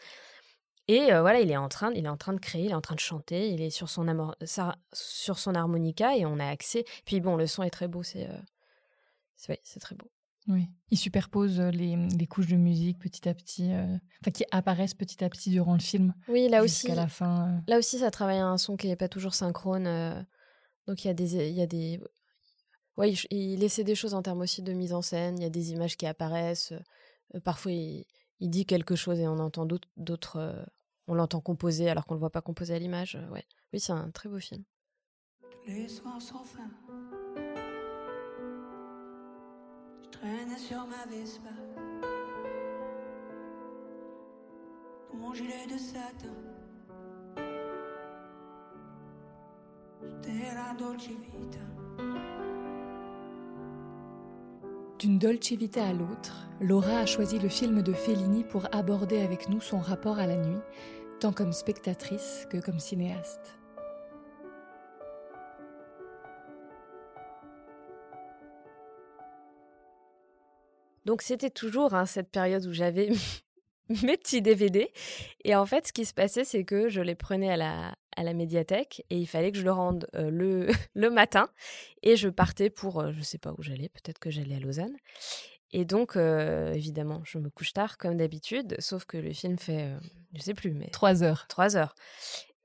Et 0.88 1.06
voilà, 1.08 1.40
il 1.40 1.50
est 1.52 1.58
en 1.58 1.70
train, 1.70 1.92
il 1.94 2.06
est 2.06 2.10
en 2.10 2.18
train 2.18 2.34
de 2.34 2.40
créer, 2.40 2.66
il 2.66 2.72
est 2.72 2.76
en 2.76 2.82
train 2.82 2.96
de 2.96 3.00
chanter, 3.00 3.50
il 3.50 3.62
est 3.62 3.70
sur 3.70 3.90
son 3.90 4.06
sur 4.94 5.40
son 5.40 5.56
harmonica 5.56 6.18
et 6.18 6.26
on 6.26 6.40
a 6.40 6.48
accès. 6.48 6.86
Puis 7.06 7.22
bon, 7.22 7.36
le 7.36 7.48
son 7.48 7.64
est 7.64 7.70
très 7.70 7.88
beau, 7.88 8.04
c'est 8.04 8.28
c'est 9.36 9.80
très 9.80 9.96
beau. 9.96 10.12
Oui, 10.48 10.68
il 10.90 10.98
superpose 10.98 11.60
les, 11.60 11.96
les, 11.96 12.28
couches 12.28 12.48
de 12.48 12.56
musique 12.56 12.98
petit 12.98 13.30
à 13.30 13.34
petit, 13.34 13.72
enfin 14.22 14.32
qui 14.32 14.44
apparaissent 14.50 14.96
petit 14.96 15.24
à 15.24 15.30
petit 15.30 15.52
durant 15.52 15.74
le 15.74 15.80
film. 15.80 16.16
Oui, 16.28 16.50
là 16.50 16.64
aussi. 16.64 16.88
la 16.88 17.08
fin. 17.08 17.62
Là 17.68 17.78
aussi, 17.78 18.00
ça 18.00 18.10
travaille 18.10 18.40
un 18.40 18.58
son 18.58 18.76
qui 18.76 18.88
n'est 18.88 18.96
pas 18.96 19.08
toujours 19.08 19.36
synchrone. 19.36 20.26
donc 20.88 21.04
il 21.04 21.08
y 21.08 21.12
a 21.12 21.14
des, 21.14 21.48
il 21.48 21.54
y 21.54 21.62
a 21.62 21.68
des, 21.68 22.00
ouais, 22.98 23.14
il, 23.30 23.64
essaie 23.64 23.84
des 23.84 23.96
choses 23.96 24.14
en 24.14 24.22
termes 24.22 24.42
aussi 24.42 24.62
de 24.62 24.74
mise 24.74 24.94
en 24.94 25.02
scène. 25.02 25.38
Il 25.38 25.44
y 25.44 25.48
a 25.48 25.50
des 25.50 25.72
images 25.72 25.98
qui 25.98 26.06
apparaissent. 26.06 26.74
parfois, 27.44 27.72
il, 27.72 28.06
il, 28.42 28.50
dit 28.50 28.66
quelque 28.66 28.96
chose 28.96 29.20
et 29.20 29.28
on 29.28 29.40
entend 29.40 29.66
d'autres, 29.66 30.66
on 31.08 31.14
l'entend 31.14 31.40
composer 31.40 31.90
alors 31.90 32.06
qu'on 32.06 32.16
le 32.16 32.20
voit 32.20 32.30
pas 32.30 32.42
composer 32.42 32.74
à 32.76 32.80
l'image. 32.80 33.18
ouais, 33.32 33.46
oui, 33.72 33.80
c'est 33.80 33.94
un 33.94 34.10
très 34.12 34.28
beau 34.28 34.40
film. 34.40 34.64
Les 35.68 35.88
soirs 35.88 36.22
sans 36.22 36.44
fin. 36.44 36.70
traînais 40.12 40.58
sur 40.58 40.86
ma 40.88 41.06
mon 45.14 45.34
gilet 45.34 45.68
de 45.72 45.78
satin. 45.78 46.36
La 50.56 50.74
Dolce 50.78 51.08
Vita. 51.08 52.31
D'une 55.02 55.18
Dolce 55.18 55.54
Vita 55.54 55.84
à 55.84 55.94
l'autre, 55.94 56.48
Laura 56.60 57.00
a 57.00 57.06
choisi 57.08 57.40
le 57.40 57.50
film 57.50 57.82
de 57.82 57.92
Fellini 57.92 58.44
pour 58.44 58.68
aborder 58.72 59.22
avec 59.22 59.50
nous 59.50 59.60
son 59.60 59.80
rapport 59.80 60.20
à 60.20 60.28
la 60.28 60.38
nuit, 60.38 60.62
tant 61.20 61.34
comme 61.34 61.54
spectatrice 61.54 62.46
que 62.52 62.60
comme 62.60 62.78
cinéaste. 62.78 63.58
Donc 71.06 71.24
c'était 71.24 71.50
toujours 71.50 71.96
hein, 71.96 72.06
cette 72.06 72.30
période 72.30 72.68
où 72.68 72.72
j'avais 72.72 73.10
mes 74.04 74.18
petits 74.18 74.44
DVD. 74.44 74.94
Et 75.44 75.56
en 75.56 75.66
fait, 75.66 75.88
ce 75.88 75.94
qui 75.94 76.06
se 76.06 76.14
passait, 76.14 76.44
c'est 76.44 76.64
que 76.64 76.90
je 76.90 77.02
les 77.02 77.16
prenais 77.16 77.50
à 77.50 77.58
la, 77.58 77.96
à 78.22 78.24
la 78.24 78.34
médiathèque 78.34 79.04
et 79.10 79.18
il 79.18 79.28
fallait 79.28 79.52
que 79.52 79.58
je 79.58 79.64
le 79.64 79.72
rende 79.72 80.08
le, 80.14 80.68
le 80.96 81.10
matin. 81.10 81.50
Et 82.04 82.16
je 82.16 82.30
partais 82.30 82.70
pour, 82.70 83.12
je 83.12 83.18
ne 83.18 83.24
sais 83.24 83.38
pas 83.38 83.54
où 83.58 83.62
j'allais, 83.62 83.90
peut-être 83.90 84.20
que 84.20 84.32
j'allais 84.32 84.56
à 84.56 84.60
Lausanne. 84.60 84.96
Et 85.74 85.86
donc, 85.86 86.18
évidemment, 86.18 87.22
je 87.24 87.38
me 87.38 87.50
couche 87.50 87.72
tard 87.72 87.98
comme 87.98 88.18
d'habitude, 88.18 88.76
sauf 88.80 89.06
que 89.06 89.18
le 89.18 89.32
film 89.32 89.58
fait, 89.58 89.90
je 90.34 90.38
ne 90.40 90.44
sais 90.44 90.54
plus, 90.54 90.74
mais... 90.74 90.88
Trois 90.88 91.24
heures. 91.24 91.46
Trois 91.48 91.78
heures. 91.78 91.96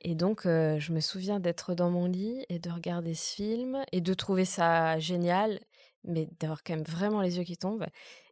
Et 0.01 0.15
donc, 0.15 0.43
je 0.45 0.93
me 0.93 1.01
souviens 1.01 1.39
d'être 1.39 1.75
dans 1.75 1.91
mon 1.91 2.07
lit 2.07 2.45
et 2.49 2.59
de 2.59 2.71
regarder 2.71 3.15
ce 3.15 3.35
film 3.35 3.85
et 3.93 4.01
de 4.01 4.15
trouver 4.15 4.45
ça 4.45 4.99
génial, 4.99 5.61
mais 6.05 6.29
d'avoir 6.41 6.63
quand 6.65 6.75
même 6.75 6.85
vraiment 6.85 7.21
les 7.21 7.39
yeux 7.39 7.45
qui 7.45 7.57
tombent. 7.57 7.87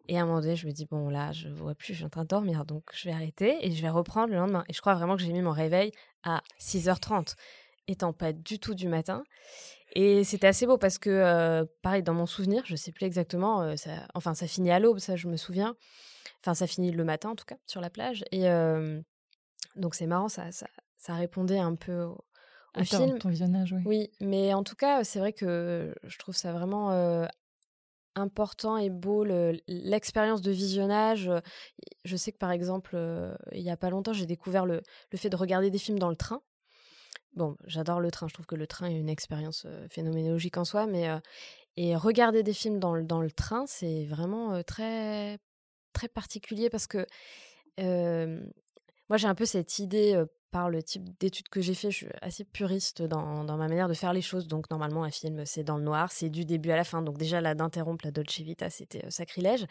Et 0.07 0.19
à 0.19 0.23
un 0.23 0.27
moment 0.27 0.41
donné, 0.41 0.57
je 0.57 0.67
me 0.67 0.73
dis, 0.73 0.87
bon, 0.87 1.09
là, 1.09 1.33
je 1.33 1.49
ne 1.49 1.55
vois 1.55 1.75
plus, 1.75 1.95
je 1.95 1.99
suis 1.99 2.05
en 2.05 2.11
train 2.11 2.25
de 2.25 2.29
dormir, 2.29 2.67
donc 2.67 2.85
je 2.93 3.09
vais 3.09 3.15
arrêter 3.15 3.67
et 3.67 3.73
je 3.73 3.81
vais 3.81 3.89
reprendre 3.89 4.29
le 4.29 4.37
lendemain. 4.37 4.65
Et 4.69 4.75
je 4.75 4.81
crois 4.81 4.95
vraiment 4.95 5.17
que 5.17 5.23
j'ai 5.23 5.33
mis 5.33 5.41
mon 5.41 5.53
réveil 5.53 5.93
à 6.25 6.43
6h30, 6.61 7.35
étant 7.89 8.13
pas 8.13 8.33
du 8.33 8.59
tout 8.59 8.75
du 8.75 8.89
matin. 8.89 9.23
Et 9.93 10.25
c'était 10.25 10.49
assez 10.49 10.67
beau 10.67 10.77
parce 10.79 10.99
que, 10.99 11.65
pareil, 11.83 12.03
dans 12.03 12.15
mon 12.15 12.27
souvenir, 12.27 12.63
je 12.67 12.75
sais 12.75 12.91
plus 12.91 13.07
exactement, 13.07 13.77
ça, 13.77 13.91
enfin, 14.15 14.35
ça 14.35 14.49
finit 14.49 14.73
à 14.73 14.81
l'aube, 14.81 14.99
ça, 14.99 15.15
je 15.15 15.29
me 15.29 15.37
souviens. 15.37 15.77
Enfin, 16.41 16.55
ça 16.55 16.67
finit 16.67 16.91
le 16.91 17.05
matin, 17.05 17.31
en 17.31 17.37
tout 17.37 17.45
cas, 17.45 17.57
sur 17.67 17.81
la 17.81 17.91
plage. 17.91 18.25
Et 18.33 18.49
donc, 19.77 19.95
c'est 19.95 20.07
marrant, 20.07 20.29
ça, 20.29 20.51
ça, 20.51 20.67
ça, 20.97 21.15
répondait 21.15 21.61
un 21.61 21.77
peu 21.77 22.03
au, 22.03 22.25
au 22.77 22.85
film. 22.85 23.19
Ton 23.19 23.29
visionnage, 23.29 23.73
oui. 23.73 23.83
Oui, 23.85 24.11
mais 24.21 24.53
en 24.53 24.65
tout 24.65 24.75
cas, 24.75 25.05
c'est 25.05 25.21
vrai 25.21 25.33
que 25.33 25.95
je 26.03 26.19
trouve 26.19 26.35
ça 26.35 26.53
vraiment 26.53 26.91
important 28.14 28.77
et 28.77 28.90
beau 28.90 29.24
l'expérience 29.66 30.42
de 30.42 30.50
visionnage. 30.50 31.31
Je 32.05 32.16
sais 32.16 32.33
que 32.33 32.38
par 32.38 32.50
exemple, 32.50 32.96
il 33.53 33.62
y 33.62 33.70
a 33.70 33.77
pas 33.77 33.90
longtemps, 33.90 34.12
j'ai 34.12 34.27
découvert 34.27 34.66
le, 34.66 34.83
le, 35.11 35.18
fait 35.18 35.31
de 35.31 35.37
regarder 35.37 35.70
des 35.70 35.79
films 35.79 35.98
dans 35.98 36.11
le 36.11 36.16
train. 36.16 36.42
Bon, 37.35 37.57
j'adore 37.66 38.00
le 38.00 38.11
train, 38.11 38.29
je 38.29 38.35
trouve 38.35 38.46
que 38.46 38.55
le 38.55 38.66
train 38.66 38.87
est 38.87 38.94
une 38.94 39.09
expérience 39.09 39.66
phénoménologique 39.90 40.57
en 40.57 40.64
soi, 40.64 40.87
mais 40.87 41.09
et 41.77 41.96
regarder 41.96 42.42
des 42.42 42.53
films 42.53 42.79
dans 42.79 42.94
le, 42.94 43.03
dans 43.03 43.20
le 43.20 43.31
train, 43.31 43.64
c'est 43.66 44.05
vraiment 44.05 44.62
très 44.62 45.38
très 45.92 46.09
particulier 46.09 46.70
parce 46.70 46.87
que 46.87 47.07
moi 49.09 49.16
j'ai 49.16 49.27
un 49.27 49.35
peu 49.35 49.46
cette 49.46 49.79
idée 49.79 50.24
par 50.55 50.71
le 50.71 50.85
type 50.85 51.03
d'études 51.19 51.49
que 51.49 51.61
j'ai 51.61 51.75
fait, 51.75 51.90
je 51.90 51.97
suis 51.97 52.07
assez 52.23 52.45
puriste 52.45 53.03
dans, 53.03 53.43
dans, 53.43 53.57
ma 53.57 53.67
manière 53.67 53.88
de 53.88 53.95
faire 53.95 54.12
les 54.12 54.23
choses. 54.23 54.47
Donc, 54.47 54.71
normalement, 54.71 55.03
un 55.03 55.11
film, 55.11 55.45
c'est 55.45 55.64
dans 55.64 55.79
le 55.79 55.83
noir, 55.83 56.12
c'est 56.12 56.29
du 56.29 56.45
début 56.45 56.71
à 56.71 56.77
la 56.77 56.85
fin. 56.85 57.03
Donc, 57.03 57.19
déjà, 57.19 57.40
là, 57.40 57.57
d'interrompre 57.57 58.05
la 58.05 58.12
Dolce 58.12 58.38
Vita, 58.38 58.71
c'était 58.71 59.05
sacrilège. 59.11 59.67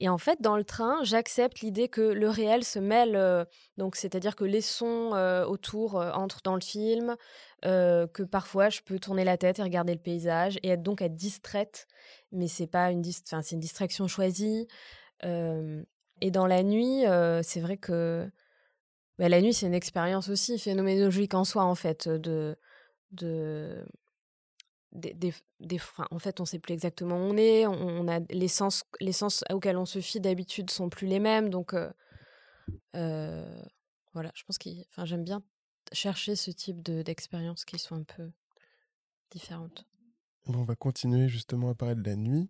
Et 0.00 0.08
en 0.08 0.18
fait, 0.18 0.42
dans 0.42 0.56
le 0.56 0.64
train, 0.64 0.98
j'accepte 1.04 1.60
l'idée 1.60 1.88
que 1.88 2.00
le 2.00 2.28
réel 2.28 2.64
se 2.64 2.80
mêle. 2.80 3.46
donc, 3.76 3.94
c'est-à-dire 3.94 4.34
que 4.34 4.42
les 4.42 4.62
sons 4.62 5.12
autour 5.46 5.94
entrent 5.94 6.40
dans 6.42 6.56
le 6.56 6.60
film, 6.60 7.14
que 7.62 8.22
parfois, 8.24 8.68
je 8.68 8.80
peux 8.80 8.98
tourner 8.98 9.22
la 9.22 9.36
tête 9.36 9.60
et 9.60 9.62
regarder 9.62 9.92
le 9.92 10.00
paysage 10.00 10.58
et 10.64 10.70
être 10.70 10.82
donc 10.82 11.02
être 11.02 11.14
distraite. 11.14 11.86
Mais 12.32 12.48
c'est 12.48 12.66
pas 12.66 12.90
une, 12.90 13.04
c'est 13.04 13.52
une 13.52 13.60
distraction 13.60 14.08
choisie. 14.08 14.66
et 15.22 16.30
dans 16.32 16.46
la 16.48 16.64
nuit, 16.64 17.04
c'est 17.44 17.60
vrai 17.60 17.76
que 17.76 18.28
bah, 19.18 19.28
la 19.28 19.40
nuit, 19.40 19.54
c'est 19.54 19.66
une 19.66 19.74
expérience 19.74 20.28
aussi 20.28 20.58
phénoménologique 20.58 21.34
en 21.34 21.44
soi, 21.44 21.64
en 21.64 21.74
fait, 21.74 22.08
de... 22.08 22.56
de 23.12 23.84
des, 24.92 25.12
des, 25.60 25.80
en 26.10 26.18
fait, 26.18 26.40
on 26.40 26.44
ne 26.44 26.46
sait 26.46 26.58
plus 26.58 26.72
exactement 26.72 27.16
où 27.16 27.32
on 27.32 27.36
est. 27.36 27.66
On, 27.66 28.08
a 28.08 28.20
les 28.30 28.48
sens, 28.48 28.84
les 28.98 29.12
sens 29.12 29.44
auxquels 29.50 29.76
on 29.76 29.84
se 29.84 30.00
fie 30.00 30.20
d'habitude 30.20 30.70
sont 30.70 30.88
plus 30.88 31.06
les 31.06 31.18
mêmes. 31.18 31.50
Donc, 31.50 31.74
voilà, 32.94 34.32
je 34.34 34.44
pense 34.44 34.56
que 34.56 34.70
enfin, 34.88 35.04
j'aime 35.04 35.24
bien 35.24 35.42
chercher 35.92 36.34
ce 36.34 36.50
type 36.50 36.82
d'expériences 36.82 37.66
qui 37.66 37.78
sont 37.78 37.96
un 37.96 38.04
peu 38.04 38.30
différentes. 39.30 39.86
On 40.46 40.64
va 40.64 40.74
continuer 40.74 41.28
justement 41.28 41.68
à 41.68 41.74
parler 41.74 41.96
de 41.96 42.02
la 42.02 42.16
nuit, 42.16 42.48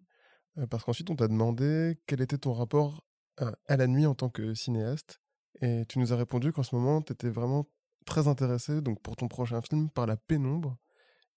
parce 0.70 0.84
qu'ensuite 0.84 1.10
on 1.10 1.16
t'a 1.16 1.26
demandé 1.26 1.98
quel 2.06 2.20
était 2.20 2.38
ton 2.38 2.52
rapport 2.52 3.04
à 3.38 3.76
la 3.76 3.86
nuit 3.88 4.06
en 4.06 4.14
tant 4.14 4.30
que 4.30 4.54
cinéaste. 4.54 5.20
Et 5.60 5.84
tu 5.88 5.98
nous 5.98 6.12
as 6.12 6.16
répondu 6.16 6.52
qu'en 6.52 6.62
ce 6.62 6.74
moment, 6.74 7.02
tu 7.02 7.12
étais 7.12 7.30
vraiment 7.30 7.66
très 8.04 8.28
intéressé, 8.28 8.80
donc 8.80 9.00
pour 9.00 9.16
ton 9.16 9.28
prochain 9.28 9.60
film, 9.62 9.90
par 9.90 10.06
la 10.06 10.16
pénombre. 10.16 10.76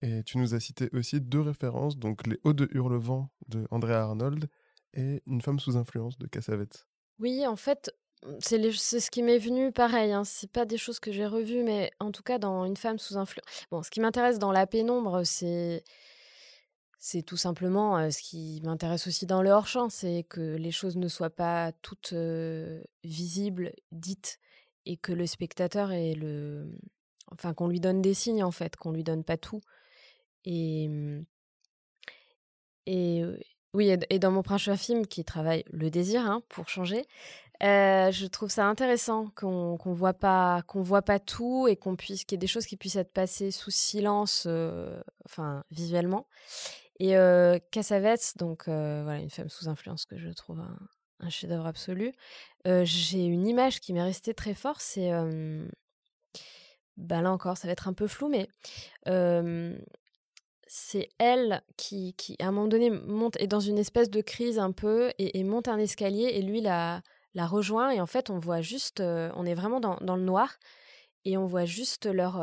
Et 0.02 0.24
tu 0.24 0.38
nous 0.38 0.56
as 0.56 0.60
cité 0.60 0.90
aussi 0.94 1.20
deux 1.20 1.42
références, 1.42 1.98
donc 1.98 2.26
Les 2.26 2.40
Hauts 2.44 2.54
de 2.54 2.70
Hurlevent 2.72 3.30
de 3.48 3.68
Andrea 3.70 4.02
Arnold 4.02 4.50
et 4.94 5.22
Une 5.28 5.42
femme 5.42 5.60
sous 5.60 5.78
influence 5.78 6.18
de 6.18 6.28
Cassavetes. 6.28 6.88
Oui, 7.20 7.46
en 7.46 7.58
fait, 7.58 7.92
c'est 8.40 8.72
ce 8.72 9.12
qui 9.12 9.24
m'est 9.24 9.40
venu 9.40 9.72
pareil. 9.72 10.14
Hein. 10.14 10.24
C'est 10.24 10.52
pas 10.52 10.66
des 10.66 10.78
choses 10.78 11.00
que 11.00 11.12
j'ai 11.12 11.26
revues, 11.26 11.64
mais 11.64 11.92
en 12.00 12.12
tout 12.12 12.24
cas, 12.24 12.38
dans 12.38 12.66
Une 12.66 12.78
femme 12.78 12.98
sous 12.98 13.18
influence. 13.18 13.46
Bon, 13.72 13.84
ce 13.84 13.90
qui 13.90 14.00
m'intéresse 14.00 14.40
dans 14.40 14.52
la 14.52 14.68
pénombre, 14.68 15.26
c'est 15.26 15.84
c'est 17.00 17.24
tout 17.24 17.38
simplement 17.38 18.12
ce 18.12 18.22
qui 18.22 18.62
m'intéresse 18.64 19.08
aussi 19.08 19.26
dans 19.26 19.42
le 19.42 19.50
hors-champ, 19.52 19.90
c'est 19.90 20.26
que 20.28 20.58
les 20.58 20.72
choses 20.72 20.98
ne 20.98 21.08
soient 21.08 21.30
pas 21.30 21.72
toutes 21.82 22.14
visibles, 23.04 23.72
dites, 23.94 24.38
et 24.86 24.98
que 24.98 25.14
le 25.14 25.26
spectateur 25.26 25.92
ait 25.94 26.14
le. 26.14 26.78
Enfin, 27.32 27.54
qu'on 27.54 27.68
lui 27.68 27.80
donne 27.80 28.02
des 28.02 28.14
signes, 28.14 28.44
en 28.44 28.52
fait, 28.52 28.76
qu'on 28.76 28.92
lui 28.92 29.04
donne 29.04 29.24
pas 29.24 29.38
tout. 29.38 29.62
Et. 30.44 30.90
Mmh, 30.90 31.26
et 32.86 33.24
oui, 33.74 33.96
et 34.10 34.20
dans 34.20 34.32
mon 34.32 34.42
prochain 34.42 34.76
film 34.76 35.06
qui 35.06 35.24
travaille 35.24 35.64
le 35.72 35.92
désir, 35.92 36.26
hein, 36.26 36.42
pour 36.50 36.70
changer, 36.70 37.06
je 37.62 38.26
trouve 38.26 38.50
ça 38.50 38.66
intéressant 38.66 39.28
qu'on 39.36 39.78
qu'on 39.78 39.94
voit 39.94 40.14
pas 40.14 40.64
voit 40.74 41.04
pas 41.04 41.20
tout 41.20 41.68
et 41.68 41.76
qu'on 41.76 41.96
puisse 41.96 42.24
qu'il 42.24 42.36
y 42.36 42.38
ait 42.38 42.40
des 42.40 42.48
choses 42.48 42.66
qui 42.66 42.78
puissent 42.78 42.96
être 42.96 43.14
passées 43.14 43.52
sous 43.52 43.72
silence, 43.72 44.48
enfin 45.26 45.64
visuellement. 45.72 46.26
Et 47.00 47.16
Cassavetes, 47.72 48.38
donc 48.38 48.66
voilà, 48.66 49.20
une 49.20 49.30
femme 49.30 49.50
sous 49.50 49.70
influence 49.70 50.06
que 50.06 50.18
je 50.18 50.30
trouve 50.30 50.60
un, 51.20 51.30
chef-d'œuvre 51.30 51.66
absolu. 51.66 52.14
J'ai 52.66 53.26
une 53.26 53.48
image 53.48 53.80
qui 53.80 53.94
m'est 53.94 54.04
restée 54.04 54.34
très 54.34 54.54
fort, 54.54 54.82
c'est. 54.82 55.12
bah 56.98 57.22
là 57.22 57.32
encore, 57.32 57.58
ça 57.58 57.68
va 57.68 57.72
être 57.72 57.88
un 57.88 57.94
peu 57.94 58.08
flou, 58.08 58.28
mais 58.28 58.50
c'est 60.72 61.10
elle 61.18 61.64
qui, 61.78 62.14
qui, 62.14 62.36
à 62.40 62.48
un 62.48 62.52
moment 62.52 62.68
donné, 62.68 62.92
monte, 62.92 63.38
est 63.42 63.48
dans 63.48 63.60
une 63.60 63.80
espèce 63.80 64.12
de 64.12 64.22
crise 64.22 64.60
un 64.60 64.72
peu 64.72 65.12
et, 65.18 65.44
monte 65.44 65.68
un 65.68 65.80
escalier 65.80 66.26
et 66.36 66.44
lui 66.44 66.62
la, 66.62 67.02
rejoint. 67.36 67.90
Et 67.90 68.00
en 68.00 68.06
fait, 68.06 68.30
on 68.30 68.38
voit 68.38 68.62
juste, 68.62 69.02
on 69.02 69.46
est 69.46 69.56
vraiment 69.56 69.80
dans, 69.80 70.16
le 70.16 70.22
noir 70.22 70.60
et 71.30 71.38
on 71.38 71.46
voit 71.46 71.66
juste 71.66 72.08
leur, 72.08 72.42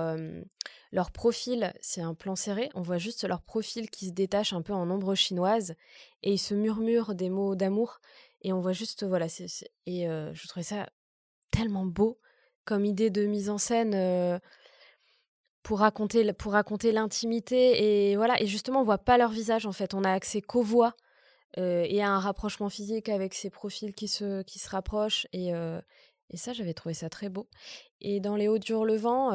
leur 0.92 1.10
profil, 1.10 1.72
c'est 1.80 2.00
un 2.00 2.14
plan 2.14 2.36
serré, 2.36 2.70
on 2.74 2.82
voit 2.82 2.98
juste 2.98 3.24
leur 3.26 3.42
profil 3.42 3.90
qui 3.90 4.06
se 4.06 4.12
détache 4.12 4.52
un 4.52 4.62
peu 4.62 4.72
en 4.72 4.88
ombre 4.88 5.16
chinoise 5.16 5.74
et 6.22 6.32
ils 6.34 6.38
se 6.38 6.54
murmurent 6.54 7.16
des 7.16 7.28
mots 7.28 7.56
d'amour 7.56 7.98
et 8.42 8.52
on 8.52 8.60
voit 8.60 8.72
juste, 8.72 9.04
voilà, 9.04 9.26
et 9.86 10.06
je 10.06 10.48
trouvais 10.48 10.62
ça 10.62 10.88
tellement 11.50 11.84
beau 11.84 12.20
comme 12.64 12.84
idée 12.84 13.10
de 13.10 13.26
mise 13.26 13.50
en 13.50 13.58
scène 13.58 14.40
pour 15.64 15.80
raconter, 15.80 16.32
pour 16.32 16.52
raconter 16.52 16.92
l'intimité 16.92 18.10
et 18.10 18.16
voilà, 18.16 18.40
et 18.40 18.46
justement 18.46 18.82
on 18.82 18.84
voit 18.84 18.98
pas 18.98 19.18
leur 19.18 19.30
visage 19.30 19.66
en 19.66 19.72
fait, 19.72 19.94
on 19.94 20.04
a 20.04 20.12
accès 20.12 20.40
qu'aux 20.42 20.62
voix 20.62 20.94
et 21.56 22.02
à 22.02 22.10
un 22.10 22.20
rapprochement 22.20 22.68
physique 22.68 23.08
avec 23.08 23.34
ces 23.34 23.50
profils 23.50 23.94
qui 23.94 24.06
se, 24.06 24.42
qui 24.42 24.60
se 24.60 24.68
rapprochent 24.68 25.26
et, 25.32 25.52
et 26.30 26.36
ça 26.36 26.52
j'avais 26.52 26.74
trouvé 26.74 26.94
ça 26.94 27.08
très 27.08 27.28
beau. 27.28 27.48
Et 28.00 28.20
dans 28.20 28.36
Les 28.36 28.48
Hauts 28.48 28.58
du 28.58 28.72
Hurlevent, 28.72 29.32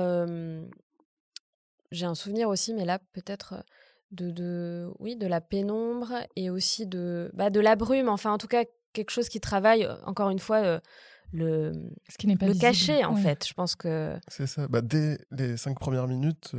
j'ai 1.91 2.06
un 2.06 2.15
souvenir 2.15 2.49
aussi, 2.49 2.73
mais 2.73 2.86
là 2.86 2.99
peut-être 3.13 3.63
de, 4.12 4.30
de, 4.30 4.89
oui, 4.99 5.15
de 5.15 5.27
la 5.27 5.41
pénombre 5.41 6.13
et 6.36 6.49
aussi 6.49 6.86
de, 6.86 7.32
bah, 7.34 7.49
de 7.49 7.60
la 7.60 7.75
brume. 7.75 8.10
Enfin, 8.10 8.32
en 8.32 8.38
tout 8.38 8.47
cas, 8.47 8.65
quelque 8.93 9.12
chose 9.12 9.30
qui 9.30 9.39
travaille, 9.39 9.88
encore 10.06 10.30
une 10.30 10.39
fois, 10.39 10.82
le, 11.34 11.71
Ce 12.10 12.17
qui 12.17 12.27
n'est 12.27 12.36
pas 12.36 12.47
le 12.47 12.54
cacher, 12.54 13.06
en 13.06 13.15
fait. 13.15 13.47
Je 13.47 13.54
pense 13.54 13.75
que. 13.75 14.17
C'est 14.27 14.47
ça. 14.47 14.67
Bah, 14.67 14.82
dès 14.82 15.17
les 15.32 15.56
cinq 15.58 15.80
premières 15.80 16.08
minutes, 16.08 16.54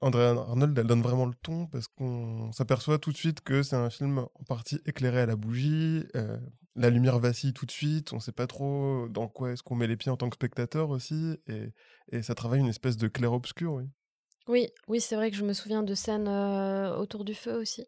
Andrea 0.00 0.30
Arnold, 0.48 0.78
elle 0.78 0.86
donne 0.86 1.02
vraiment 1.02 1.26
le 1.26 1.34
ton 1.34 1.66
parce 1.66 1.86
qu'on 1.88 2.50
s'aperçoit 2.52 2.98
tout 2.98 3.12
de 3.12 3.16
suite 3.16 3.42
que 3.42 3.62
c'est 3.62 3.76
un 3.76 3.90
film 3.90 4.18
en 4.18 4.44
partie 4.48 4.80
éclairé 4.86 5.20
à 5.20 5.26
la 5.26 5.36
bougie. 5.36 6.04
La 6.76 6.90
lumière 6.90 7.18
vacille 7.18 7.52
tout 7.52 7.66
de 7.66 7.70
suite. 7.70 8.12
On 8.12 8.16
ne 8.16 8.20
sait 8.20 8.32
pas 8.32 8.46
trop 8.46 9.08
dans 9.08 9.28
quoi 9.28 9.52
est-ce 9.52 9.62
qu'on 9.62 9.74
met 9.74 9.86
les 9.86 9.96
pieds 9.96 10.10
en 10.10 10.16
tant 10.16 10.28
que 10.28 10.36
spectateur 10.36 10.90
aussi. 10.90 11.38
Et, 11.48 12.22
ça 12.22 12.34
travaille 12.34 12.60
une 12.60 12.68
espèce 12.68 12.96
de 12.96 13.08
clair-obscur, 13.08 13.74
oui. 13.74 13.84
Oui, 14.48 14.68
oui, 14.86 15.00
c'est 15.00 15.16
vrai 15.16 15.30
que 15.32 15.36
je 15.36 15.44
me 15.44 15.52
souviens 15.52 15.82
de 15.82 15.94
scènes 15.94 16.28
autour 16.28 17.24
du 17.24 17.34
feu 17.34 17.56
aussi. 17.56 17.86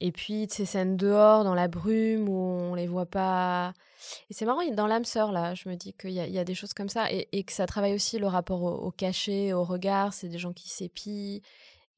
Et 0.00 0.12
puis 0.12 0.46
de 0.46 0.52
ces 0.52 0.64
scènes 0.64 0.96
dehors, 0.96 1.44
dans 1.44 1.54
la 1.54 1.68
brume, 1.68 2.28
où 2.28 2.34
on 2.34 2.74
les 2.74 2.86
voit 2.86 3.06
pas. 3.06 3.74
Et 4.30 4.34
c'est 4.34 4.46
marrant, 4.46 4.66
dans 4.72 4.86
l'âme 4.86 5.04
sœur, 5.04 5.30
là, 5.30 5.54
je 5.54 5.68
me 5.68 5.76
dis 5.76 5.92
qu'il 5.92 6.12
y, 6.12 6.38
a 6.38 6.44
des 6.44 6.54
choses 6.54 6.72
comme 6.72 6.88
ça. 6.88 7.06
Et, 7.10 7.44
que 7.44 7.52
ça 7.52 7.66
travaille 7.66 7.94
aussi 7.94 8.18
le 8.18 8.26
rapport 8.26 8.62
au, 8.62 8.90
cachet, 8.90 9.52
au 9.52 9.64
regard. 9.64 10.14
C'est 10.14 10.28
des 10.28 10.38
gens 10.38 10.52
qui 10.52 10.70
s'épient. 10.70 11.42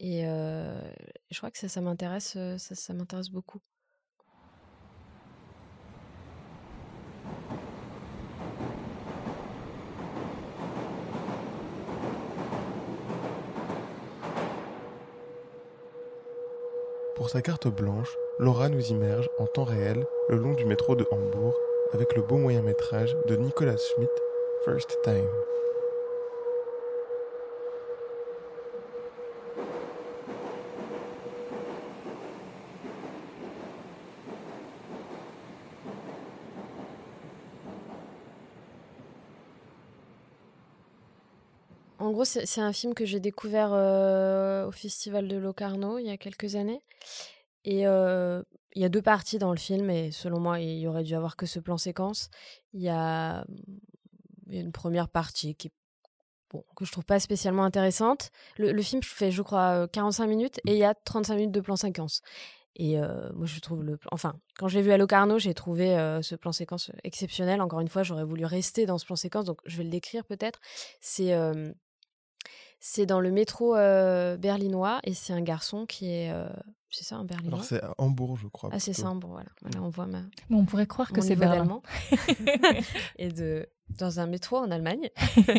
Et 0.00 0.22
je 0.24 1.38
crois 1.38 1.50
que 1.50 1.58
ça, 1.66 1.80
m'intéresse, 1.80 2.36
ça 2.58 2.94
m'intéresse 2.94 3.30
beaucoup. 3.30 3.60
Pour 17.22 17.30
sa 17.30 17.40
carte 17.40 17.68
blanche, 17.68 18.18
Laura 18.40 18.68
nous 18.68 18.88
immerge 18.88 19.30
en 19.38 19.46
temps 19.46 19.62
réel 19.62 20.04
le 20.28 20.36
long 20.36 20.54
du 20.54 20.64
métro 20.64 20.96
de 20.96 21.06
Hambourg 21.12 21.56
avec 21.92 22.16
le 22.16 22.22
beau 22.22 22.36
moyen 22.36 22.62
métrage 22.62 23.16
de 23.28 23.36
Nicolas 23.36 23.76
Schmidt, 23.76 24.10
First 24.64 24.98
Time. 25.04 25.30
En 42.12 42.14
gros, 42.14 42.26
c'est 42.26 42.60
un 42.60 42.74
film 42.74 42.92
que 42.92 43.06
j'ai 43.06 43.20
découvert 43.20 43.70
euh, 43.72 44.66
au 44.66 44.70
Festival 44.70 45.28
de 45.28 45.38
Locarno 45.38 45.96
il 45.96 46.04
y 46.04 46.10
a 46.10 46.18
quelques 46.18 46.56
années. 46.56 46.82
Et 47.64 47.86
euh, 47.86 48.42
il 48.74 48.82
y 48.82 48.84
a 48.84 48.90
deux 48.90 49.00
parties 49.00 49.38
dans 49.38 49.50
le 49.50 49.56
film, 49.56 49.88
et 49.88 50.10
selon 50.10 50.38
moi, 50.38 50.60
il 50.60 50.78
y 50.78 50.86
aurait 50.86 51.04
dû 51.04 51.14
avoir 51.14 51.36
que 51.36 51.46
ce 51.46 51.58
plan 51.58 51.78
séquence. 51.78 52.28
Il 52.74 52.82
y 52.82 52.90
a, 52.90 53.46
une 54.50 54.72
première 54.72 55.08
partie 55.08 55.54
qui 55.54 55.72
bon, 56.50 56.62
que 56.76 56.84
je 56.84 56.92
trouve 56.92 57.06
pas 57.06 57.18
spécialement 57.18 57.64
intéressante. 57.64 58.30
Le, 58.58 58.82
film 58.82 59.02
fait, 59.02 59.30
je 59.30 59.40
crois, 59.40 59.88
45 59.88 60.26
minutes, 60.26 60.60
et 60.66 60.72
il 60.72 60.78
y 60.78 60.84
a 60.84 60.92
35 60.92 61.36
minutes 61.36 61.52
de 61.52 61.62
plan 61.62 61.76
séquence. 61.76 62.20
Et 62.76 63.00
euh, 63.00 63.30
moi, 63.32 63.46
je 63.46 63.58
trouve 63.60 63.84
le. 63.84 63.98
Enfin, 64.10 64.34
quand 64.58 64.68
je 64.68 64.76
l'ai 64.76 64.82
vu 64.82 64.92
à 64.92 64.98
Locarno, 64.98 65.38
j'ai 65.38 65.54
trouvé 65.54 65.96
ce 66.20 66.34
plan 66.34 66.52
séquence 66.52 66.90
exceptionnel. 67.04 67.62
Encore 67.62 67.80
une 67.80 67.88
fois, 67.88 68.02
j'aurais 68.02 68.24
voulu 68.24 68.44
rester 68.44 68.84
dans 68.84 68.98
ce 68.98 69.06
plan 69.06 69.16
séquence, 69.16 69.46
donc 69.46 69.60
je 69.64 69.78
vais 69.78 69.84
le 69.84 69.90
décrire 69.90 70.26
peut-être. 70.26 70.60
C'est 71.00 71.32
c'est 72.84 73.06
dans 73.06 73.20
le 73.20 73.30
métro 73.30 73.74
berlinois 73.74 74.98
et 75.04 75.14
c'est 75.14 75.32
un 75.32 75.40
garçon 75.40 75.86
qui 75.86 76.10
est. 76.10 76.34
c'est 76.90 77.04
ça, 77.04 77.14
un 77.14 77.24
berlinois? 77.24 77.54
Alors 77.54 77.64
c'est 77.64 77.80
à 77.80 77.94
Hambourg, 77.96 78.36
je 78.36 78.48
crois. 78.48 78.70
Ah, 78.72 78.80
c'est 78.80 78.92
ça, 78.92 79.08
Hambourg, 79.08 79.30
voilà. 79.30 79.50
voilà. 79.62 79.80
on 79.80 79.88
voit 79.88 80.08
ma. 80.08 80.22
On 80.50 80.64
pourrait 80.64 80.88
croire 80.88 81.12
que 81.12 81.20
c'est 81.20 81.36
berlin. 81.36 81.80
et 83.18 83.28
de 83.28 83.68
dans 83.98 84.18
un 84.18 84.26
métro 84.26 84.56
en 84.56 84.70
Allemagne. 84.72 85.10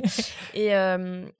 et, 0.53 0.71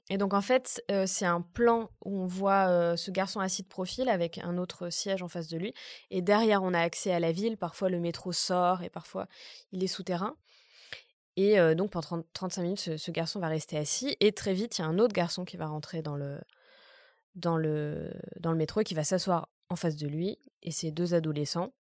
et, 0.09 0.17
donc 0.17 0.33
en 0.33 0.41
fait, 0.41 0.81
c'est 1.05 1.25
un 1.25 1.41
plan 1.41 1.89
où 2.05 2.21
on 2.21 2.27
voit 2.27 2.95
ce 2.95 3.11
garçon 3.11 3.41
assis 3.41 3.63
de 3.63 3.67
profil 3.67 4.07
avec 4.07 4.37
un 4.37 4.57
autre 4.57 4.89
siège 4.89 5.21
en 5.21 5.27
face 5.27 5.49
de 5.49 5.57
lui. 5.57 5.73
Et 6.11 6.21
derrière, 6.21 6.63
on 6.63 6.73
a 6.73 6.79
accès 6.79 7.11
à 7.11 7.19
la 7.19 7.33
ville. 7.33 7.57
Parfois, 7.57 7.89
le 7.89 7.99
métro 7.99 8.31
sort 8.31 8.83
et 8.83 8.89
parfois, 8.89 9.27
il 9.73 9.83
est 9.83 9.87
souterrain. 9.87 10.37
Et 11.35 11.57
donc 11.75 11.91
pendant 11.91 12.23
35 12.33 12.61
minutes, 12.61 12.97
ce, 12.97 13.11
garçon 13.11 13.39
va 13.39 13.47
rester 13.47 13.77
assis 13.77 14.15
et 14.19 14.31
très 14.33 14.53
vite, 14.53 14.77
il 14.77 14.81
y 14.81 14.85
a 14.85 14.87
un 14.87 14.99
autre 14.99 15.13
garçon 15.13 15.45
qui 15.45 15.57
va 15.57 15.65
rentrer 15.65 16.03
dans 16.03 16.15
le, 16.15 16.39
dans 17.35 17.57
le, 17.57 18.11
dans 18.39 18.51
le 18.51 18.57
métro 18.57 18.81
et 18.81 18.83
qui 18.83 18.93
va 18.93 19.03
s'asseoir 19.03 19.49
en 19.69 19.75
face 19.75 19.95
de 19.95 20.07
lui 20.07 20.37
et 20.61 20.71
ces 20.71 20.91
deux 20.91 21.13
adolescents. 21.13 21.73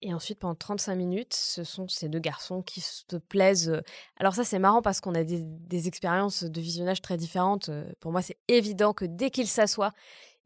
Et 0.00 0.14
ensuite, 0.14 0.38
pendant 0.38 0.54
35 0.54 0.94
minutes, 0.94 1.34
ce 1.34 1.64
sont 1.64 1.88
ces 1.88 2.08
deux 2.08 2.20
garçons 2.20 2.62
qui 2.62 2.80
se 2.80 3.16
plaisent. 3.16 3.82
Alors 4.16 4.34
ça, 4.34 4.44
c'est 4.44 4.60
marrant 4.60 4.80
parce 4.80 5.00
qu'on 5.00 5.14
a 5.14 5.24
des, 5.24 5.42
des, 5.44 5.88
expériences 5.88 6.44
de 6.44 6.60
visionnage 6.60 7.02
très 7.02 7.16
différentes. 7.16 7.68
Pour 7.98 8.12
moi, 8.12 8.22
c'est 8.22 8.38
évident 8.46 8.92
que 8.92 9.04
dès 9.04 9.30
qu'ils 9.30 9.48
s'assoient, 9.48 9.92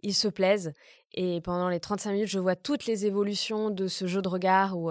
ils 0.02 0.14
se 0.14 0.28
plaisent. 0.28 0.72
Et 1.12 1.42
pendant 1.42 1.68
les 1.68 1.80
35 1.80 2.12
minutes, 2.12 2.28
je 2.28 2.38
vois 2.38 2.56
toutes 2.56 2.86
les 2.86 3.04
évolutions 3.04 3.68
de 3.68 3.88
ce 3.88 4.06
jeu 4.06 4.22
de 4.22 4.28
regard 4.28 4.78
où 4.78 4.90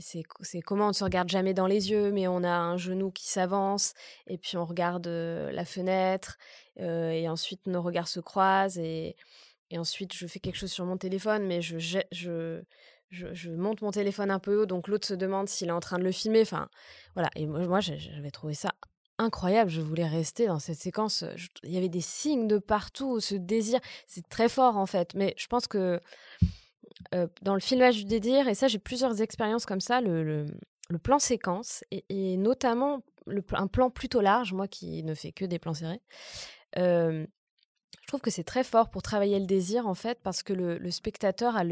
c'est 0.00 0.60
comment 0.62 0.86
on 0.86 0.88
ne 0.88 0.92
se 0.92 1.04
regarde 1.04 1.28
jamais 1.28 1.54
dans 1.54 1.66
les 1.66 1.90
yeux, 1.90 2.12
mais 2.12 2.28
on 2.28 2.44
a 2.44 2.50
un 2.50 2.76
genou 2.76 3.10
qui 3.10 3.28
s'avance, 3.28 3.94
et 4.26 4.38
puis 4.38 4.56
on 4.56 4.64
regarde 4.64 5.06
la 5.06 5.64
fenêtre, 5.64 6.38
et 6.76 7.28
ensuite 7.28 7.66
nos 7.66 7.82
regards 7.82 8.08
se 8.08 8.20
croisent, 8.20 8.78
et, 8.78 9.16
ensuite 9.76 10.14
je 10.14 10.26
fais 10.26 10.40
quelque 10.40 10.56
chose 10.56 10.72
sur 10.72 10.84
mon 10.84 10.96
téléphone, 10.96 11.46
mais 11.46 11.60
je, 11.62 11.78
je, 11.78 11.98
je, 12.12 12.62
je, 13.10 13.50
monte 13.50 13.82
mon 13.82 13.90
téléphone 13.90 14.30
un 14.30 14.38
peu 14.38 14.62
haut, 14.62 14.66
donc 14.66 14.88
l'autre 14.88 15.06
se 15.06 15.14
demande 15.14 15.48
s'il 15.48 15.68
est 15.68 15.72
en 15.72 15.80
train 15.80 15.98
de 15.98 16.04
le 16.04 16.12
filmer. 16.12 16.42
Enfin, 16.42 16.68
voilà. 17.14 17.30
Et 17.36 17.46
moi, 17.46 17.66
moi 17.66 17.80
j'avais 17.80 18.30
trouvé 18.30 18.54
ça 18.54 18.70
incroyable. 19.18 19.70
Je 19.70 19.80
voulais 19.80 20.06
rester 20.06 20.46
dans 20.46 20.58
cette 20.58 20.78
séquence. 20.78 21.24
il 21.64 21.72
y 21.72 21.76
avait 21.76 21.88
des 21.88 22.00
signes 22.00 22.48
de 22.48 22.58
partout, 22.58 23.20
ce 23.20 23.34
désir. 23.34 23.80
C'est 24.06 24.26
très 24.28 24.48
fort 24.48 24.76
en 24.76 24.86
fait. 24.86 25.14
Mais 25.14 25.34
je 25.36 25.46
pense 25.46 25.66
que 25.66 26.00
dans 27.42 27.54
le 27.54 27.60
filmage 27.60 27.96
du 27.96 28.04
désir, 28.04 28.48
et 28.48 28.54
ça 28.54 28.68
j'ai 28.68 28.78
plusieurs 28.78 29.20
expériences 29.22 29.66
comme 29.66 29.80
ça, 29.80 30.00
le, 30.00 30.46
plan 31.02 31.18
séquence, 31.18 31.84
et, 31.90 32.36
notamment 32.36 33.02
un 33.52 33.66
plan 33.66 33.90
plutôt 33.90 34.20
large, 34.20 34.52
moi 34.52 34.68
qui 34.68 35.02
ne 35.02 35.14
fais 35.14 35.32
que 35.32 35.44
des 35.44 35.58
plans 35.58 35.74
serrés, 35.74 36.00
je 36.76 37.26
trouve 38.06 38.20
que 38.20 38.30
c'est 38.30 38.44
très 38.44 38.64
fort 38.64 38.88
pour 38.88 39.02
travailler 39.02 39.38
le 39.38 39.46
désir 39.46 39.86
en 39.86 39.94
fait, 39.94 40.18
parce 40.22 40.42
que 40.42 40.52
le, 40.52 40.90
spectateur 40.90 41.62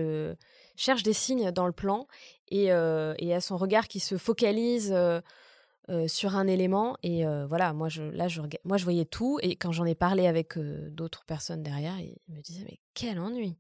cherche 0.77 1.03
des 1.03 1.13
signes 1.13 1.51
dans 1.51 1.67
le 1.67 1.73
plan 1.73 2.07
et, 2.49 2.67
et 2.67 3.35
a 3.35 3.41
son 3.41 3.57
regard 3.57 3.89
qui 3.89 4.01
se 4.01 4.17
focalise. 4.17 4.95
sur 6.09 6.37
un 6.37 6.49
élément 6.49 6.97
et 7.05 7.25
voilà 7.49 7.73
moi 7.73 7.89
je 7.89 8.03
là 8.03 8.27
je 8.27 8.43
moi 8.65 8.77
je 8.77 8.83
voyais 8.83 9.05
tout 9.05 9.39
et 9.41 9.55
quand 9.55 9.71
j'en 9.71 9.85
ai 9.85 9.95
parlé 9.95 10.27
avec 10.27 10.59
d'autres 10.59 11.25
personnes 11.25 11.63
derrière 11.63 12.01
ils 12.01 12.17
me 12.27 12.41
disaient 12.41 12.65
mais 12.69 12.81
quel 12.93 13.21
ennui 13.21 13.57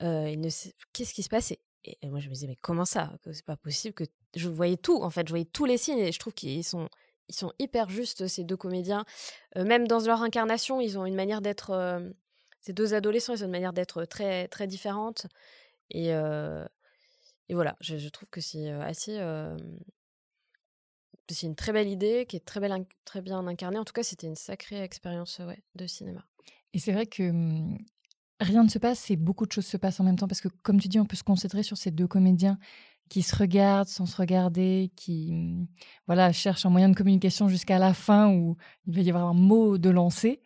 qu'est-ce 0.00 1.14
qui 1.14 1.22
se 1.22 1.28
passe? 1.28 1.52
Et, 1.84 2.08
moi, 2.08 2.20
je 2.20 2.28
me 2.28 2.34
disais, 2.34 2.46
mais 2.46 2.56
comment 2.56 2.84
ça? 2.84 3.12
C'est 3.32 3.44
pas 3.44 3.56
possible 3.56 3.94
que 3.94 4.04
je 4.34 4.48
voyais 4.48 4.76
tout, 4.76 5.02
en 5.02 5.10
fait, 5.10 5.26
je 5.26 5.32
voyais 5.32 5.44
tous 5.44 5.64
les 5.64 5.78
signes 5.78 5.98
et 5.98 6.12
je 6.12 6.18
trouve 6.18 6.34
qu'ils 6.34 6.64
sont, 6.64 6.88
ils 7.28 7.34
sont 7.34 7.52
hyper 7.58 7.88
justes, 7.88 8.26
ces 8.26 8.44
deux 8.44 8.56
comédiens. 8.56 9.04
même 9.56 9.86
dans 9.86 10.00
leur 10.00 10.22
incarnation, 10.22 10.80
ils 10.80 10.98
ont 10.98 11.06
une 11.06 11.14
manière 11.14 11.40
d'être. 11.40 12.00
ces 12.60 12.72
deux 12.72 12.94
adolescents, 12.94 13.34
ils 13.34 13.42
ont 13.42 13.46
une 13.46 13.52
manière 13.52 13.72
d'être 13.72 14.04
très, 14.04 14.48
très 14.48 14.66
différente. 14.66 15.26
Et, 15.90 16.08
et 16.08 17.54
voilà, 17.54 17.76
je, 17.80 18.08
trouve 18.08 18.28
que 18.28 18.40
c'est 18.40 18.70
assez. 18.70 19.18
c'est 21.28 21.46
une 21.46 21.56
très 21.56 21.72
belle 21.72 21.88
idée 21.88 22.26
qui 22.26 22.36
est 22.36 22.44
très, 22.44 22.60
belle, 22.60 22.86
très 23.04 23.22
bien 23.22 23.46
incarnée. 23.46 23.78
En 23.78 23.84
tout 23.84 23.94
cas, 23.94 24.02
c'était 24.02 24.26
une 24.26 24.36
sacrée 24.36 24.82
expérience 24.82 25.38
ouais, 25.38 25.62
de 25.74 25.86
cinéma. 25.86 26.24
Et 26.74 26.78
c'est 26.78 26.92
vrai 26.92 27.06
que 27.06 27.22
mmh, 27.22 27.78
rien 28.40 28.64
ne 28.64 28.68
se 28.68 28.78
passe 28.78 29.10
et 29.10 29.16
beaucoup 29.16 29.46
de 29.46 29.52
choses 29.52 29.66
se 29.66 29.76
passent 29.76 30.00
en 30.00 30.04
même 30.04 30.16
temps 30.16 30.28
parce 30.28 30.40
que, 30.40 30.48
comme 30.62 30.80
tu 30.80 30.88
dis, 30.88 31.00
on 31.00 31.06
peut 31.06 31.16
se 31.16 31.24
concentrer 31.24 31.62
sur 31.62 31.76
ces 31.76 31.90
deux 31.90 32.06
comédiens 32.06 32.58
qui 33.08 33.22
se 33.22 33.34
regardent 33.34 33.88
sans 33.88 34.06
se 34.06 34.16
regarder, 34.16 34.90
qui 34.96 35.32
mmh, 35.32 35.66
voilà 36.06 36.32
cherchent 36.32 36.66
un 36.66 36.70
moyen 36.70 36.88
de 36.88 36.96
communication 36.96 37.48
jusqu'à 37.48 37.78
la 37.78 37.94
fin 37.94 38.30
où 38.30 38.56
il 38.86 38.94
va 38.94 39.00
y 39.00 39.08
avoir 39.10 39.26
un 39.26 39.34
mot 39.34 39.78
de 39.78 39.90
lancer. 39.90 40.42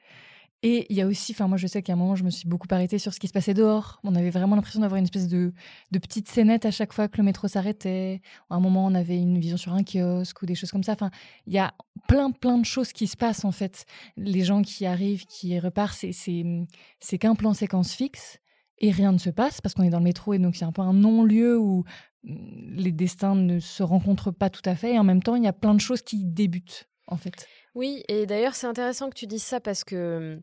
Et 0.65 0.87
il 0.91 0.97
y 0.97 1.01
a 1.01 1.07
aussi, 1.07 1.33
enfin 1.33 1.49
moi 1.49 1.59
je 1.59 1.67
sais 1.67 1.83
qu'à 1.83 1.95
un 1.95 1.97
moment 1.97 2.15
je 2.15 2.23
me 2.23 2.31
suis 2.31 2.49
beaucoup 2.49 2.69
arrêtée 2.71 2.99
sur 2.99 3.13
ce 3.13 3.19
qui 3.19 3.27
se 3.27 3.33
passait 3.33 3.55
dehors. 3.55 4.01
On 4.05 4.15
avait 4.15 4.31
vraiment 4.31 4.55
l'impression 4.55 4.81
d'avoir 4.81 4.99
une 4.99 5.05
espèce 5.05 5.27
de, 5.27 5.53
petite 5.91 6.29
scénette 6.29 6.65
à 6.65 6.71
chaque 6.71 6.93
fois 6.93 7.09
que 7.09 7.17
le 7.17 7.25
métro 7.25 7.49
s'arrêtait. 7.49 8.21
À 8.49 8.55
un 8.55 8.61
moment 8.61 8.87
on 8.87 8.95
avait 8.95 9.19
une 9.19 9.39
vision 9.39 9.57
sur 9.57 9.73
un 9.73 9.83
kiosque 9.83 10.41
ou 10.41 10.47
des 10.47 10.55
choses 10.55 10.71
comme 10.71 10.85
ça. 10.85 10.93
Enfin, 10.93 11.11
il 11.47 11.53
y 11.53 11.59
a 11.59 11.75
plein 12.07 12.31
plein 12.31 12.59
de 12.59 12.65
choses 12.65 12.93
qui 12.93 13.09
se 13.09 13.17
passent 13.17 13.45
en 13.45 13.51
fait. 13.51 13.87
Les 14.17 14.45
gens 14.45 14.63
qui 14.63 14.87
arrivent, 14.87 15.27
qui 15.27 15.59
repartent, 15.59 16.05
c'est 16.13 17.19
qu'un 17.19 17.35
plan 17.35 17.55
séquence 17.55 17.93
fixe 17.93 18.39
et 18.79 18.93
rien 18.93 19.11
ne 19.13 19.19
se 19.19 19.31
passe 19.31 19.61
parce 19.61 19.75
qu'on 19.75 19.83
est 19.83 19.91
dans 19.91 19.99
le 19.99 20.05
métro 20.05 20.33
et 20.33 20.39
donc 20.39 20.55
c'est 20.55 20.65
un 20.65 20.73
peu 20.73 20.83
un 20.83 20.93
non-lieu 20.93 21.59
où 21.59 21.85
mmh, 22.23 22.77
les 22.77 22.93
destins 22.93 23.35
ne 23.35 23.59
se 23.59 23.83
rencontrent 23.83 24.31
pas 24.31 24.49
tout 24.51 24.63
à 24.65 24.77
fait 24.77 24.95
et 24.95 24.99
en 24.99 25.05
même 25.05 25.23
temps 25.23 25.35
il 25.35 25.43
y 25.43 25.49
a 25.49 25.53
plein 25.53 25.75
de 25.75 25.81
choses 25.81 26.03
qui 26.03 26.25
débutent 26.25 26.89
en 27.09 27.17
fait. 27.17 27.47
Oui, 27.75 28.05
et 28.09 28.27
d'ailleurs 28.27 28.55
c'est 28.55 28.67
intéressant 28.67 29.09
que 29.09 29.15
tu 29.15 29.27
dises 29.27 29.43
ça 29.43 29.61
parce 29.61 29.83
que 29.83 30.41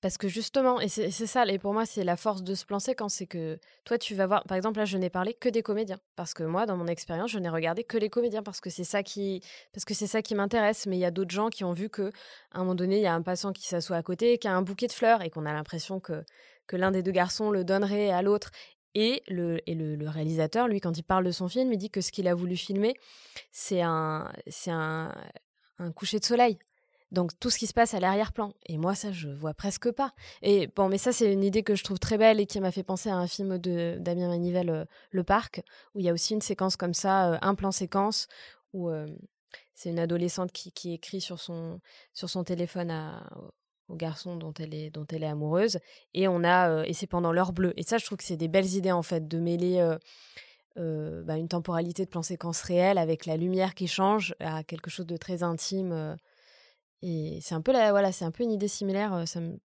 parce 0.00 0.16
que 0.16 0.28
justement, 0.28 0.80
et 0.80 0.88
c'est 0.88 1.10
ça, 1.10 1.44
et 1.46 1.58
pour 1.58 1.72
moi, 1.72 1.84
c'est 1.84 2.04
la 2.04 2.16
force 2.16 2.42
de 2.42 2.54
ce 2.54 2.64
plan 2.64 2.78
séquence, 2.78 3.14
c'est 3.14 3.26
que 3.26 3.58
toi, 3.84 3.98
tu 3.98 4.14
vas 4.14 4.26
voir, 4.26 4.44
par 4.44 4.56
exemple, 4.56 4.78
là, 4.78 4.84
je 4.84 4.96
n'ai 4.96 5.10
parlé 5.10 5.34
que 5.34 5.48
des 5.48 5.62
comédiens, 5.62 5.98
parce 6.14 6.34
que 6.34 6.44
moi, 6.44 6.66
dans 6.66 6.76
mon 6.76 6.86
expérience, 6.86 7.30
je 7.32 7.38
n'ai 7.38 7.48
regardé 7.48 7.82
que 7.82 7.98
les 7.98 8.08
comédiens, 8.08 8.42
parce 8.44 8.60
que 8.60 8.70
c'est 8.70 8.84
ça 8.84 9.02
qui, 9.02 9.42
parce 9.72 9.84
que 9.84 9.94
c'est 9.94 10.06
ça 10.06 10.22
qui 10.22 10.36
m'intéresse. 10.36 10.86
Mais 10.86 10.96
il 10.96 11.00
y 11.00 11.04
a 11.04 11.10
d'autres 11.10 11.32
gens 11.32 11.48
qui 11.48 11.64
ont 11.64 11.72
vu 11.72 11.88
que, 11.88 12.12
à 12.52 12.58
un 12.58 12.60
moment 12.60 12.76
donné, 12.76 12.98
il 12.98 13.02
y 13.02 13.06
a 13.06 13.14
un 13.14 13.22
passant 13.22 13.52
qui 13.52 13.66
s'assoit 13.66 13.96
à 13.96 14.02
côté, 14.02 14.38
qui 14.38 14.46
a 14.46 14.54
un 14.54 14.62
bouquet 14.62 14.86
de 14.86 14.92
fleurs, 14.92 15.22
et 15.22 15.30
qu'on 15.30 15.46
a 15.46 15.52
l'impression 15.52 16.00
que 16.00 16.24
que 16.68 16.76
l'un 16.76 16.92
des 16.92 17.02
deux 17.02 17.12
garçons 17.12 17.50
le 17.50 17.64
donnerait 17.64 18.10
à 18.10 18.22
l'autre. 18.22 18.50
Et, 18.94 19.22
le, 19.28 19.58
et 19.66 19.74
le, 19.74 20.08
réalisateur, 20.08 20.66
lui, 20.66 20.80
quand 20.80 20.96
il 20.96 21.02
parle 21.02 21.24
de 21.24 21.30
son 21.30 21.48
film, 21.48 21.72
il 21.72 21.78
dit 21.78 21.90
que 21.90 22.00
ce 22.00 22.10
qu'il 22.10 22.26
a 22.26 22.34
voulu 22.34 22.56
filmer, 22.56 22.94
c'est 23.52 23.80
un, 23.80 24.30
un 25.78 25.92
coucher 25.92 26.18
de 26.18 26.24
soleil. 26.24 26.58
Donc 27.10 27.32
tout 27.40 27.48
ce 27.48 27.58
qui 27.58 27.66
se 27.66 27.72
passe 27.72 27.94
à 27.94 28.00
l'arrière-plan. 28.00 28.52
Et 28.66 28.76
moi, 28.76 28.94
ça, 28.94 29.12
je 29.12 29.28
vois 29.28 29.54
presque 29.54 29.90
pas. 29.90 30.12
Et 30.42 30.66
bon, 30.66 30.88
mais 30.88 30.98
ça, 30.98 31.12
c'est 31.12 31.32
une 31.32 31.42
idée 31.42 31.62
que 31.62 31.74
je 31.74 31.82
trouve 31.82 31.98
très 31.98 32.18
belle 32.18 32.38
et 32.38 32.46
qui 32.46 32.60
m'a 32.60 32.70
fait 32.70 32.82
penser 32.82 33.08
à 33.08 33.16
un 33.16 33.26
film 33.26 33.58
de 33.58 33.96
Damien 33.98 34.28
Manivelle, 34.28 34.70
euh, 34.70 34.84
Le 35.10 35.24
Parc, 35.24 35.62
où 35.94 36.00
il 36.00 36.04
y 36.04 36.10
a 36.10 36.12
aussi 36.12 36.34
une 36.34 36.42
séquence 36.42 36.76
comme 36.76 36.94
ça, 36.94 37.32
euh, 37.32 37.38
un 37.40 37.54
plan 37.54 37.72
séquence, 37.72 38.28
où 38.74 38.90
euh, 38.90 39.06
c'est 39.74 39.88
une 39.88 39.98
adolescente 39.98 40.52
qui, 40.52 40.92
écrit 40.92 41.22
sur 41.22 41.40
son, 41.40 41.80
sur 42.12 42.28
son 42.28 42.44
téléphone 42.44 42.90
à, 42.90 43.26
au 43.88 43.96
garçon 43.96 44.36
dont 44.36 44.52
elle 44.58 44.74
est, 44.74 44.90
dont 44.90 45.06
elle 45.10 45.22
est 45.22 45.28
amoureuse. 45.28 45.78
Et 46.12 46.28
on 46.28 46.44
a, 46.44 46.84
et 46.84 46.92
c'est 46.92 47.06
pendant 47.06 47.32
l'heure 47.32 47.54
bleue. 47.54 47.72
Et 47.78 47.84
ça, 47.84 47.96
je 47.96 48.04
trouve 48.04 48.18
que 48.18 48.24
c'est 48.24 48.36
des 48.36 48.48
belles 48.48 48.74
idées, 48.74 48.92
en 48.92 49.02
fait, 49.02 49.26
de 49.26 49.38
mêler. 49.38 49.96
bah, 50.76 51.36
une 51.36 51.48
temporalité 51.48 52.04
de 52.04 52.10
plan 52.10 52.22
séquence 52.22 52.60
réelle 52.62 52.98
avec 52.98 53.24
la 53.24 53.36
lumière 53.36 53.74
qui 53.74 53.88
change 53.88 54.34
à 54.40 54.62
quelque 54.62 54.90
chose 54.90 55.06
de 55.06 55.16
très 55.16 55.42
intime 55.42 56.16
et 57.02 57.38
c'est 57.40 57.54
un 57.54 57.60
peu 57.60 57.72
la, 57.72 57.90
voilà, 57.90 58.12
c'est 58.12 58.24
un 58.24 58.30
peu 58.30 58.42
une 58.42 58.52
idée 58.52 58.68
similaire. 58.68 59.26
Ça 59.26 59.40
me, 59.40 59.58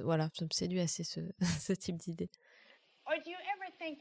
voilà, 0.00 0.28
ça 0.38 0.44
me 0.44 0.50
séduit 0.52 0.80
assez 0.80 1.04
ce, 1.04 1.20
ce 1.60 1.72
type 1.72 1.96
d'idée. 1.96 2.28
Or 3.06 3.16
do 3.24 3.30
you 3.30 3.36
ever 3.36 3.72
think, 3.78 3.98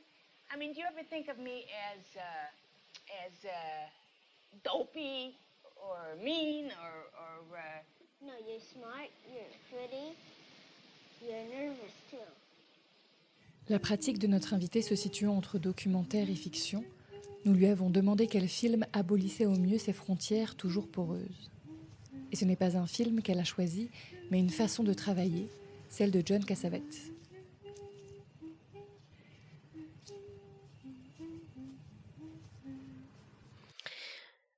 I 0.54 0.58
mean, 0.58 0.74
do 0.74 0.80
you 0.80 0.86
ever 0.86 1.04
think 1.10 1.30
of 1.30 1.38
me 1.38 1.66
as, 1.92 2.16
uh, 2.16 3.26
as 3.26 3.46
uh, 3.46 3.90
dopey 4.64 5.36
or 5.76 6.16
mean 6.24 6.72
or, 6.82 7.10
or 7.18 7.58
uh... 7.58 7.82
No, 8.22 8.34
you're 8.46 8.60
smart, 8.60 9.10
you're 9.32 9.48
pretty, 9.72 10.14
you're 11.22 11.48
nervous 11.58 11.94
too. 12.12 12.18
La 13.70 13.80
pratique 13.80 14.20
de 14.20 14.28
notre 14.28 14.54
invité 14.54 14.82
se 14.82 14.96
situant 14.96 15.38
entre 15.38 15.58
documentaire 15.58 16.30
et 16.30 16.36
fiction, 16.36 16.84
nous 17.46 17.54
lui 17.54 17.68
avons 17.68 17.90
demandé 17.90 18.28
quel 18.28 18.50
film 18.50 18.86
abolissait 18.92 19.46
au 19.46 19.56
mieux 19.56 19.78
ses 19.78 19.94
frontières 19.94 20.56
toujours 20.56 20.90
poreuses. 20.90 21.50
Et 22.32 22.36
ce 22.36 22.46
n'est 22.46 22.56
pas 22.56 22.78
un 22.78 22.86
film 22.86 23.22
qu'elle 23.22 23.40
a 23.40 23.44
choisi, 23.44 23.90
mais 24.30 24.40
une 24.40 24.50
façon 24.50 24.84
de 24.84 24.94
travailler, 24.94 25.50
celle 25.90 26.12
de 26.12 26.22
John 26.24 26.44
Cassavetes. 26.46 27.12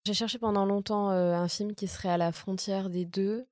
J'ai 0.03 0.13
cherché 0.15 0.39
pendant 0.39 0.65
longtemps 0.65 1.11
euh, 1.11 1.33
un 1.33 1.47
film 1.47 1.75
qui 1.75 1.87
serait 1.87 2.09
à 2.09 2.17
la 2.17 2.31
frontière 2.31 2.89
des 2.89 3.05
deux. 3.05 3.45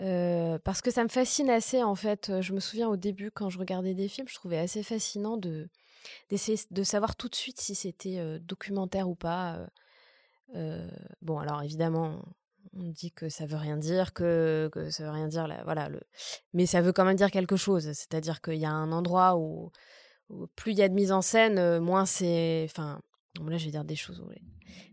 Euh, 0.00 0.58
parce 0.60 0.80
que 0.80 0.92
ça 0.92 1.02
me 1.02 1.08
fascine 1.08 1.50
assez 1.50 1.82
en 1.82 1.96
fait. 1.96 2.40
Je 2.40 2.52
me 2.52 2.60
souviens 2.60 2.88
au 2.88 2.96
début 2.96 3.32
quand 3.32 3.50
je 3.50 3.58
regardais 3.58 3.94
des 3.94 4.06
films, 4.06 4.28
je 4.28 4.34
trouvais 4.36 4.58
assez 4.58 4.84
fascinant 4.84 5.36
de 5.36 5.68
d'essayer 6.30 6.58
de 6.70 6.82
savoir 6.84 7.16
tout 7.16 7.28
de 7.28 7.34
suite 7.34 7.60
si 7.60 7.74
c'était 7.74 8.18
euh, 8.18 8.38
documentaire 8.38 9.08
ou 9.08 9.16
pas. 9.16 9.58
bon 11.22 11.38
alors 11.38 11.62
évidemment 11.62 12.22
on 12.74 12.88
dit 12.88 13.12
que 13.12 13.28
ça 13.28 13.46
veut 13.46 13.56
rien 13.56 13.76
dire, 13.76 14.12
que, 14.12 14.70
ça 14.90 15.04
veut 15.04 15.10
rien 15.10 15.28
dire, 15.28 15.46
là, 15.46 15.62
voilà. 15.64 15.88
Mais 16.52 16.66
ça 16.66 16.80
veut 16.80 16.92
quand 16.92 17.04
même 17.04 17.16
dire 17.16 17.30
quelque 17.30 17.56
chose. 17.56 17.84
C'est-à-dire 17.92 18.40
qu'il 18.40 18.56
y 18.56 18.64
a 18.64 18.70
un 18.70 18.92
endroit 18.92 19.36
où, 19.36 19.70
plus 20.56 20.72
il 20.72 20.78
y 20.78 20.82
a 20.82 20.88
de 20.88 20.94
mise 20.94 21.12
en 21.12 21.22
scène, 21.22 21.58
euh, 21.58 21.80
moins 21.80 22.06
c'est. 22.06 22.66
Enfin, 22.68 23.00
là, 23.46 23.56
je 23.56 23.64
vais 23.64 23.70
dire 23.70 23.84
des 23.84 23.96
choses 23.96 24.22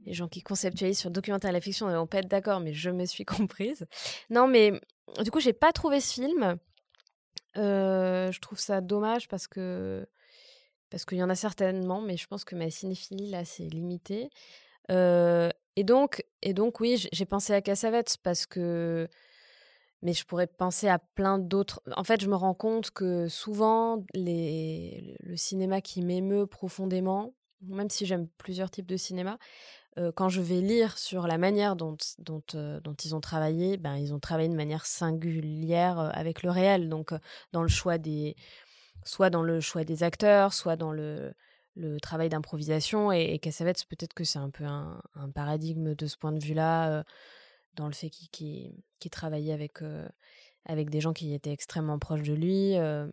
les, 0.05 0.13
gens 0.13 0.27
qui 0.27 0.41
conceptualisent 0.41 0.99
sur 0.99 1.09
le 1.09 1.13
documentaire 1.13 1.49
et 1.49 1.53
la 1.53 1.61
fiction 1.61 1.87
ne 1.87 1.95
vont 1.95 2.07
pas 2.07 2.19
être 2.19 2.29
d'accord, 2.29 2.59
mais 2.59 2.73
je 2.73 2.89
me 2.89 3.05
suis 3.05 3.25
comprise. 3.25 3.85
Non, 4.29 4.47
mais 4.47 4.79
du 5.23 5.31
coup, 5.31 5.39
j'ai 5.39 5.53
pas 5.53 5.71
trouvé 5.73 5.99
ce 5.99 6.13
film. 6.13 6.57
Euh, 7.57 8.31
je 8.31 8.39
trouve 8.41 8.59
ça 8.59 8.81
dommage 8.81 9.27
parce 9.27 9.47
que 9.47 10.05
parce 10.89 11.05
qu'il 11.05 11.17
y 11.17 11.23
en 11.23 11.29
a 11.29 11.35
certainement, 11.35 12.01
mais 12.01 12.15
je 12.15 12.27
pense 12.27 12.45
que 12.45 12.55
ma 12.55 12.69
cinéphilie 12.69 13.29
là, 13.29 13.43
c'est 13.43 13.63
limité. 13.63 14.29
Euh, 14.91 15.49
et 15.75 15.83
donc, 15.83 16.23
oui, 16.79 17.07
j'ai 17.11 17.25
pensé 17.25 17.53
à 17.53 17.61
Cassavetes 17.61 18.17
parce 18.23 18.45
que. 18.45 19.07
Mais 20.01 20.13
je 20.13 20.25
pourrais 20.25 20.47
penser 20.47 20.87
à 20.87 20.99
plein 20.99 21.39
d'autres. 21.39 21.81
En 21.95 22.03
fait, 22.03 22.21
je 22.21 22.27
me 22.27 22.35
rends 22.35 22.53
compte 22.53 22.91
que 22.91 23.27
souvent, 23.27 24.03
le 24.13 25.35
cinéma 25.35 25.81
qui 25.81 26.03
m'émeut 26.03 26.45
profondément, 26.45 27.33
même 27.61 27.89
si 27.89 28.05
j'aime 28.05 28.27
plusieurs 28.37 28.69
types 28.69 28.85
de 28.85 28.97
cinéma, 28.97 29.39
quand 30.15 30.29
je 30.29 30.41
vais 30.41 30.61
lire 30.61 30.97
sur 30.97 31.25
la 31.25 31.37
manière 31.37 31.75
dont, 31.75 31.97
ils 33.03 33.15
ont 33.15 33.21
travaillé, 33.21 33.77
ben, 33.77 33.95
ils 33.95 34.13
ont 34.13 34.19
travaillé 34.19 34.49
de 34.49 34.55
manière 34.55 34.85
singulière 34.85 35.97
avec 36.13 36.43
le 36.43 36.51
réel. 36.51 36.89
Donc, 36.89 37.13
dans 37.51 37.63
le 37.63 37.69
choix 37.69 37.97
des. 37.97 38.35
Soit 39.03 39.29
dans 39.29 39.43
le 39.43 39.59
choix 39.59 39.83
des 39.83 40.03
acteurs, 40.03 40.53
soit 40.53 40.75
dans 40.75 40.91
le, 40.91 41.33
le 41.75 41.99
travail 41.99 42.29
d'improvisation. 42.29 43.11
Et, 43.11 43.33
et 43.33 43.39
Cassavetes, 43.39 43.85
peut-être 43.85 44.13
que 44.13 44.23
c'est 44.23 44.39
un 44.39 44.49
peu 44.49 44.65
un, 44.65 45.01
paradigme 45.33 45.95
de 45.95 46.07
ce 46.07 46.17
point 46.17 46.31
de 46.31 46.43
vue-là, 46.43 46.91
euh, 46.91 47.03
dans 47.75 47.87
le 47.87 47.93
fait 47.93 48.09
qu'il 48.09 48.73
travaillait 49.11 49.53
avec, 49.53 49.81
euh, 49.81 50.07
avec 50.65 50.89
des 50.89 51.01
gens 51.01 51.13
qui 51.13 51.33
étaient 51.33 51.51
extrêmement 51.51 51.99
proches 51.99 52.23
de 52.23 52.33
lui. 52.33 52.77
Euh, 52.77 53.07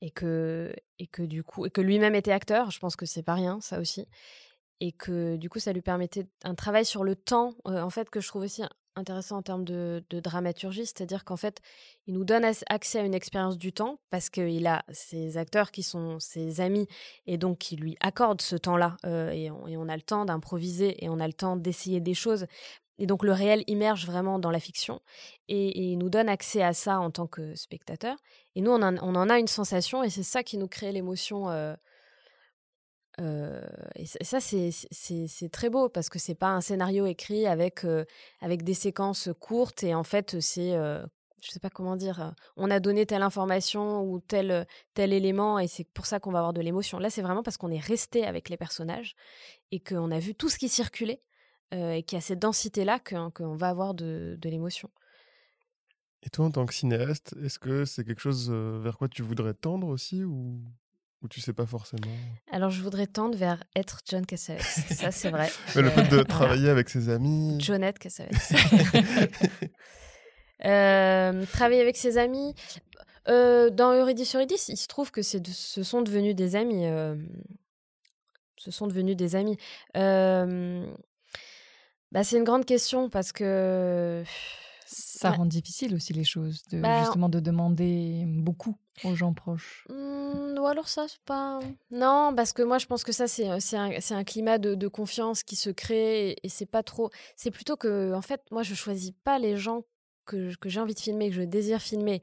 et 0.00 0.10
que, 0.10 0.72
et 1.00 1.08
que 1.08 1.22
du 1.22 1.42
coup, 1.42 1.66
et 1.66 1.70
que 1.70 1.80
lui-même 1.80 2.14
était 2.14 2.30
acteur, 2.30 2.70
je 2.70 2.78
pense 2.78 2.94
que 2.94 3.04
c'est 3.04 3.24
pas 3.24 3.34
rien, 3.34 3.60
ça 3.60 3.80
aussi. 3.80 4.06
Et 4.80 4.92
que 4.92 5.36
du 5.36 5.48
coup, 5.48 5.58
ça 5.58 5.72
lui 5.72 5.82
permettait 5.82 6.28
un 6.44 6.54
travail 6.54 6.84
sur 6.84 7.02
le 7.02 7.16
temps, 7.16 7.56
en 7.64 7.90
fait, 7.90 8.08
que 8.08 8.20
je 8.20 8.28
trouve 8.28 8.42
aussi 8.42 8.62
intéressant 8.98 9.38
en 9.38 9.42
termes 9.42 9.64
de, 9.64 10.02
dramaturgie, 10.10 10.86
c'est-à-dire 10.86 11.24
qu'en 11.24 11.36
fait, 11.36 11.60
il 12.06 12.14
nous 12.14 12.24
donne 12.24 12.44
accès 12.68 12.98
à 12.98 13.02
une 13.02 13.14
expérience 13.14 13.58
du 13.58 13.72
temps 13.72 13.98
parce 14.10 14.28
qu'il 14.30 14.66
a 14.66 14.84
ses 14.90 15.36
acteurs 15.38 15.70
qui 15.70 15.82
sont 15.82 16.18
ses 16.20 16.60
amis 16.60 16.86
et 17.26 17.38
donc 17.38 17.58
qui 17.58 17.76
lui 17.76 17.96
accordent 18.00 18.42
ce 18.42 18.56
temps-là 18.56 18.96
euh, 19.06 19.30
et, 19.30 19.50
on, 19.50 19.88
a 19.88 19.96
le 19.96 20.02
temps 20.02 20.24
d'improviser 20.24 21.02
et 21.04 21.08
on 21.08 21.20
a 21.20 21.26
le 21.26 21.32
temps 21.32 21.56
d'essayer 21.56 22.00
des 22.00 22.14
choses. 22.14 22.46
Et 22.98 23.06
donc 23.06 23.22
le 23.22 23.32
réel 23.32 23.62
immerge 23.68 24.06
vraiment 24.06 24.38
dans 24.38 24.50
la 24.50 24.60
fiction 24.60 25.00
et, 25.48 25.92
il 25.92 25.98
nous 25.98 26.10
donne 26.10 26.28
accès 26.28 26.62
à 26.62 26.72
ça 26.72 27.00
en 27.00 27.10
tant 27.10 27.26
que 27.26 27.54
spectateur. 27.54 28.16
Et 28.54 28.60
nous, 28.60 28.72
on 28.72 28.82
en, 28.82 29.28
a 29.28 29.38
une 29.38 29.46
sensation 29.46 30.02
et 30.02 30.10
c'est 30.10 30.22
ça 30.22 30.42
qui 30.42 30.58
nous 30.58 30.68
crée 30.68 30.92
l'émotion. 30.92 31.48
Euh, 31.48 31.74
et 33.18 34.06
ça, 34.06 34.38
c'est 34.40 35.48
très 35.50 35.70
beau 35.70 35.88
parce 35.88 36.08
que 36.08 36.18
c'est 36.18 36.34
pas 36.34 36.50
un 36.50 36.60
scénario 36.60 37.06
écrit 37.06 37.46
avec, 37.46 37.84
avec 38.40 38.62
des 38.62 38.74
séquences 38.74 39.28
courtes 39.40 39.82
et 39.82 39.94
en 39.94 40.04
fait, 40.04 40.40
c'est, 40.40 40.72
je 40.72 41.50
sais 41.50 41.60
pas 41.60 41.70
comment 41.70 41.96
dire, 41.96 42.34
on 42.56 42.70
a 42.70 42.78
donné 42.80 43.06
telle 43.06 43.22
information 43.22 44.02
ou 44.04 44.20
tel, 44.20 44.66
tel 44.94 45.12
élément 45.12 45.58
et 45.58 45.66
c'est 45.66 45.84
pour 45.84 46.06
ça 46.06 46.20
qu'on 46.20 46.30
va 46.30 46.38
avoir 46.38 46.52
de 46.52 46.60
l'émotion. 46.60 46.98
Là, 46.98 47.10
c'est 47.10 47.22
vraiment 47.22 47.42
parce 47.42 47.56
qu'on 47.56 47.70
est 47.70 47.84
resté 47.84 48.24
avec 48.24 48.48
les 48.48 48.56
personnages 48.56 49.16
et 49.72 49.80
qu'on 49.80 50.10
a 50.10 50.18
vu 50.18 50.34
tout 50.34 50.48
ce 50.48 50.58
qui 50.58 50.68
circulait 50.68 51.22
et 51.72 52.02
qu'il 52.04 52.16
y 52.16 52.18
a 52.18 52.22
cette 52.22 52.38
densité-là 52.38 53.00
qu'on 53.00 53.56
va 53.56 53.68
avoir 53.68 53.94
de, 53.94 54.38
de 54.40 54.48
l'émotion. 54.48 54.90
Et 56.22 56.30
toi, 56.30 56.46
en 56.46 56.50
tant 56.50 56.66
que 56.66 56.74
cinéaste, 56.74 57.34
est-ce 57.42 57.58
que 57.58 57.84
c'est 57.84 58.04
quelque 58.04 58.20
chose 58.20 58.50
vers 58.50 58.96
quoi 58.96 59.08
tu 59.08 59.22
voudrais 59.22 59.54
tendre 59.54 59.88
aussi 59.88 60.24
ou, 60.24 60.60
ou 61.22 61.28
tu 61.28 61.40
sais 61.40 61.52
pas 61.52 61.66
forcément 61.66 62.12
Alors, 62.52 62.70
je 62.70 62.80
voudrais 62.82 63.06
tendre 63.06 63.36
vers 63.36 63.62
être 63.74 64.00
John 64.06 64.24
Cassavetes. 64.24 64.62
Ça, 64.62 65.10
c'est 65.10 65.30
vrai. 65.30 65.50
Mais 65.76 65.82
le 65.82 65.90
fait 65.90 66.08
de 66.08 66.22
travailler 66.22 66.68
avec 66.68 66.88
ses 66.88 67.08
amis. 67.08 67.60
Johnette 67.60 67.98
Cassavetes. 67.98 68.36
travailler 71.52 71.80
avec 71.80 71.96
ses 71.96 72.18
amis. 72.18 72.54
dans 73.26 73.92
Eurydice 73.94 74.34
Eurydice, 74.34 74.68
il 74.68 74.76
se 74.76 74.86
trouve 74.86 75.10
que 75.10 75.22
c'est 75.22 75.44
ce 75.46 75.82
sont 75.82 76.02
devenus 76.02 76.36
des 76.36 76.56
amis. 76.56 76.84
ce 78.56 78.70
sont 78.70 78.86
devenus 78.86 79.16
des 79.16 79.34
amis. 79.34 79.56
Bah, 82.10 82.24
c'est 82.24 82.38
une 82.38 82.44
grande 82.44 82.64
question 82.64 83.10
parce 83.10 83.32
que 83.32 84.24
ça 84.86 85.30
rend 85.30 85.46
difficile 85.46 85.94
aussi 85.94 86.12
les 86.14 86.24
choses, 86.24 86.62
de, 86.70 86.80
bah, 86.80 87.00
justement 87.00 87.28
de 87.28 87.40
demander 87.40 88.24
beaucoup 88.26 88.76
aux 89.04 89.14
gens 89.14 89.32
proches? 89.32 89.86
Mmh, 89.88 90.58
ou 90.58 90.66
alors 90.66 90.88
ça, 90.88 91.06
c'est 91.08 91.22
pas... 91.24 91.60
Non, 91.90 92.32
parce 92.34 92.52
que 92.52 92.62
moi, 92.62 92.78
je 92.78 92.86
pense 92.86 93.04
que 93.04 93.12
ça, 93.12 93.28
c'est 93.28 93.46
un, 93.46 93.58
un, 94.10 94.24
climat 94.24 94.58
de, 94.58 94.74
de, 94.74 94.88
confiance 94.88 95.42
qui 95.42 95.56
se 95.56 95.70
crée 95.70 96.36
et, 96.42 96.48
c'est 96.48 96.66
pas 96.66 96.82
trop... 96.82 97.10
C'est 97.36 97.50
plutôt 97.50 97.76
que, 97.76 98.12
en 98.14 98.22
fait, 98.22 98.42
moi, 98.50 98.62
je 98.62 98.74
choisis 98.74 99.12
pas 99.24 99.38
les 99.38 99.56
gens 99.56 99.84
que, 100.26 100.50
j'ai 100.64 100.80
envie 100.80 100.94
de 100.94 101.00
filmer, 101.00 101.30
que 101.30 101.36
je 101.36 101.42
désire 101.42 101.80
filmer. 101.80 102.22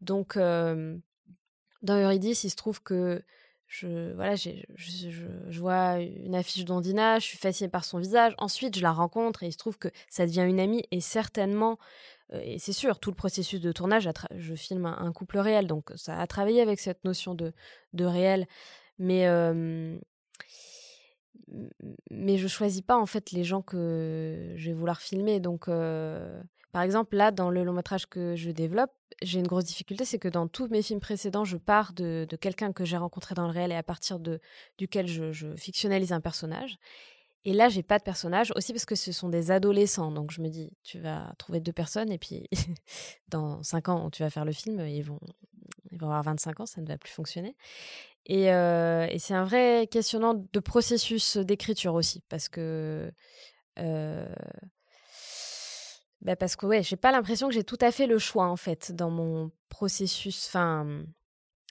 Donc, 0.00 0.36
dans 0.36 1.96
Eurydice, 1.96 2.44
il 2.44 2.50
se 2.50 2.56
trouve 2.56 2.82
que 2.82 3.22
je, 3.68 4.14
voilà, 4.14 4.34
je, 4.34 4.50
je, 4.76 5.60
vois 5.60 5.98
une 5.98 6.34
affiche 6.34 6.64
d'Ondina, 6.64 7.18
je 7.18 7.26
suis 7.26 7.38
fascinée 7.38 7.68
par 7.68 7.84
son 7.84 7.98
visage. 7.98 8.34
Ensuite, 8.38 8.76
je 8.76 8.82
la 8.82 8.92
rencontre 8.92 9.42
et 9.42 9.48
il 9.48 9.52
se 9.52 9.58
trouve 9.58 9.78
que 9.78 9.88
ça 10.08 10.26
devient 10.26 10.44
une 10.48 10.58
amie. 10.58 10.84
Et 10.90 11.00
certainement, 11.02 11.72
euh, 11.72 12.17
et 12.32 12.58
c'est 12.58 12.72
sûr, 12.72 12.98
tout 12.98 13.10
le 13.10 13.16
processus 13.16 13.60
de 13.60 13.72
tournage, 13.72 14.08
je 14.36 14.54
filme 14.54 14.86
un, 14.86 15.12
couple 15.12 15.38
réel, 15.38 15.66
donc 15.66 15.92
ça 15.96 16.20
a 16.20 16.26
travaillé 16.26 16.60
avec 16.60 16.78
cette 16.80 17.04
notion 17.04 17.34
de, 17.34 17.52
de 17.92 18.04
réel. 18.04 18.46
Mais, 18.98 19.26
mais 22.10 22.36
je 22.36 22.48
choisis 22.48 22.82
pas 22.82 22.98
en 22.98 23.06
fait 23.06 23.30
les 23.30 23.44
gens 23.44 23.62
que 23.62 24.52
je 24.56 24.70
vais 24.70 24.74
vouloir 24.74 25.00
filmer. 25.00 25.40
Donc, 25.40 25.68
par 26.72 26.82
exemple, 26.82 27.16
là, 27.16 27.30
dans 27.30 27.50
le 27.50 27.64
long 27.64 27.72
métrage 27.72 28.06
que 28.06 28.36
je 28.36 28.50
développe, 28.50 28.92
j'ai 29.22 29.40
une 29.40 29.46
grosse 29.46 29.64
difficulté, 29.64 30.04
c'est 30.04 30.18
que 30.18 30.28
dans 30.28 30.48
tous 30.48 30.68
mes 30.68 30.82
films 30.82 31.00
précédents, 31.00 31.44
je 31.44 31.56
pars 31.56 31.92
de, 31.92 32.26
quelqu'un 32.40 32.72
que 32.72 32.84
j'ai 32.84 32.96
rencontré 32.96 33.34
dans 33.34 33.46
le 33.46 33.52
réel 33.52 33.72
et 33.72 33.76
à 33.76 33.82
partir 33.82 34.18
de, 34.18 34.40
duquel 34.76 35.06
je, 35.06 35.54
fictionnalise 35.56 36.12
un 36.12 36.20
personnage. 36.20 36.78
Et 37.44 37.52
là, 37.52 37.68
j'ai 37.68 37.82
pas 37.82 37.98
de 37.98 38.02
personnage, 38.02 38.52
aussi 38.56 38.72
parce 38.72 38.84
que 38.84 38.94
ce 38.94 39.12
sont 39.12 39.28
des 39.28 39.50
adolescents. 39.50 40.10
Donc 40.10 40.32
je 40.32 40.42
me 40.42 40.48
dis, 40.48 40.70
tu 40.82 40.98
vas 40.98 41.32
trouver 41.38 41.60
deux 41.60 41.72
personnes 41.72 42.10
et 42.10 42.18
puis 42.18 42.48
dans 43.28 43.62
cinq 43.62 43.88
ans, 43.88 44.10
tu 44.10 44.22
vas 44.22 44.30
faire 44.30 44.44
le 44.44 44.52
film, 44.52 44.86
ils 44.86 45.02
vont, 45.02 45.20
avoir 46.00 46.22
25 46.22 46.60
ans, 46.60 46.66
ça 46.66 46.80
ne 46.80 46.86
va 46.86 46.98
plus 46.98 47.12
fonctionner. 47.12 47.56
Et, 48.26 48.52
euh, 48.52 49.06
c'est 49.18 49.34
un 49.34 49.44
vrai 49.44 49.88
questionnant 49.90 50.34
de 50.34 50.60
processus 50.60 51.36
d'écriture 51.36 51.94
aussi, 51.94 52.22
parce 52.28 52.48
que 52.48 53.10
euh, 53.78 54.34
bah 56.20 56.36
parce 56.36 56.56
que 56.56 56.66
ouais, 56.66 56.82
j'ai 56.82 56.96
pas 56.96 57.12
l'impression 57.12 57.48
que 57.48 57.54
j'ai 57.54 57.64
tout 57.64 57.78
à 57.80 57.92
fait 57.92 58.06
le 58.06 58.18
choix 58.18 58.46
en 58.46 58.56
fait 58.56 58.92
dans 58.92 59.10
mon 59.10 59.50
processus. 59.68 60.46
Enfin, 60.48 61.04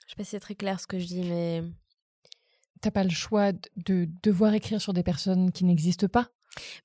je 0.06 0.10
sais 0.10 0.16
pas 0.16 0.24
si 0.24 0.30
c'est 0.30 0.40
très 0.40 0.54
clair 0.54 0.80
ce 0.80 0.86
que 0.86 0.98
je 0.98 1.06
dis, 1.06 1.22
mais 1.22 1.62
t'as 2.80 2.90
pas 2.90 3.04
le 3.04 3.10
choix 3.10 3.52
de 3.76 4.08
devoir 4.22 4.54
écrire 4.54 4.80
sur 4.80 4.92
des 4.92 5.02
personnes 5.02 5.52
qui 5.52 5.64
n'existent 5.64 6.08
pas? 6.08 6.30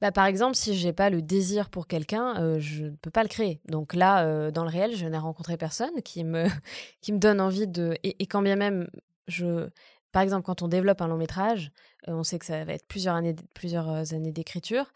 Bah, 0.02 0.12
par 0.12 0.26
exemple, 0.26 0.56
si 0.56 0.76
j'ai 0.76 0.94
pas 0.94 1.10
le 1.10 1.22
désir 1.22 1.70
pour 1.70 1.88
quelqu'un, 1.88 2.36
euh, 2.40 2.60
je 2.60 2.86
ne 2.86 2.90
peux 2.92 3.12
pas 3.12 3.24
le 3.24 3.30
créer. 3.30 3.62
Donc 3.68 3.94
là, 3.94 4.26
euh, 4.26 4.52
dans 4.52 4.64
le 4.64 4.70
réel, 4.70 4.96
je 4.96 5.06
n'ai 5.06 5.18
rencontré 5.18 5.58
personne 5.58 6.02
qui 6.04 6.24
me 6.24 6.46
qui 7.02 7.14
me 7.14 7.20
donne 7.20 7.42
envie 7.42 7.68
de. 7.68 7.96
Et, 8.04 8.26
quand 8.28 8.42
bien 8.42 8.56
même, 8.56 8.88
je, 9.28 9.70
par 10.12 10.22
exemple, 10.22 10.46
quand 10.46 10.62
on 10.62 10.68
développe 10.68 11.02
un 11.02 11.08
long 11.08 11.18
métrage, 11.18 11.72
euh, 12.08 12.14
on 12.14 12.24
sait 12.24 12.40
que 12.40 12.46
ça 12.46 12.64
va 12.66 12.74
être 12.74 12.88
plusieurs 12.88 13.16
années, 13.16 13.36
plusieurs 13.54 14.14
années 14.14 14.32
d'écriture. 14.32 14.92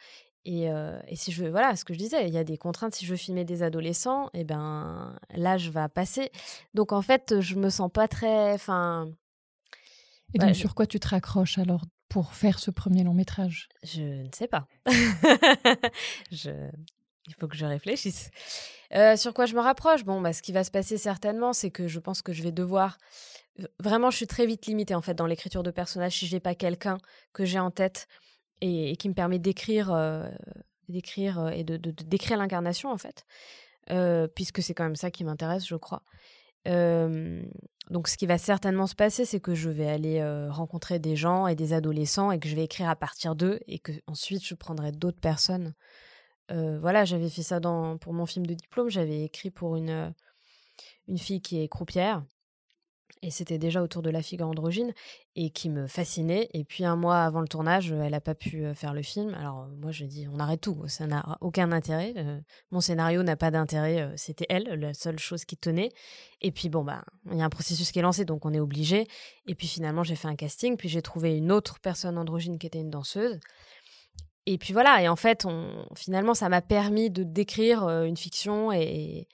Et, 0.46 0.70
si 1.14 1.34
je 1.34 1.44
veux, 1.44 1.50
voilà, 1.50 1.76
ce 1.76 1.84
que 1.84 1.94
je 1.94 2.00
disais, 2.00 2.26
il 2.26 2.34
y 2.34 2.38
a 2.38 2.46
des 2.46 2.58
contraintes. 2.58 2.96
Si 2.96 3.06
je 3.06 3.12
veux 3.12 3.18
filmer 3.18 3.44
des 3.44 3.64
adolescents, 3.64 4.28
et 4.28 4.42
eh 4.42 4.44
ben 4.46 5.14
l'âge 5.36 5.70
va 5.72 5.90
passer. 5.90 6.32
Donc 6.74 6.94
en 6.94 7.02
fait, 7.02 7.42
je 7.42 7.56
me 7.56 7.70
sens 7.70 7.92
pas 7.92 8.08
très, 8.08 8.54
enfin. 8.54 9.12
Et 10.34 10.40
donc 10.40 10.56
sur 10.56 10.76
quoi 10.76 10.86
tu 10.86 11.00
te 11.00 11.08
raccroches 11.08 11.58
alors 11.58 11.86
pour 12.10 12.34
faire 12.34 12.60
ce 12.60 12.72
premier 12.72 13.04
long 13.04 13.14
métrage? 13.14 13.70
Je 13.84 14.24
ne 14.24 14.30
sais 14.34 14.48
pas. 14.48 14.68
je... 16.32 16.70
Il 17.30 17.34
faut 17.40 17.48
que 17.48 17.58
je 17.58 17.66
réfléchisse. 17.66 18.30
sur 19.18 19.34
quoi 19.34 19.46
je 19.46 19.56
me 19.56 19.60
rapproche? 19.60 20.06
Bon, 20.06 20.22
bah, 20.22 20.32
ce 20.32 20.42
qui 20.42 20.54
va 20.54 20.64
se 20.64 20.72
passer 20.72 20.98
certainement, 20.98 21.52
c'est 21.52 21.72
que 21.72 21.88
je 21.88 22.00
pense 22.00 22.22
que 22.22 22.32
je 22.32 22.42
vais 22.42 22.54
devoir. 22.54 22.98
Vraiment, 23.80 24.12
je 24.12 24.18
suis 24.18 24.28
très 24.28 24.46
vite 24.46 24.66
limitée 24.66 24.96
en 24.96 25.02
fait 25.02 25.14
dans 25.14 25.26
l'écriture 25.26 25.64
de 25.64 25.72
personnages 25.72 26.18
si 26.18 26.28
j'ai 26.28 26.40
pas 26.40 26.56
quelqu'un 26.56 26.98
que 27.34 27.44
j'ai 27.44 27.60
en 27.60 27.72
tête 27.72 28.08
et, 28.62 28.96
qui 28.98 29.10
me 29.10 29.14
permet 29.14 29.40
d'écrire 29.40 29.92
euh, 29.92 30.30
d'écrire 30.90 31.40
euh, 31.40 31.50
et 31.50 31.64
de, 31.64 31.78
d'écrire 31.78 32.38
l'incarnation 32.38 32.92
en 32.92 32.98
fait 32.98 33.26
euh, 33.90 34.28
puisque 34.28 34.62
c'est 34.62 34.74
quand 34.74 34.84
même 34.84 34.96
ça 34.96 35.12
qui 35.12 35.24
m'intéresse 35.24 35.68
je 35.68 35.76
crois 35.76 36.04
donc 36.68 38.08
ce 38.08 38.18
qui 38.18 38.26
va 38.26 38.38
certainement 38.38 38.88
se 38.88 38.96
passer 38.96 39.26
c'est 39.26 39.40
que 39.40 39.56
je 39.56 39.70
vais 39.70 39.88
aller 39.88 40.24
rencontrer 40.50 41.00
des 41.00 41.16
gens 41.16 41.48
et 41.48 41.56
des 41.56 41.74
adolescents 41.74 42.32
et 42.32 42.40
que 42.40 42.50
je 42.50 42.56
vais 42.56 42.66
écrire 42.66 42.90
à 42.90 42.96
partir 42.96 43.36
d'eux 43.36 43.60
et 43.68 43.80
que 43.80 43.92
ensuite 44.08 44.46
je 44.46 44.56
prendrai 44.56 44.92
d'autres 44.92 45.20
personnes. 45.20 45.74
Voilà 46.50 47.06
j'avais 47.06 47.30
fait 47.30 47.44
ça 47.44 47.60
dans 47.60 47.98
pour 47.98 48.14
mon 48.14 48.26
film 48.26 48.46
de 48.46 48.54
diplôme. 48.54 48.90
J'avais 48.90 49.24
écrit 49.24 49.52
pour 49.52 49.76
une 49.76 50.14
une 51.08 51.18
fille 51.18 51.42
qui 51.42 51.62
est 51.62 51.68
croupière 51.68 52.24
et 53.22 53.32
c'était 53.32 53.58
déjà 53.58 53.82
autour 53.82 54.02
de 54.02 54.10
la 54.10 54.22
figure 54.22 54.48
androgyne 54.48 54.94
et 55.36 55.50
qui 55.50 55.70
me 55.70 55.88
fascinait. 55.88 56.50
Et 56.54 56.64
puis 56.64 56.86
un 56.86 56.96
mois 56.96 57.24
avant 57.24 57.42
le 57.42 57.48
tournage, 57.48 57.92
elle 57.92 58.12
n'a 58.12 58.22
pas 58.22 58.36
pu 58.36 58.64
faire 58.76 58.94
le 58.94 59.02
film. 59.02 59.34
Alors 59.34 59.68
moi, 59.82 59.92
je 59.92 60.06
dis, 60.06 60.28
on 60.32 60.40
arrête 60.40 60.62
tout, 60.62 60.88
ça 60.88 61.08
n'a 61.08 61.38
aucun 61.42 61.72
intérêt. 61.72 62.14
mon 62.72 62.80
scénario 62.80 63.24
n'a 63.24 63.36
pas 63.36 63.52
d'intérêt, 63.52 64.12
c'était 64.16 64.46
elle, 64.50 64.66
la 64.66 64.94
seule 64.94 65.20
chose 65.20 65.46
qui 65.46 65.58
tenait. 65.58 65.90
Et 66.42 66.52
puis 66.52 66.70
bon, 66.70 66.84
bah, 66.84 67.04
il 67.32 67.38
y 67.38 67.42
a 67.42 67.46
un 67.46 67.50
processus 67.50 67.92
qui 67.92 68.00
est 68.00 68.04
lancé, 68.04 68.24
donc 68.24 68.46
on 68.46 68.54
est 68.54 68.60
obligé. 68.60 69.08
Et 69.48 69.56
puis 69.56 69.68
finalement, 69.68 70.04
j'ai 70.04 70.16
fait 70.16 70.28
un 70.28 70.36
casting, 70.36 70.78
puis 70.78 70.90
j'ai 70.90 71.02
trouvé 71.02 71.36
une 71.36 71.52
autre 71.52 71.80
personne 71.80 72.18
androgyne 72.18 72.60
qui 72.60 72.68
était 72.68 72.80
une 72.80 72.92
danseuse. 72.92 73.40
Et 74.46 74.58
puis 74.58 74.72
voilà, 74.74 75.02
et 75.02 75.10
en 75.10 75.18
fait, 75.18 75.46
finalement, 75.96 76.34
ça 76.34 76.48
m'a 76.48 76.62
permis 76.62 77.10
de 77.10 77.24
décrire 77.24 77.84
une 77.90 78.16
fiction 78.16 78.72
et, 78.72 79.28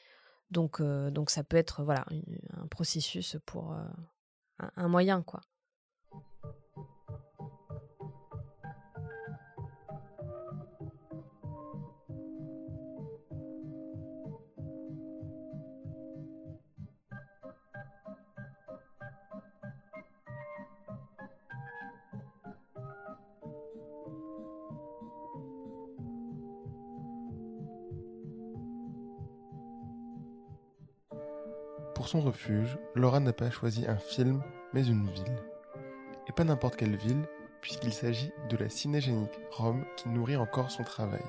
donc, 0.54 0.82
donc 0.82 1.30
ça 1.30 1.43
peut 1.43 1.58
être 1.58 1.84
voilà 1.84 2.06
un 2.54 2.68
processus 2.68 3.38
pour 3.45 3.74
un, 3.74 3.91
un 4.76 4.88
moyen 4.88 5.22
quoi. 5.22 5.41
Pour 32.04 32.10
son 32.10 32.20
refuge, 32.20 32.78
Laura 32.95 33.22
n'a 33.22 33.32
pas 33.32 33.49
choisi 33.49 33.88
un 33.88 33.95
film, 33.95 34.43
mais 34.74 34.86
une 34.86 35.08
ville. 35.08 35.38
Et 36.28 36.34
pas 36.34 36.43
n'importe 36.43 36.76
quelle 36.76 36.97
ville, 36.97 37.24
puisqu'il 37.62 37.93
s'agit 37.93 38.34
de 38.49 38.58
la 38.58 38.68
cinégénique 38.68 39.39
Rome 39.51 39.86
qui 39.95 40.10
nourrit 40.10 40.36
encore 40.36 40.70
son 40.70 40.84
travail. 40.84 41.24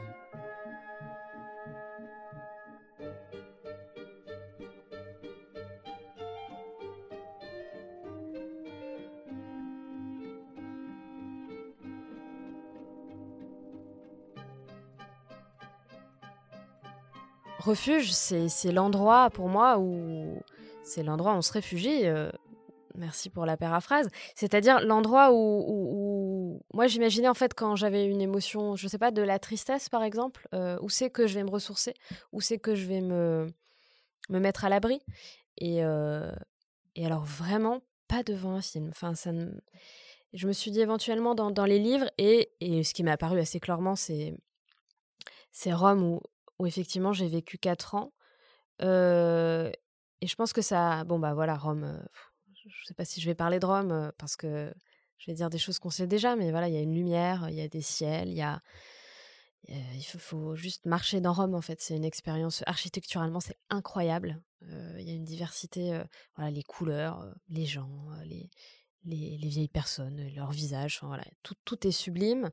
Refuge, 17.60 18.12
c'est 18.12 18.72
l'endroit 18.72 19.30
pour 19.30 19.48
moi 19.48 19.78
où 19.78 20.42
c'est 20.84 21.02
l'endroit 21.02 21.32
où 21.32 21.36
on 21.36 21.42
se 21.42 21.52
réfugie. 21.52 22.06
Euh, 22.06 22.30
merci 22.94 23.30
pour 23.30 23.46
la 23.46 23.56
paraphrase. 23.56 24.08
C'est-à-dire 24.36 24.80
l'endroit 24.80 25.30
où, 25.32 26.60
moi 26.72 26.86
j'imaginais 26.86 27.28
en 27.28 27.34
fait 27.34 27.54
quand 27.54 27.74
j'avais 27.74 28.06
une 28.06 28.20
émotion, 28.20 28.76
je 28.76 28.86
sais 28.86 28.98
pas, 28.98 29.10
de 29.10 29.22
la 29.22 29.38
tristesse 29.38 29.88
par 29.88 30.02
exemple, 30.02 30.48
euh, 30.54 30.78
où 30.80 30.88
c'est 30.88 31.10
que 31.10 31.26
je 31.26 31.34
vais 31.34 31.44
me 31.44 31.50
ressourcer, 31.50 31.94
où 32.32 32.40
c'est 32.40 32.58
que 32.58 32.74
je 32.74 32.86
vais 32.86 33.00
me 33.00 33.48
me 34.30 34.38
mettre 34.38 34.64
à 34.64 34.68
l'abri. 34.68 35.00
Et 35.58 35.84
euh, 35.84 36.30
et 36.94 37.04
alors 37.06 37.24
vraiment 37.24 37.80
pas 38.08 38.22
devant 38.22 38.52
un 38.52 38.62
film. 38.62 38.88
Enfin 38.90 39.14
ça 39.14 39.32
je 40.32 40.48
me 40.48 40.52
suis 40.52 40.70
dit 40.70 40.80
éventuellement 40.80 41.36
dans, 41.36 41.64
les 41.64 41.78
livres 41.78 42.10
et, 42.18 42.50
et 42.60 42.82
ce 42.82 42.92
qui 42.92 43.04
m'est 43.04 43.12
apparu 43.12 43.38
assez 43.38 43.60
clairement 43.60 43.94
c'est 43.94 44.34
c'est 45.52 45.72
Rome 45.72 46.18
où, 46.58 46.66
effectivement 46.66 47.12
j'ai 47.12 47.28
vécu 47.28 47.56
quatre 47.56 47.94
ans 47.94 48.12
et 50.24 50.26
je 50.26 50.36
pense 50.36 50.54
que 50.54 50.62
ça. 50.62 51.04
Bon, 51.04 51.18
bah 51.18 51.34
voilà, 51.34 51.54
Rome. 51.54 52.02
je 52.54 52.68
ne 52.68 52.84
sais 52.86 52.94
pas 52.94 53.04
si 53.04 53.20
je 53.20 53.26
vais 53.26 53.34
parler 53.34 53.60
de 53.60 53.66
Rome 53.66 54.10
parce 54.16 54.36
que 54.36 54.72
je 55.18 55.30
vais 55.30 55.34
dire 55.34 55.50
des 55.50 55.58
choses 55.58 55.78
qu'on 55.78 55.90
sait 55.90 56.06
déjà, 56.06 56.34
mais 56.34 56.50
voilà, 56.50 56.68
il 56.68 56.74
y 56.74 56.78
a 56.78 56.80
une 56.80 56.94
lumière, 56.94 57.46
il 57.50 57.56
y 57.56 57.60
a 57.60 57.68
des 57.68 57.82
ciels, 57.82 58.28
il 58.28 58.34
y 58.34 58.40
a. 58.40 58.62
il 59.68 60.02
faut, 60.02 60.56
juste 60.56 60.86
marcher 60.86 61.20
dans 61.20 61.34
Rome, 61.34 61.54
en 61.54 61.60
fait. 61.60 61.82
C'est 61.82 61.94
une 61.94 62.06
expérience 62.06 62.62
architecturalement, 62.66 63.40
c'est 63.40 63.58
incroyable. 63.68 64.40
Il 64.62 65.02
y 65.02 65.10
a 65.10 65.14
une 65.14 65.26
diversité, 65.26 66.00
voilà, 66.36 66.50
les 66.50 66.62
couleurs, 66.62 67.30
les 67.50 67.66
gens, 67.66 68.08
les, 68.24 68.48
les, 69.04 69.48
vieilles 69.48 69.68
personnes, 69.68 70.26
leurs 70.34 70.52
visages, 70.52 71.00
voilà, 71.02 71.24
tout, 71.42 71.54
tout 71.66 71.86
est 71.86 71.92
sublime. 71.92 72.50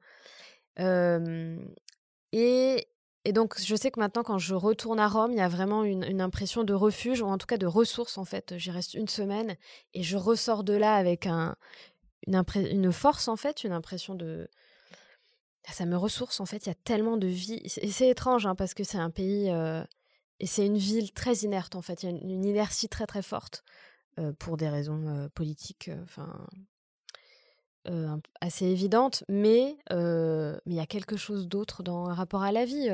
et, 0.77 2.87
et 3.23 3.33
donc, 3.33 3.59
je 3.59 3.75
sais 3.75 3.91
que 3.91 3.99
maintenant, 3.99 4.23
quand 4.23 4.39
je 4.39 4.55
retourne 4.55 4.99
à 4.99 5.07
Rome, 5.07 5.31
il 5.31 5.37
y 5.37 5.41
a 5.41 5.47
vraiment 5.47 5.83
une, 5.83 6.21
impression 6.21 6.63
de 6.63 6.73
refuge, 6.73 7.21
ou 7.21 7.27
en 7.27 7.37
tout 7.37 7.45
cas 7.45 7.57
de 7.57 7.67
ressources, 7.67 8.17
en 8.17 8.25
fait. 8.25 8.57
J'y 8.57 8.71
reste 8.71 8.95
une 8.95 9.07
semaine 9.07 9.55
et 9.93 10.01
je 10.01 10.17
ressors 10.17 10.63
de 10.63 10.73
là 10.73 10.95
avec 10.95 11.27
un, 11.27 11.55
une, 12.25 12.91
force, 12.91 13.27
en 13.27 13.35
fait, 13.35 13.63
une 13.63 13.73
impression 13.73 14.15
de... 14.15 14.49
Ça 15.69 15.85
me 15.85 15.95
ressource, 15.95 16.39
en 16.39 16.47
fait. 16.47 16.65
Il 16.65 16.69
y 16.69 16.71
a 16.71 16.75
tellement 16.83 17.17
de 17.17 17.27
vie. 17.27 17.61
Et 17.63 17.91
c'est 17.91 18.09
étrange, 18.09 18.47
hein, 18.47 18.55
parce 18.55 18.73
que 18.73 18.83
c'est 18.83 18.97
un 18.97 19.11
pays... 19.11 19.49
et 20.39 20.47
c'est 20.47 20.65
une 20.65 20.77
ville 20.77 21.11
très 21.11 21.35
inerte, 21.35 21.75
en 21.75 21.81
fait. 21.83 22.01
Il 22.01 22.09
y 22.09 22.13
a 22.13 22.17
une, 22.17 22.43
inertie 22.43 22.89
très, 22.89 23.05
très 23.05 23.21
forte, 23.21 23.63
pour 24.39 24.57
des 24.57 24.69
raisons 24.69 25.29
politiques, 25.35 25.91
enfin 26.03 26.47
assez 28.41 28.65
évidente, 28.65 29.23
mais 29.29 29.77
mais 29.89 30.59
il 30.65 30.75
y 30.75 30.79
a 30.79 30.85
quelque 30.85 31.17
chose 31.17 31.47
d'autre 31.47 31.83
dans 31.83 32.07
un 32.07 32.13
rapport 32.13 32.43
à 32.43 32.51
la 32.51 32.65
vie. 32.65 32.89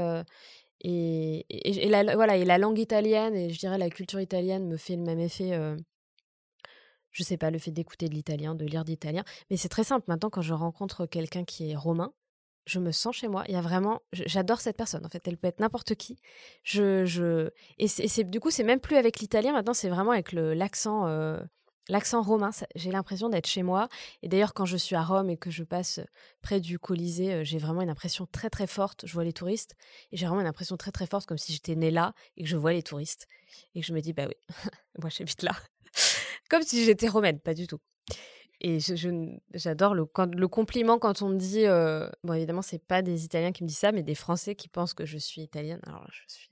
et, 0.81 1.45
et, 1.49 1.89
la, 1.89 2.15
voilà, 2.15 2.37
et 2.37 2.45
la 2.45 2.57
langue 2.57 2.79
italienne 2.79 3.35
et 3.35 3.49
je 3.49 3.59
dirais 3.59 3.77
la 3.77 3.89
culture 3.89 4.21
italienne 4.21 4.67
me 4.67 4.77
fait 4.77 4.95
le 4.95 5.03
même 5.03 5.19
effet. 5.19 5.51
je 7.11 7.23
sais 7.23 7.37
pas, 7.37 7.49
le 7.51 7.59
fait 7.59 7.71
d'écouter 7.71 8.09
de 8.09 8.13
l'italien, 8.13 8.55
de 8.55 8.65
lire 8.65 8.85
d'italien. 8.85 9.23
Mais 9.49 9.57
c'est 9.57 9.69
très 9.69 9.83
simple. 9.83 10.05
Maintenant, 10.07 10.29
quand 10.29 10.41
je 10.41 10.53
rencontre 10.53 11.05
quelqu'un 11.07 11.43
qui 11.45 11.71
est 11.71 11.75
romain, 11.75 12.13
je 12.67 12.79
me 12.79 12.91
sens 12.91 13.15
chez 13.15 13.27
moi. 13.27 13.43
Il 13.47 13.53
y 13.53 13.57
a 13.57 13.61
vraiment, 13.61 14.01
j'adore 14.11 14.59
cette 14.61 14.77
personne. 14.77 15.05
En 15.05 15.09
fait, 15.09 15.27
elle 15.27 15.37
peut 15.37 15.47
être 15.47 15.59
n'importe 15.59 15.95
qui. 15.95 16.19
Je, 16.63 17.05
je, 17.05 17.49
et 17.79 17.87
c'est 17.87 18.23
du 18.25 18.39
coup, 18.39 18.51
c'est 18.51 18.63
même 18.63 18.79
plus 18.81 18.97
avec 18.97 19.19
l'italien. 19.19 19.53
Maintenant, 19.53 19.73
c'est 19.73 19.89
vraiment 19.89 20.11
avec 20.11 20.33
l'accent 20.33 21.07
L'accent 21.89 22.21
romain, 22.21 22.51
j'ai 22.75 22.91
l'impression 22.91 23.29
d'être 23.29 23.47
chez 23.47 23.63
moi. 23.63 23.87
Et 24.21 24.27
d'ailleurs, 24.27 24.53
quand 24.53 24.65
je 24.65 24.77
suis 24.77 24.95
à 24.95 25.03
Rome 25.03 25.29
et 25.29 25.37
que 25.37 25.49
je 25.49 25.63
passe 25.63 25.99
près 26.41 26.59
du 26.59 26.79
Colisée, 26.79 27.45
j'ai 27.45 27.57
vraiment 27.57 27.81
une 27.81 27.89
impression 27.89 28.27
très 28.31 28.49
très 28.49 28.67
forte. 28.67 29.05
Je 29.05 29.13
vois 29.13 29.23
les 29.23 29.33
touristes 29.33 29.75
et 30.11 30.17
j'ai 30.17 30.25
vraiment 30.25 30.41
une 30.41 30.47
impression 30.47 30.75
très 30.75 30.91
très 30.91 31.07
forte, 31.07 31.25
comme 31.25 31.37
si 31.37 31.53
j'étais 31.53 31.75
née 31.75 31.91
là 31.91 32.13
et 32.35 32.43
que 32.43 32.49
je 32.49 32.57
vois 32.57 32.73
les 32.73 32.83
touristes 32.83 33.27
et 33.75 33.81
que 33.81 33.87
je 33.87 33.93
me 33.93 34.01
dis 34.01 34.13
bah 34.13 34.25
oui, 34.27 34.35
moi 35.01 35.09
j'habite 35.09 35.43
là, 35.43 35.55
comme 36.49 36.63
si 36.63 36.83
j'étais 36.83 37.07
romaine, 37.07 37.39
pas 37.39 37.53
du 37.53 37.67
tout. 37.67 37.79
Et 38.59 38.79
j'adore 39.53 39.93
le, 39.93 40.05
compliment 40.47 40.97
quand 40.97 41.21
on 41.21 41.29
me 41.29 41.37
dit, 41.37 41.65
bon 42.23 42.33
évidemment 42.33 42.63
c'est 42.63 42.83
pas 42.83 43.01
des 43.01 43.23
Italiens 43.23 43.51
qui 43.51 43.63
me 43.63 43.67
disent 43.67 43.77
ça, 43.77 43.91
mais 43.91 44.03
des 44.03 44.15
Français 44.15 44.55
qui 44.55 44.67
pensent 44.67 44.95
que 44.95 45.05
je 45.05 45.17
suis 45.17 45.41
italienne. 45.41 45.79
Alors 45.85 46.07
je 46.11 46.21
suis 46.27 46.49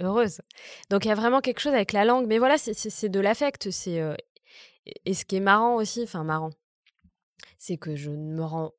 heureuse. 0.00 0.40
Donc 0.88 1.04
il 1.04 1.08
y 1.08 1.10
a 1.10 1.14
vraiment 1.14 1.40
quelque 1.40 1.60
chose 1.60 1.74
avec 1.74 1.92
la 1.92 2.06
langue, 2.06 2.26
mais 2.26 2.38
voilà, 2.38 2.56
c'est 2.56 3.08
de 3.10 3.20
l'affect, 3.20 3.70
c'est 3.70 4.00
et 5.04 5.14
ce 5.14 5.24
qui 5.24 5.36
est 5.36 5.40
marrant 5.40 5.76
aussi, 5.76 6.02
enfin 6.02 6.24
marrant, 6.24 6.50
c'est 7.58 7.76
que 7.76 7.96
je 7.96 8.10
ne 8.10 8.34
me 8.34 8.44
rends. 8.44 8.72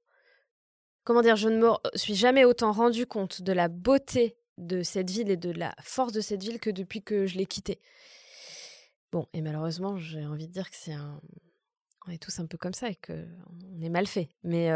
Comment 1.03 1.21
dire 1.21 1.35
Je 1.35 1.49
ne 1.49 1.57
me 1.57 1.73
suis 1.95 2.15
jamais 2.15 2.45
autant 2.45 2.71
rendu 2.71 3.05
compte 3.05 3.41
de 3.41 3.53
la 3.53 3.67
beauté 3.67 4.37
de 4.57 4.83
cette 4.83 5.09
ville 5.09 5.29
et 5.29 5.37
de 5.37 5.51
la 5.51 5.73
force 5.81 6.13
de 6.13 6.21
cette 6.21 6.43
ville 6.43 6.59
que 6.59 6.69
depuis 6.69 7.01
que 7.01 7.25
je 7.25 7.37
l'ai 7.37 7.45
quittée. 7.45 7.79
Bon, 9.11 9.27
et 9.33 9.41
malheureusement, 9.41 9.97
j'ai 9.97 10.25
envie 10.25 10.47
de 10.47 10.53
dire 10.53 10.69
que 10.69 10.75
c'est 10.75 10.93
un. 10.93 11.21
On 12.07 12.11
est 12.11 12.17
tous 12.17 12.39
un 12.39 12.47
peu 12.47 12.57
comme 12.57 12.73
ça 12.73 12.89
et 12.89 12.95
qu'on 12.95 13.81
est 13.81 13.89
mal 13.89 14.07
fait. 14.07 14.29
Mais 14.43 14.69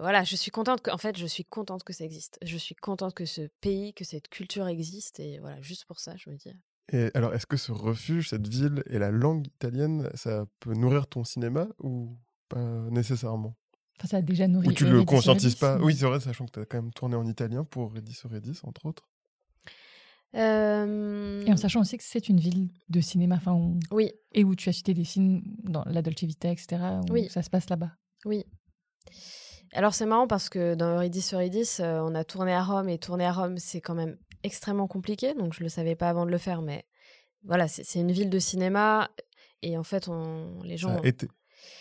voilà, 0.00 0.24
je 0.24 0.36
suis 0.36 0.50
contente 0.50 0.80
que, 0.80 0.90
en 0.90 0.98
fait, 0.98 1.16
je 1.18 1.26
suis 1.26 1.44
contente 1.44 1.84
que 1.84 1.92
ça 1.92 2.04
existe. 2.04 2.38
Je 2.42 2.56
suis 2.56 2.74
contente 2.74 3.14
que 3.14 3.26
ce 3.26 3.48
pays, 3.60 3.92
que 3.92 4.04
cette 4.04 4.28
culture 4.28 4.66
existe. 4.66 5.20
Et 5.20 5.38
voilà, 5.40 5.60
juste 5.60 5.84
pour 5.84 6.00
ça, 6.00 6.14
je 6.16 6.30
me 6.30 6.36
dis, 6.36 6.50
et 6.92 7.10
alors, 7.14 7.34
est-ce 7.34 7.46
que 7.46 7.56
ce 7.56 7.72
refuge, 7.72 8.28
cette 8.30 8.46
ville 8.46 8.82
et 8.86 8.98
la 8.98 9.10
langue 9.10 9.46
italienne, 9.46 10.10
ça 10.14 10.44
peut 10.60 10.74
nourrir 10.74 11.06
ton 11.06 11.24
cinéma 11.24 11.66
ou 11.82 12.16
pas 12.48 12.62
nécessairement? 12.90 13.56
Enfin, 13.98 14.08
ça 14.08 14.16
a 14.18 14.22
déjà 14.22 14.48
nourri. 14.48 14.68
Ou 14.68 14.72
tu 14.72 14.86
le 14.86 15.04
conscientises 15.04 15.54
pas? 15.54 15.78
Oui, 15.78 15.94
c'est 15.94 16.06
vrai, 16.06 16.20
sachant 16.20 16.46
que 16.46 16.50
tu 16.50 16.60
as 16.60 16.66
quand 16.66 16.82
même 16.82 16.92
tourné 16.92 17.16
en 17.16 17.26
italien 17.26 17.64
pour 17.64 17.94
Redis 17.94 18.12
sur 18.14 18.30
Redis, 18.30 18.60
entre 18.64 18.86
autres. 18.86 19.08
Et 20.34 20.40
en 20.40 21.56
sachant 21.56 21.80
aussi 21.80 21.96
que 21.96 22.02
c'est 22.02 22.28
une 22.28 22.40
ville 22.40 22.68
de 22.88 23.00
cinéma, 23.00 23.36
enfin, 23.36 23.56
oui. 23.92 24.10
et 24.32 24.42
où 24.42 24.56
tu 24.56 24.68
as 24.68 24.72
cité 24.72 24.92
des 24.92 25.04
films 25.04 25.42
dans 25.62 25.84
La 25.86 26.02
Dolce 26.02 26.24
Vita, 26.24 26.50
etc., 26.50 26.76
où 27.08 27.12
oui. 27.12 27.28
ça 27.30 27.42
se 27.42 27.50
passe 27.50 27.70
là-bas. 27.70 27.92
Oui. 28.24 28.44
Alors 29.72 29.94
c'est 29.94 30.06
marrant 30.06 30.26
parce 30.26 30.48
que 30.48 30.74
dans 30.74 30.96
Eurydice 30.96 31.28
sur 31.28 31.38
Eurydice, 31.38 31.80
on 31.80 32.14
a 32.14 32.24
tourné 32.24 32.52
à 32.52 32.64
Rome 32.64 32.88
et 32.88 32.98
tourner 32.98 33.26
à 33.26 33.32
Rome, 33.32 33.58
c'est 33.58 33.80
quand 33.80 33.94
même 33.94 34.16
extrêmement 34.44 34.86
compliqué, 34.86 35.34
donc 35.34 35.54
je 35.54 35.62
le 35.64 35.68
savais 35.68 35.96
pas 35.96 36.08
avant 36.08 36.24
de 36.26 36.30
le 36.30 36.38
faire, 36.38 36.62
mais 36.62 36.84
voilà, 37.42 37.66
c'est 37.66 38.00
une 38.00 38.12
ville 38.12 38.30
de 38.30 38.38
cinéma 38.38 39.10
et 39.64 39.78
en 39.78 39.82
fait, 39.82 40.08
on, 40.08 40.62
les 40.62 40.76
gens. 40.76 40.94
Ça 40.96 41.00
l'a 41.02 41.08
été. 41.08 41.28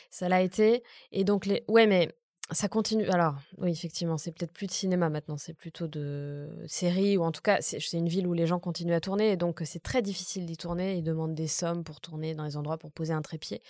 Ça 0.10 0.30
l'a 0.30 0.42
été. 0.42 0.84
Et 1.12 1.26
donc, 1.26 1.46
les... 1.46 1.66
ouais, 1.68 1.86
mais 1.86 2.10
ça 2.52 2.70
continue. 2.70 3.08
Alors, 3.10 3.36
oui, 3.58 3.72
effectivement, 3.72 4.18
c'est 4.18 4.32
peut-être 4.32 4.54
plus 4.54 4.68
de 4.68 4.72
cinéma 4.72 5.10
maintenant, 5.10 5.38
c'est 5.38 5.54
plutôt 5.54 5.88
de 5.88 6.64
séries, 6.68 7.18
ou 7.18 7.24
en 7.24 7.32
tout 7.32 7.42
cas, 7.42 7.58
c'est 7.62 7.92
une 7.92 8.08
ville 8.08 8.26
où 8.26 8.34
les 8.34 8.48
gens 8.48 8.60
continuent 8.60 8.94
à 8.94 9.02
tourner, 9.02 9.32
et 9.32 9.38
donc 9.38 9.62
c'est 9.66 9.84
très 9.84 10.02
difficile 10.02 10.46
d'y 10.46 10.56
tourner. 10.56 10.96
Ils 10.96 11.04
demandent 11.04 11.36
des 11.36 11.48
sommes 11.48 11.84
pour 11.84 12.00
tourner 12.00 12.36
dans 12.36 12.46
les 12.46 12.56
endroits 12.56 12.78
pour 12.78 12.92
poser 12.92 13.14
un 13.14 13.22
trépied. 13.22 13.62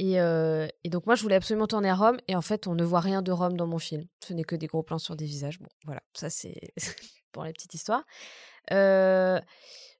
Et, 0.00 0.14
et, 0.14 0.90
donc, 0.90 1.06
moi, 1.06 1.14
je 1.14 1.22
voulais 1.22 1.36
absolument 1.36 1.66
tourner 1.66 1.88
à 1.88 1.94
Rome, 1.94 2.18
et 2.28 2.36
en 2.36 2.42
fait, 2.42 2.66
on 2.66 2.74
ne 2.74 2.84
voit 2.84 3.00
rien 3.00 3.22
de 3.22 3.32
Rome 3.32 3.56
dans 3.56 3.66
mon 3.66 3.78
film. 3.78 4.06
Ce 4.24 4.32
n'est 4.34 4.44
que 4.44 4.56
des 4.56 4.66
gros 4.66 4.82
plans 4.82 4.98
sur 4.98 5.16
des 5.16 5.24
visages. 5.24 5.58
Bon, 5.60 5.68
voilà, 5.84 6.02
ça, 6.14 6.30
c'est 6.30 6.60
pour 7.34 7.44
la 7.44 7.52
petite 7.52 7.74
histoire. 7.74 8.04
Euh, 8.72 9.38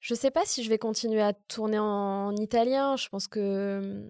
je 0.01 0.15
sais 0.15 0.31
pas 0.31 0.47
si 0.47 0.63
je 0.63 0.71
vais 0.71 0.79
continuer 0.79 1.21
à 1.21 1.35
tourner 1.35 1.79
en, 1.79 2.35
italien. 2.37 2.97
Je 2.97 3.09
pense 3.09 3.29
que. 3.29 4.09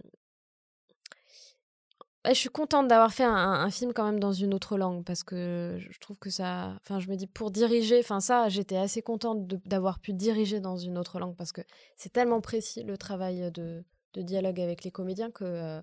je 2.26 2.34
suis 2.34 2.48
contente 2.50 2.86
d'avoir 2.86 3.12
fait 3.12 3.24
un, 3.24 3.70
film 3.70 3.92
quand 3.92 4.04
même 4.04 4.20
dans 4.20 4.32
une 4.32 4.54
autre 4.54 4.76
langue 4.78 5.04
parce 5.04 5.24
que 5.24 5.76
je 5.78 5.98
trouve 5.98 6.18
que 6.18 6.30
ça. 6.30 6.76
Enfin, 6.82 7.00
je 7.00 7.08
me 7.08 7.16
dis 7.16 7.26
pour 7.26 7.50
diriger, 7.50 7.98
enfin, 7.98 8.20
ça, 8.20 8.48
j'étais 8.48 8.76
assez 8.76 9.02
contente 9.02 9.46
d'avoir 9.66 9.98
pu 9.98 10.12
diriger 10.12 10.60
dans 10.60 10.76
une 10.76 10.98
autre 10.98 11.18
langue 11.18 11.36
parce 11.36 11.52
que 11.52 11.62
c'est 11.96 12.12
tellement 12.12 12.40
précis 12.40 12.84
le 12.84 12.96
travail 12.96 13.50
de, 13.52 13.84
dialogue 14.16 14.60
avec 14.60 14.84
les 14.84 14.90
comédiens 14.90 15.30
que. 15.30 15.80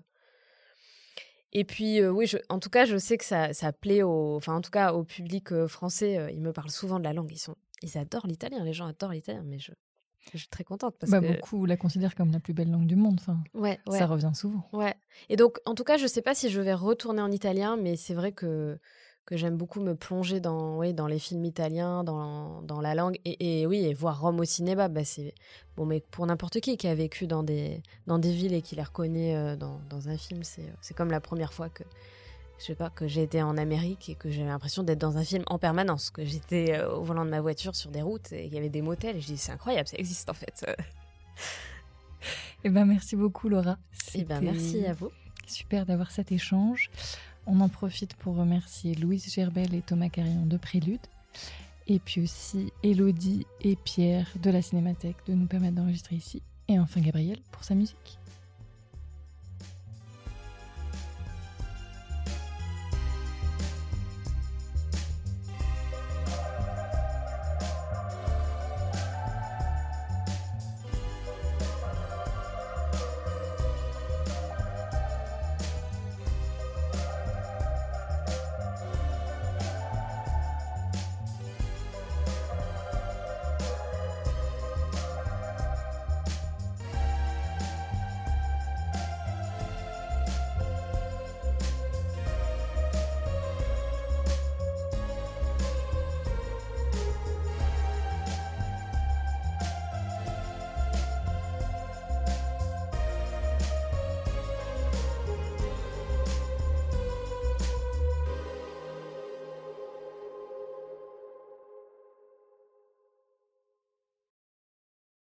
Et 1.52 1.64
puis, 1.64 2.04
oui, 2.06 2.30
en 2.48 2.58
tout 2.58 2.70
cas, 2.70 2.84
je 2.84 2.96
sais 2.96 3.18
que 3.18 3.24
ça, 3.24 3.52
ça 3.52 3.72
plaît 3.72 4.02
au, 4.02 4.36
enfin, 4.36 4.54
en 4.54 4.60
tout 4.60 4.70
cas, 4.70 4.92
au 4.94 5.04
public 5.04 5.66
français. 5.66 6.30
ils 6.32 6.40
me 6.40 6.52
parlent 6.52 6.70
souvent 6.70 6.98
de 6.98 7.04
la 7.04 7.12
langue. 7.12 7.30
Ils, 7.30 7.38
sont, 7.38 7.56
ils 7.82 7.98
adorent 7.98 8.26
l'italien. 8.26 8.64
Les 8.64 8.72
gens 8.72 8.86
adorent 8.86 9.12
l'italien. 9.12 9.42
Mais 9.44 9.58
je, 9.58 9.72
je 10.32 10.38
suis 10.38 10.48
très 10.48 10.64
contente. 10.64 10.96
Parce 10.98 11.10
bah, 11.10 11.20
que... 11.20 11.26
Beaucoup 11.26 11.66
la 11.66 11.76
considèrent 11.76 12.14
comme 12.14 12.32
la 12.32 12.40
plus 12.40 12.54
belle 12.54 12.70
langue 12.70 12.86
du 12.86 12.96
monde. 12.96 13.18
Enfin, 13.20 13.42
ouais, 13.54 13.78
Ça 13.90 14.06
revient 14.06 14.32
souvent. 14.34 14.68
Ouais. 14.72 14.94
Et 15.28 15.36
donc, 15.36 15.58
en 15.66 15.74
tout 15.74 15.84
cas, 15.84 15.96
je 15.96 16.04
ne 16.04 16.08
sais 16.08 16.22
pas 16.22 16.34
si 16.34 16.48
je 16.48 16.60
vais 16.60 16.74
retourner 16.74 17.20
en 17.20 17.30
italien, 17.30 17.76
mais 17.76 17.96
c'est 17.96 18.14
vrai 18.14 18.32
que 18.32 18.78
que 19.24 19.36
j'aime 19.36 19.56
beaucoup 19.56 19.80
me 19.80 19.94
plonger 19.94 20.40
dans, 20.40 20.78
oui, 20.78 20.92
dans 20.94 21.06
les 21.06 21.18
films 21.18 21.44
italiens, 21.44 22.04
dans, 22.04 22.62
dans 22.62 22.80
la 22.80 22.94
langue. 22.94 23.18
Et, 23.24 23.66
oui, 23.66 23.84
et 23.84 23.94
voir 23.94 24.20
Rome 24.20 24.40
au 24.40 24.44
cinéma, 24.44 24.88
bah 24.88 25.04
c'est 25.04 25.34
bon, 25.76 25.86
mais 25.86 26.00
pour 26.00 26.26
n'importe 26.26 26.60
qui 26.60 26.76
qui 26.76 26.88
a 26.88 26.94
vécu 26.94 27.26
dans 27.26 27.42
des, 27.42 27.82
dans 28.06 28.18
des 28.18 28.32
villes 28.32 28.54
et 28.54 28.62
qui 28.62 28.74
les 28.74 28.82
reconnaît 28.82 29.36
euh, 29.36 29.56
dans, 29.56 29.80
dans, 29.88 30.08
un 30.08 30.16
film, 30.16 30.42
c'est 30.42 30.94
comme 30.94 31.10
la 31.10 31.20
première 31.20 31.52
fois 31.52 31.68
que, 31.68 31.84
je 32.58 32.64
sais 32.64 32.74
pas, 32.74 32.90
que 32.90 33.06
j'ai 33.06 33.22
été 33.22 33.42
en 33.42 33.56
Amérique 33.56 34.08
et 34.08 34.14
que 34.14 34.30
j'avais 34.30 34.48
l'impression 34.48 34.82
d'être 34.82 35.00
dans 35.00 35.16
un 35.16 35.24
film 35.24 35.44
en 35.46 35.58
permanence, 35.58 36.10
que 36.10 36.24
j'étais 36.24 36.74
euh, 36.74 36.96
au 36.96 37.04
volant 37.04 37.24
de 37.24 37.30
ma 37.30 37.40
voiture 37.40 37.76
sur 37.76 37.90
des 37.90 38.02
routes 38.02 38.32
et 38.32 38.46
il 38.46 38.52
y 38.52 38.58
avait 38.58 38.70
des 38.70 38.82
motels. 38.82 39.16
Et 39.16 39.20
je 39.20 39.26
dis, 39.26 39.38
c'est 39.38 39.52
incroyable, 39.52 39.88
ça 39.88 39.96
existe 39.98 40.28
en 40.30 40.34
fait. 40.34 40.66
Eh 42.64 42.70
ben, 42.70 42.84
merci 42.84 43.16
beaucoup, 43.16 43.48
Laura. 43.48 43.76
Eh 44.14 44.24
ben, 44.24 44.40
merci 44.40 44.86
à 44.86 44.92
vous. 44.92 45.10
Super 45.46 45.84
d'avoir 45.84 46.10
cet 46.10 46.30
échange. 46.32 46.90
On 47.46 47.60
en 47.60 47.68
profite 47.68 48.14
pour 48.14 48.36
remercier 48.36 48.94
Louise 48.94 49.32
Gerbel 49.32 49.74
et 49.74 49.82
Thomas 49.82 50.08
Carillon 50.08 50.46
de 50.46 50.56
Prélude. 50.56 51.00
Et 51.88 51.98
puis 51.98 52.22
aussi 52.22 52.72
Elodie 52.82 53.46
et 53.60 53.76
Pierre 53.76 54.28
de 54.40 54.50
la 54.50 54.62
Cinémathèque 54.62 55.16
de 55.26 55.34
nous 55.34 55.46
permettre 55.46 55.74
d'enregistrer 55.74 56.16
ici. 56.16 56.42
Et 56.68 56.78
enfin 56.78 57.00
Gabriel 57.00 57.38
pour 57.50 57.64
sa 57.64 57.74
musique. 57.74 58.18